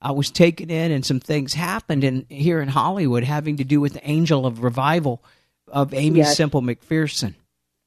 I 0.00 0.12
was 0.12 0.30
taken 0.30 0.68
in, 0.70 0.92
and 0.92 1.04
some 1.06 1.20
things 1.20 1.54
happened 1.54 2.04
in 2.04 2.26
here 2.28 2.60
in 2.60 2.68
Hollywood 2.68 3.24
having 3.24 3.56
to 3.56 3.64
do 3.64 3.80
with 3.80 3.94
the 3.94 4.08
angel 4.08 4.44
of 4.46 4.62
revival 4.62 5.22
of 5.68 5.94
Aimee 5.94 6.18
Yes. 6.18 6.36
Semple 6.36 6.60
McPherson, 6.62 7.34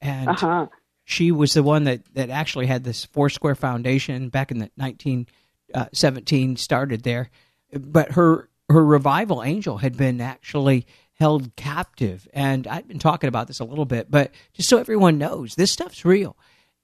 and 0.02 0.30
Uh 0.30 0.34
huh. 0.34 0.68
she 1.06 1.32
was 1.32 1.54
the 1.54 1.62
one 1.64 1.84
that 1.84 2.02
that 2.16 2.32
actually 2.32 2.66
had 2.66 2.84
this 2.84 3.06
Foursquare 3.06 3.56
Foundation 3.56 4.30
back 4.30 4.50
in 4.52 4.58
the 4.58 4.72
1917 4.76 6.58
started 6.58 7.04
there, 7.04 7.30
but 7.72 8.14
her 8.14 8.50
her 8.70 8.84
revival 8.86 9.44
angel 9.44 9.78
had 9.78 9.96
been 9.98 10.20
actually 10.22 10.86
held 11.20 11.56
captive, 11.56 12.28
and 12.34 12.66
I've 12.68 12.88
been 12.88 13.00
talking 13.00 13.28
about 13.28 13.48
this 13.48 13.60
a 13.60 13.66
little 13.66 13.86
bit, 13.86 14.10
but 14.10 14.32
just 14.54 14.70
so 14.70 14.78
everyone 14.78 15.18
knows, 15.18 15.56
this 15.56 15.72
stuff's 15.72 16.06
real. 16.06 16.38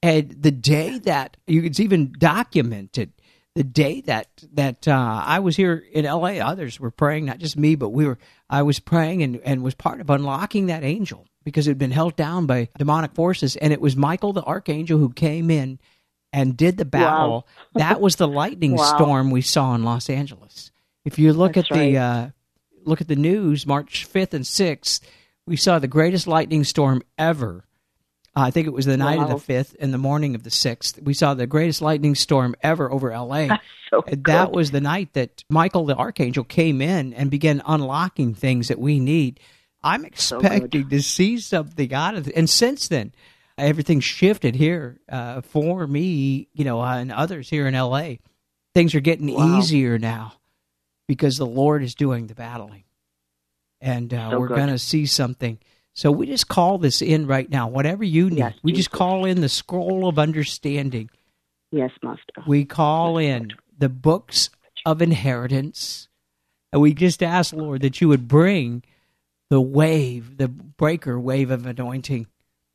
And 0.04 0.30
the 0.42 0.52
day 0.52 1.00
that 1.00 1.38
you 1.48 1.64
it's 1.64 1.80
even 1.80 2.14
documented, 2.18 3.14
the 3.56 3.64
day 3.64 4.02
that 4.02 4.28
that 4.54 4.88
uh, 4.88 5.24
I 5.26 5.40
was 5.40 5.56
here 5.56 5.84
in 5.92 6.06
L.A., 6.06 6.42
others 6.42 6.80
were 6.80 6.92
praying, 6.92 7.26
not 7.26 7.40
just 7.40 7.58
me, 7.58 7.76
but 7.76 7.90
we 7.90 8.06
were. 8.06 8.18
I 8.50 8.62
was 8.62 8.80
praying 8.80 9.24
and 9.24 9.38
and 9.46 9.64
was 9.64 9.74
part 9.74 10.02
of 10.02 10.10
unlocking 10.10 10.68
that 10.68 10.84
angel 10.84 11.26
because 11.44 11.68
it 11.68 11.72
had 11.72 11.78
been 11.80 11.92
held 11.92 12.16
down 12.16 12.46
by 12.46 12.70
demonic 12.78 13.14
forces, 13.14 13.56
and 13.56 13.72
it 13.72 13.82
was 13.82 13.96
Michael 13.96 14.34
the 14.34 14.44
archangel 14.44 15.00
who 15.00 15.10
came 15.10 15.50
in 15.50 15.80
and 16.34 16.58
did 16.58 16.78
the 16.78 16.86
battle. 16.86 17.48
that 17.76 18.02
was 18.02 18.18
the 18.18 18.28
lightning 18.28 18.72
Wow. 18.76 18.84
storm 18.84 19.32
we 19.32 19.42
saw 19.42 19.74
in 19.74 19.84
Los 19.84 20.10
Angeles. 20.10 20.72
If 21.06 21.18
you 21.18 21.32
look 21.34 21.54
That's 21.54 21.72
at 21.72 21.78
the 21.78 21.98
uh, 21.98 22.30
look 22.86 23.02
at 23.02 23.08
the 23.08 23.16
news, 23.16 23.66
March 23.66 24.06
fifth 24.06 24.34
and 24.34 24.46
sixth, 24.46 25.06
we 25.46 25.56
saw 25.58 25.80
the 25.80 25.88
greatest 25.88 26.28
lightning 26.28 26.64
storm 26.64 27.02
ever. 27.18 27.66
Uh, 28.36 28.42
I 28.42 28.52
think 28.52 28.68
it 28.68 28.74
was 28.74 28.86
the 28.86 28.98
night 28.98 29.20
of 29.22 29.30
the 29.30 29.38
fifth 29.38 29.76
and 29.80 29.94
the 29.94 29.98
morning 29.98 30.36
of 30.36 30.44
the 30.44 30.50
sixth. 30.52 31.00
We 31.02 31.14
saw 31.14 31.34
the 31.34 31.48
greatest 31.48 31.82
lightning 31.82 32.16
storm 32.16 32.56
ever 32.62 32.92
over 32.92 33.12
L.A. 33.12 33.50
So 33.92 34.04
And 34.08 34.24
that 34.26 34.52
was 34.52 34.72
the 34.72 34.82
night 34.82 35.14
that 35.14 35.44
Michael 35.48 35.86
the 35.86 35.96
archangel 35.96 36.44
came 36.44 36.82
in 36.82 37.14
and 37.14 37.30
began 37.30 37.62
unlocking 37.68 38.34
things 38.34 38.70
that 38.70 38.80
we 38.80 39.00
need. 39.00 39.40
I'm 39.84 40.04
So 40.16 40.40
expecting 40.40 40.90
to 40.90 41.04
see 41.04 41.38
something 41.40 41.94
out 41.94 42.16
of 42.16 42.28
it. 42.28 42.36
And 42.36 42.50
since 42.50 42.88
then, 42.88 43.14
everything 43.60 44.00
shifted 44.00 44.56
here 44.56 45.00
uh, 45.08 45.42
for 45.42 45.86
me, 45.86 46.48
you 46.54 46.66
know, 46.66 46.82
uh, 46.82 46.98
and 46.98 47.12
others 47.12 47.48
here 47.48 47.68
in 47.68 47.76
LA. 47.76 48.16
Things 48.74 48.96
are 48.96 49.02
getting 49.02 49.32
Wow. 49.32 49.60
easier 49.60 50.00
now 50.00 50.34
because 51.08 51.38
the 51.38 51.46
Lord 51.46 51.84
is 51.84 51.96
doing 51.96 52.28
the 52.28 52.36
battling. 52.36 52.84
And 53.82 54.14
uh, 54.14 54.32
So 54.32 54.40
we're 54.40 54.48
going 54.48 54.70
to 54.70 54.80
see 54.80 55.06
something. 55.06 55.60
So 55.94 56.12
we 56.12 56.26
just 56.28 56.48
call 56.48 56.78
this 56.78 57.02
in 57.02 57.28
right 57.28 57.50
now. 57.50 57.68
Whatever 57.68 58.04
you 58.04 58.30
need, 58.30 58.40
Yes, 58.40 58.54
we 58.64 58.74
just 58.74 58.92
call 58.92 59.26
in 59.26 59.42
the 59.42 59.50
scroll 59.50 60.08
of 60.08 60.20
understanding. 60.20 61.10
Yes, 61.72 61.92
Master. 62.04 62.44
We 62.48 62.66
call 62.66 63.18
in 63.18 63.54
the 63.78 63.90
books 63.90 64.50
of 64.86 65.02
inheritance. 65.02 66.10
And 66.74 66.82
we 66.82 66.94
just 66.94 67.24
ask, 67.24 67.54
Lord, 67.54 67.82
that 67.82 68.02
you 68.02 68.10
would 68.10 68.28
bring 68.28 68.84
the 69.50 69.62
wave, 69.62 70.38
the 70.38 70.48
breaker 70.48 71.20
wave 71.20 71.52
of 71.52 71.66
anointing, 71.66 72.28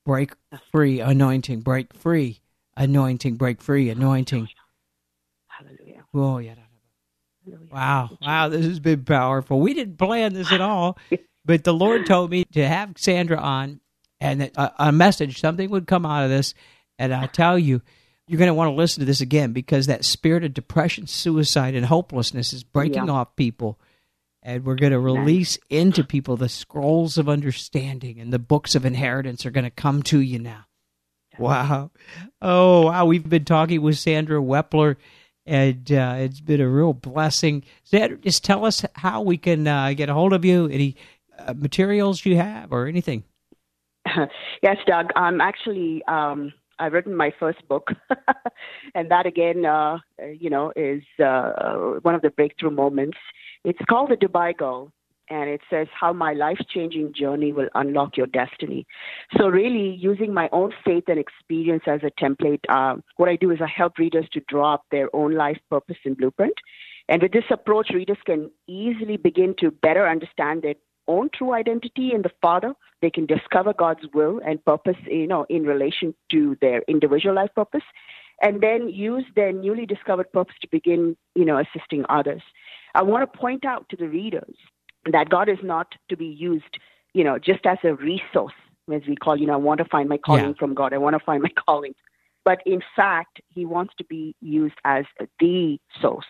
break 0.07 0.33
free, 0.73 1.01
anointing, 1.01 1.61
break 1.61 1.93
free, 1.93 2.41
anointing, 2.77 3.35
break 3.35 3.61
free, 3.61 3.91
anointing. 3.91 4.49
Hallelujah. 5.49 6.05
Oh, 6.15 6.39
yeah. 6.39 6.55
Hallelujah. 6.55 6.60
Wow. 7.71 8.11
Wow. 8.21 8.49
This 8.49 8.67
has 8.67 8.81
been 8.81 9.05
powerful. 9.05 9.61
We 9.61 9.75
didn't 9.75 9.97
plan 9.99 10.35
this 10.35 10.53
at 10.53 10.61
all, 10.61 10.99
but 11.45 11.65
the 11.65 11.75
Lord 11.75 12.07
told 12.07 12.31
me 12.31 12.45
to 12.53 12.67
have 12.67 12.93
Sandra 12.97 13.39
on 13.39 13.81
and 14.21 14.41
that 14.43 14.57
a, 14.57 14.89
a 14.89 14.93
message, 14.93 15.41
something 15.41 15.71
would 15.71 15.87
come 15.87 16.05
out 16.07 16.25
of 16.25 16.31
this. 16.31 16.55
And 16.99 17.15
I 17.15 17.27
tell 17.27 17.59
you, 17.59 17.81
you're 18.27 18.39
going 18.39 18.49
to 18.49 18.55
want 18.55 18.69
to 18.71 18.75
listen 18.75 19.01
to 19.01 19.07
this 19.07 19.21
again 19.23 19.53
because 19.53 19.87
that 19.87 20.05
spirit 20.05 20.45
of 20.45 20.53
depression, 20.55 21.07
suicide, 21.07 21.75
and 21.75 21.87
hopelessness 21.87 22.53
is 22.53 22.63
breaking 22.63 23.07
Yeah. 23.07 23.13
off 23.13 23.35
people. 23.37 23.81
And 24.43 24.65
we're 24.65 24.75
going 24.77 24.93
to 24.93 25.01
release 25.01 25.59
into 25.69 26.03
people 26.05 26.37
the 26.37 26.49
scrolls 26.49 27.19
of 27.19 27.29
understanding 27.29 28.21
and 28.21 28.33
the 28.33 28.39
books 28.39 28.75
of 28.75 28.85
inheritance 28.87 29.45
are 29.45 29.51
going 29.51 29.65
to 29.65 29.71
come 29.71 30.03
to 30.05 30.21
you 30.21 30.39
now. 30.39 30.65
Wow. 31.39 31.91
Oh, 32.41 32.87
wow. 32.87 33.05
We've 33.07 33.29
been 33.29 33.45
talking 33.45 33.81
with 33.83 33.99
Sandra 33.99 34.41
Wepler, 34.41 34.97
and 35.47 35.91
uh, 35.93 36.17
it's 36.19 36.41
been 36.41 36.61
a 36.61 36.69
real 36.69 36.93
blessing. 36.93 37.65
Sandra, 37.85 38.19
just 38.19 38.45
tell 38.45 38.65
us 38.65 38.85
how 38.95 39.23
we 39.23 39.37
can 39.39 39.67
uh, 39.67 39.93
get 39.95 40.09
a 40.09 40.15
hold 40.15 40.33
of 40.33 40.45
you, 40.45 40.67
any 40.69 40.97
uh, 41.39 41.55
materials 41.55 42.25
you 42.25 42.37
have, 42.37 42.73
or 42.73 42.87
anything. 42.87 43.25
yes, 44.63 44.77
Doug. 44.87 45.11
I'm 45.17 45.41
actually 45.41 46.03
um, 46.09 46.53
I've 46.79 46.93
written 46.93 47.15
my 47.15 47.33
first 47.39 47.67
book, 47.69 47.91
and 48.95 49.11
that 49.11 49.27
again, 49.27 49.67
uh, 49.67 49.99
you 50.39 50.51
know, 50.51 50.73
is 50.75 51.03
uh, 51.23 51.99
one 52.03 52.15
of 52.15 52.23
the 52.23 52.31
breakthrough 52.31 52.71
moments. 52.71 53.19
It's 53.65 53.79
called 53.89 54.11
The 54.11 54.17
Dubai 54.17 54.57
Girl, 54.57 54.91
and 55.31 55.49
it 55.49 55.61
says 55.71 55.87
how 55.99 56.13
my 56.13 56.33
life-changing 56.33 57.15
journey 57.15 57.53
will 57.53 57.69
unlock 57.75 58.17
your 58.17 58.27
destiny. 58.27 58.87
So, 59.39 59.49
really, 59.49 59.97
using 59.97 60.35
my 60.35 60.49
own 60.53 60.73
faith 60.85 61.05
and 61.09 61.19
experience 61.19 61.85
as 61.87 62.01
a 62.03 62.11
template, 62.23 62.69
um, 62.69 63.03
what 63.17 63.29
I 63.29 63.37
do 63.37 63.51
is 63.53 63.61
I 63.63 63.69
help 63.69 63.99
readers 63.99 64.27
to 64.33 64.41
draw 64.49 64.75
up 64.75 64.85
their 64.91 65.09
own 65.15 65.35
life 65.35 65.59
purpose 65.71 65.99
and 66.05 66.17
blueprint. 66.17 66.55
And 67.09 67.23
with 67.23 67.33
this 67.33 67.45
approach, 67.51 67.91
readers 67.91 68.19
can 68.27 68.51
easily 68.67 69.17
begin 69.17 69.55
to 69.61 69.71
better 69.71 70.07
understand 70.07 70.63
their 70.63 70.75
own 71.09 71.31
true 71.33 71.55
identity 71.55 72.13
in 72.13 72.23
the 72.23 72.31
Father. 72.43 72.75
They 73.01 73.11
can 73.11 73.27
discover 73.27 73.73
God's 73.73 74.07
will 74.13 74.41
and 74.45 74.65
purpose, 74.65 74.97
you 75.07 75.27
know, 75.27 75.47
in 75.49 75.65
relation 75.65 76.15
to 76.31 76.57
their 76.61 76.83
individual 76.89 77.35
life 77.35 77.51
purpose, 77.55 77.83
and 78.43 78.61
then 78.61 78.89
use 78.89 79.25
their 79.37 79.53
newly 79.53 79.87
discovered 79.87 80.33
purpose 80.33 80.57
to 80.61 80.69
begin, 80.71 81.17
you 81.35 81.45
know, 81.45 81.59
assisting 81.59 82.05
others. 82.09 82.43
I 82.95 83.03
want 83.03 83.31
to 83.31 83.39
point 83.39 83.65
out 83.65 83.89
to 83.91 83.97
the 83.97 84.09
readers 84.09 84.55
that 85.11 85.31
God 85.31 85.49
is 85.49 85.59
not 85.63 85.95
to 86.09 86.17
be 86.17 86.27
used, 86.27 86.79
you 87.15 87.25
know, 87.25 87.39
just 87.39 87.65
as 87.67 87.79
a 87.85 87.95
resource, 87.95 88.55
as 88.93 89.03
we 89.07 89.17
call, 89.17 89.39
you 89.39 89.47
know, 89.47 89.55
I 89.55 89.57
want 89.57 89.79
to 89.79 89.85
find 89.85 90.09
my 90.09 90.19
calling 90.19 90.49
Yeah. 90.49 90.53
from 90.59 90.75
God. 90.75 90.93
I 90.93 90.99
want 90.99 91.15
to 91.15 91.25
find 91.25 91.43
my 91.43 91.51
calling. 91.67 91.95
But 92.45 92.61
in 92.67 92.83
fact, 92.97 93.41
he 93.49 93.65
wants 93.65 93.95
to 93.99 94.05
be 94.05 94.35
used 94.41 94.77
as 94.85 95.05
the 95.39 95.79
source 96.01 96.27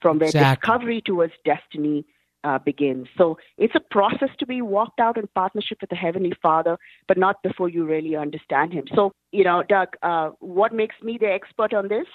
from 0.00 0.18
where 0.18 0.30
Exactly. 0.30 0.66
discovery 0.66 1.00
towards 1.02 1.32
destiny 1.44 2.04
uh, 2.42 2.58
begins. 2.58 3.06
So 3.18 3.38
it's 3.58 3.74
a 3.74 3.80
process 3.80 4.30
to 4.38 4.46
be 4.46 4.62
walked 4.62 4.98
out 4.98 5.18
in 5.18 5.26
partnership 5.34 5.78
with 5.80 5.90
the 5.90 5.96
Heavenly 5.96 6.32
Father, 6.42 6.78
but 7.06 7.18
not 7.18 7.42
before 7.42 7.68
you 7.68 7.84
really 7.84 8.16
understand 8.16 8.72
Him. 8.72 8.86
So, 8.94 9.12
you 9.30 9.44
know, 9.44 9.62
Doug, 9.62 9.96
uh, 10.02 10.30
what 10.40 10.72
makes 10.72 10.96
me 11.02 11.18
the 11.18 11.30
expert 11.30 11.74
on 11.74 11.88
this? 11.88 12.06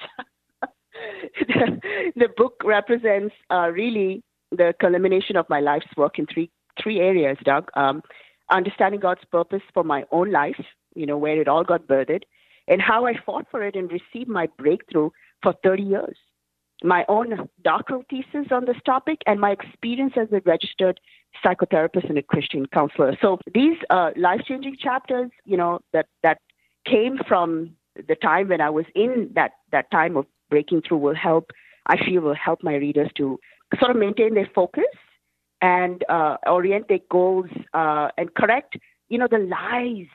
the, 1.47 2.11
the 2.15 2.29
book 2.35 2.61
represents 2.63 3.35
uh, 3.51 3.69
really 3.71 4.23
the 4.51 4.73
culmination 4.79 5.35
of 5.35 5.49
my 5.49 5.59
life's 5.59 5.95
work 5.97 6.19
in 6.19 6.25
three 6.25 6.49
three 6.81 6.99
areas, 6.99 7.37
Doug. 7.43 7.69
Um, 7.75 8.01
understanding 8.51 8.99
God's 8.99 9.23
purpose 9.31 9.61
for 9.73 9.83
my 9.83 10.03
own 10.11 10.31
life, 10.31 10.59
you 10.95 11.05
know, 11.05 11.17
where 11.17 11.39
it 11.39 11.47
all 11.47 11.63
got 11.63 11.87
birthed, 11.87 12.23
and 12.67 12.81
how 12.81 13.05
I 13.05 13.13
fought 13.25 13.47
for 13.49 13.63
it 13.63 13.75
and 13.75 13.91
received 13.91 14.29
my 14.29 14.47
breakthrough 14.57 15.09
for 15.41 15.53
30 15.63 15.83
years. 15.83 16.17
My 16.83 17.05
own 17.07 17.49
doctoral 17.63 18.03
thesis 18.09 18.51
on 18.51 18.65
this 18.65 18.77
topic 18.85 19.21
and 19.25 19.39
my 19.39 19.51
experience 19.51 20.13
as 20.17 20.27
a 20.31 20.41
registered 20.45 20.99
psychotherapist 21.43 22.09
and 22.09 22.17
a 22.17 22.21
Christian 22.23 22.65
counselor. 22.65 23.17
So 23.21 23.39
these 23.53 23.77
uh, 23.89 24.11
life-changing 24.17 24.77
chapters, 24.79 25.31
you 25.45 25.57
know, 25.57 25.79
that 25.93 26.07
that 26.21 26.39
came 26.85 27.17
from 27.27 27.71
the 28.07 28.15
time 28.15 28.49
when 28.49 28.61
I 28.61 28.69
was 28.69 28.85
in 28.93 29.31
that 29.35 29.51
that 29.71 29.89
time 29.89 30.17
of 30.17 30.25
breaking 30.49 30.81
through 30.81 30.97
will 30.97 31.15
help. 31.15 31.51
I 31.87 32.03
feel 32.03 32.21
will 32.21 32.35
help 32.35 32.63
my 32.63 32.75
readers 32.75 33.09
to 33.17 33.39
sort 33.79 33.91
of 33.91 33.97
maintain 33.97 34.33
their 34.33 34.49
focus 34.53 34.83
and 35.61 36.03
uh, 36.09 36.37
orient 36.45 36.87
their 36.87 36.99
goals 37.09 37.49
uh, 37.73 38.09
and 38.17 38.33
correct, 38.35 38.77
you 39.09 39.17
know, 39.17 39.27
the 39.29 39.39
lies, 39.39 40.07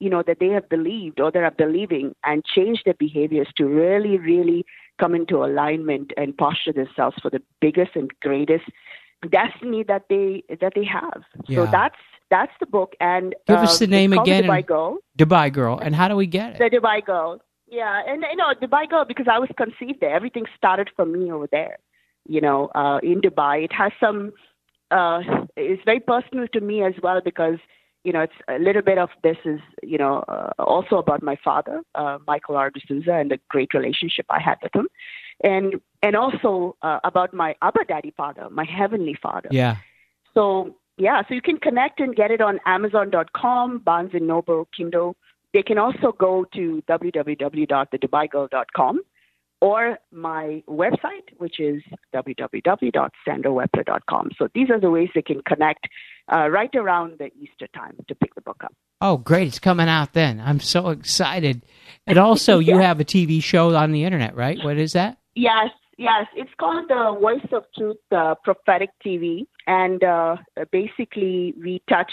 you 0.00 0.10
know, 0.10 0.22
that 0.26 0.38
they 0.40 0.48
have 0.48 0.68
believed 0.68 1.20
or 1.20 1.30
they 1.30 1.40
are 1.40 1.50
believing 1.50 2.14
and 2.24 2.44
change 2.44 2.82
their 2.84 2.94
behaviors 2.94 3.48
to 3.56 3.64
really, 3.64 4.18
really 4.18 4.64
come 5.00 5.14
into 5.14 5.44
alignment 5.44 6.12
and 6.16 6.36
posture 6.36 6.72
themselves 6.72 7.16
for 7.22 7.30
the 7.30 7.42
biggest 7.60 7.92
and 7.94 8.10
greatest 8.20 8.64
destiny 9.30 9.82
that 9.84 10.04
they 10.08 10.44
that 10.60 10.72
they 10.74 10.84
have. 10.84 11.22
Yeah. 11.48 11.64
So 11.64 11.70
that's 11.70 11.96
that's 12.30 12.52
the 12.60 12.66
book. 12.66 12.94
And 13.00 13.34
Give 13.46 13.56
uh, 13.56 13.62
us 13.62 13.78
the 13.78 13.86
name 13.86 14.12
again 14.12 14.44
Dubai 14.44 14.66
Girl. 14.66 14.98
Dubai 15.16 15.52
Girl. 15.52 15.78
And 15.78 15.94
how 15.94 16.08
do 16.08 16.16
we 16.16 16.26
get 16.26 16.54
it? 16.54 16.58
The 16.58 16.76
Dubai 16.76 17.04
Girl. 17.04 17.40
Yeah, 17.66 18.02
and 18.06 18.24
you 18.30 18.36
know 18.36 18.52
Dubai 18.60 18.88
Girl 18.88 19.04
because 19.04 19.26
I 19.30 19.38
was 19.38 19.50
conceived 19.56 20.00
there. 20.00 20.14
Everything 20.14 20.44
started 20.56 20.90
for 20.94 21.04
me 21.04 21.32
over 21.32 21.46
there. 21.50 21.78
You 22.28 22.40
know, 22.40 22.70
uh, 22.74 22.98
in 23.02 23.20
Dubai, 23.20 23.64
it 23.64 23.72
has 23.72 23.92
some. 23.98 24.32
Uh, 24.90 25.20
it's 25.56 25.82
very 25.84 26.00
personal 26.00 26.46
to 26.52 26.60
me 26.60 26.82
as 26.82 26.94
well 27.02 27.20
because 27.22 27.58
you 28.04 28.12
know 28.12 28.20
it's 28.20 28.32
a 28.48 28.58
little 28.58 28.82
bit 28.82 28.98
of 28.98 29.10
this 29.22 29.36
is 29.44 29.60
you 29.82 29.98
know 29.98 30.24
uh, 30.28 30.50
also 30.58 30.96
about 30.96 31.22
my 31.22 31.36
father, 31.42 31.82
uh, 31.94 32.18
Michael 32.26 32.56
R. 32.56 32.70
D'Souza, 32.70 33.12
and 33.12 33.30
the 33.30 33.40
great 33.48 33.74
relationship 33.74 34.26
I 34.30 34.40
had 34.40 34.58
with 34.62 34.74
him, 34.74 34.88
and 35.42 35.80
and 36.02 36.16
also 36.16 36.76
uh, 36.82 37.00
about 37.04 37.34
my 37.34 37.54
Abba 37.62 37.84
Daddy 37.86 38.12
Father, 38.16 38.48
my 38.50 38.64
heavenly 38.64 39.16
Father. 39.20 39.48
Yeah. 39.50 39.76
So 40.34 40.76
yeah, 40.98 41.22
so 41.28 41.34
you 41.34 41.42
can 41.42 41.58
connect 41.58 42.00
and 42.00 42.14
get 42.14 42.30
it 42.30 42.40
on 42.40 42.60
Amazon.com, 42.66 43.78
Barnes 43.78 44.10
and 44.14 44.26
Noble, 44.26 44.68
Kindle. 44.76 45.16
They 45.54 45.62
can 45.62 45.78
also 45.78 46.12
go 46.12 46.44
to 46.54 46.82
www.thedubaigirl.com 46.88 49.00
or 49.60 49.98
my 50.12 50.62
website, 50.68 51.34
which 51.38 51.58
is 51.58 51.82
www.sandrawepler.com. 52.14 54.30
So 54.38 54.48
these 54.54 54.70
are 54.70 54.80
the 54.80 54.90
ways 54.90 55.08
they 55.14 55.22
can 55.22 55.42
connect 55.42 55.88
uh, 56.32 56.48
right 56.48 56.74
around 56.74 57.18
the 57.18 57.30
Easter 57.40 57.66
time 57.74 57.96
to 58.06 58.14
pick 58.14 58.34
the 58.34 58.40
book 58.40 58.62
up. 58.64 58.72
Oh, 59.00 59.16
great. 59.16 59.48
It's 59.48 59.58
coming 59.58 59.88
out 59.88 60.12
then. 60.12 60.40
I'm 60.40 60.60
so 60.60 60.90
excited. 60.90 61.62
And 62.06 62.18
also, 62.18 62.58
you 62.58 62.78
have 62.78 63.00
a 63.00 63.04
TV 63.04 63.42
show 63.42 63.74
on 63.74 63.92
the 63.92 64.04
internet, 64.04 64.36
right? 64.36 64.58
What 64.62 64.78
is 64.78 64.92
that? 64.92 65.18
Yes, 65.34 65.70
yes. 65.96 66.26
It's 66.36 66.50
called 66.58 66.88
the 66.88 67.16
Voice 67.20 67.46
of 67.52 67.64
Truth 67.76 67.96
uh, 68.10 68.34
Prophetic 68.42 68.90
TV, 69.04 69.46
and 69.66 70.02
uh, 70.02 70.36
basically 70.72 71.54
we 71.60 71.82
touch 71.88 72.12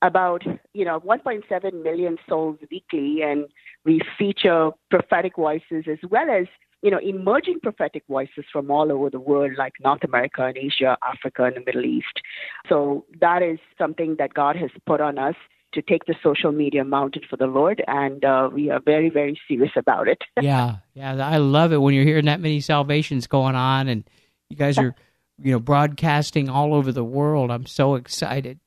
about 0.00 0.42
you 0.72 0.84
know 0.84 1.00
1.7 1.00 1.82
million 1.82 2.16
souls 2.28 2.58
weekly, 2.70 3.22
and 3.22 3.46
we 3.84 4.00
feature 4.18 4.70
prophetic 4.90 5.36
voices 5.36 5.84
as 5.86 5.98
well 6.10 6.30
as 6.30 6.46
you 6.82 6.90
know 6.90 6.98
emerging 6.98 7.60
prophetic 7.62 8.02
voices 8.08 8.44
from 8.52 8.70
all 8.70 8.92
over 8.92 9.08
the 9.08 9.20
world, 9.20 9.52
like 9.56 9.74
North 9.82 10.04
America 10.04 10.44
and 10.44 10.56
Asia, 10.56 10.98
Africa, 11.06 11.44
and 11.44 11.56
the 11.56 11.62
Middle 11.64 11.84
East. 11.84 12.20
So 12.68 13.04
that 13.20 13.42
is 13.42 13.58
something 13.78 14.16
that 14.18 14.34
God 14.34 14.56
has 14.56 14.70
put 14.86 15.00
on 15.00 15.18
us. 15.18 15.34
To 15.74 15.80
take 15.80 16.04
the 16.04 16.14
social 16.22 16.52
media 16.52 16.84
mountain 16.84 17.22
for 17.30 17.38
the 17.38 17.46
Lord, 17.46 17.82
and 17.86 18.22
uh, 18.26 18.50
we 18.52 18.68
are 18.68 18.78
very, 18.78 19.08
very 19.08 19.40
serious 19.48 19.70
about 19.74 20.06
it. 20.06 20.20
yeah. 20.42 20.76
Yeah. 20.92 21.26
I 21.26 21.38
love 21.38 21.72
it 21.72 21.78
when 21.78 21.94
you're 21.94 22.04
hearing 22.04 22.26
that 22.26 22.40
many 22.40 22.60
salvations 22.60 23.26
going 23.26 23.54
on 23.54 23.88
and 23.88 24.04
you 24.50 24.56
guys 24.58 24.76
are, 24.76 24.94
you 25.42 25.52
know, 25.52 25.58
broadcasting 25.58 26.50
all 26.50 26.74
over 26.74 26.92
the 26.92 27.02
world. 27.02 27.50
I'm 27.50 27.64
so 27.64 27.94
excited. 27.94 28.60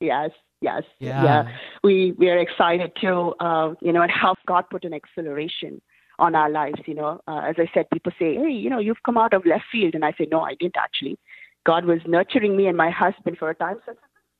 Yes, 0.00 0.30
yes, 0.60 0.82
Yeah. 0.98 1.48
We 1.84 2.10
we 2.18 2.28
are 2.28 2.38
excited 2.38 2.90
too. 3.00 3.34
Uh, 3.38 3.74
you 3.80 3.92
know, 3.92 4.02
and 4.02 4.10
how 4.10 4.34
God 4.48 4.64
put 4.68 4.84
an 4.84 4.94
acceleration 4.94 5.80
on 6.18 6.34
our 6.34 6.50
lives. 6.50 6.80
You 6.86 6.94
know, 6.94 7.20
uh, 7.26 7.42
as 7.48 7.56
I 7.58 7.68
said, 7.74 7.90
people 7.92 8.12
say, 8.18 8.34
"Hey, 8.34 8.50
you 8.50 8.70
know, 8.70 8.78
you've 8.78 9.02
come 9.04 9.18
out 9.18 9.34
of 9.34 9.46
left 9.46 9.64
field," 9.70 9.94
and 9.94 10.04
I 10.04 10.12
say, 10.12 10.26
"No, 10.30 10.40
I 10.40 10.54
didn't 10.54 10.76
actually. 10.76 11.18
God 11.64 11.84
was 11.84 12.00
nurturing 12.06 12.56
me 12.56 12.66
and 12.66 12.76
my 12.76 12.90
husband 12.90 13.38
for 13.38 13.50
a 13.50 13.54
time." 13.54 13.78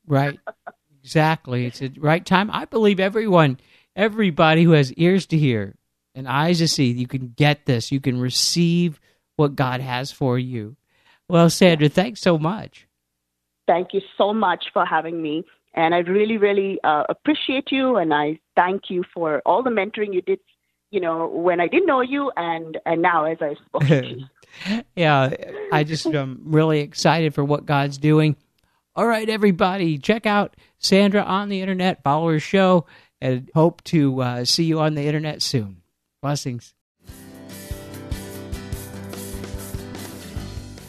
Right. 0.08 0.38
Exactly. 1.02 1.66
It's 1.66 1.80
the 1.80 1.92
right 1.98 2.24
time. 2.24 2.48
I 2.52 2.64
believe 2.64 3.00
everyone, 3.00 3.58
everybody 3.96 4.62
who 4.62 4.72
has 4.72 4.92
ears 4.92 5.26
to 5.26 5.36
hear 5.36 5.74
and 6.14 6.28
eyes 6.28 6.58
to 6.58 6.68
see, 6.68 6.92
you 6.92 7.08
can 7.08 7.34
get 7.36 7.66
this. 7.66 7.90
You 7.90 8.00
can 8.00 8.20
receive 8.20 9.00
what 9.36 9.56
God 9.56 9.80
has 9.80 10.12
for 10.12 10.38
you. 10.38 10.76
Well, 11.28 11.50
Sandra, 11.50 11.88
thanks 11.88 12.20
so 12.20 12.38
much. 12.38 12.86
thank 13.66 13.88
you 13.92 14.00
so 14.16 14.32
much 14.32 14.66
for 14.72 14.84
having 14.86 15.20
me, 15.20 15.44
and 15.74 15.94
I 15.94 15.98
really, 15.98 16.38
really 16.38 16.78
uh, 16.84 17.04
appreciate 17.08 17.72
you, 17.72 17.96
and 17.96 18.14
I 18.14 18.38
thank 18.54 18.90
you 18.90 19.02
for 19.12 19.42
all 19.44 19.62
the 19.62 19.70
mentoring 19.70 20.14
you 20.14 20.22
did. 20.22 20.38
You 20.96 21.02
know, 21.02 21.26
when 21.26 21.60
I 21.60 21.68
didn't 21.68 21.84
know 21.84 22.00
you, 22.00 22.32
and 22.38 22.78
and 22.86 23.02
now 23.02 23.26
as 23.26 23.36
I 23.42 23.54
spoke 23.66 23.84
to 23.84 24.06
you. 24.06 24.82
yeah, 24.96 25.28
I 25.70 25.84
just 25.84 26.06
am 26.06 26.40
really 26.46 26.80
excited 26.80 27.34
for 27.34 27.44
what 27.44 27.66
God's 27.66 27.98
doing. 27.98 28.34
All 28.94 29.06
right, 29.06 29.28
everybody, 29.28 29.98
check 29.98 30.24
out 30.24 30.56
Sandra 30.78 31.20
on 31.20 31.50
the 31.50 31.60
internet, 31.60 32.02
follow 32.02 32.30
her 32.30 32.40
show, 32.40 32.86
and 33.20 33.50
hope 33.54 33.84
to 33.84 34.22
uh, 34.22 34.44
see 34.46 34.64
you 34.64 34.80
on 34.80 34.94
the 34.94 35.02
internet 35.02 35.42
soon. 35.42 35.82
Blessings. 36.22 36.72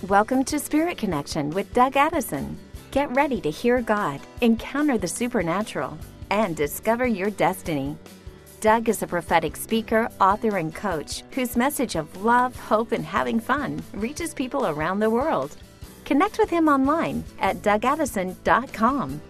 Welcome 0.07 0.45
to 0.45 0.57
Spirit 0.57 0.97
Connection 0.97 1.49
with 1.49 1.73
Doug 1.73 1.97
Addison. 1.97 2.57
Get 2.91 3.13
ready 3.13 3.41
to 3.41 3.51
hear 3.51 3.81
God, 3.81 4.21
encounter 4.39 4.97
the 4.97 5.09
supernatural, 5.09 5.97
and 6.29 6.55
discover 6.55 7.05
your 7.05 7.29
destiny. 7.29 7.97
Doug 8.59 8.89
is 8.89 9.03
a 9.03 9.07
prophetic 9.07 9.55
speaker, 9.55 10.09
author, 10.19 10.57
and 10.57 10.73
coach 10.73 11.23
whose 11.31 11.55
message 11.55 11.95
of 11.95 12.23
love, 12.23 12.55
hope, 12.55 12.91
and 12.91 13.05
having 13.05 13.39
fun 13.39 13.83
reaches 13.93 14.33
people 14.33 14.65
around 14.65 14.99
the 14.99 15.09
world. 15.09 15.55
Connect 16.05 16.39
with 16.39 16.49
him 16.49 16.67
online 16.67 17.23
at 17.39 17.61
dougaddison.com. 17.61 19.21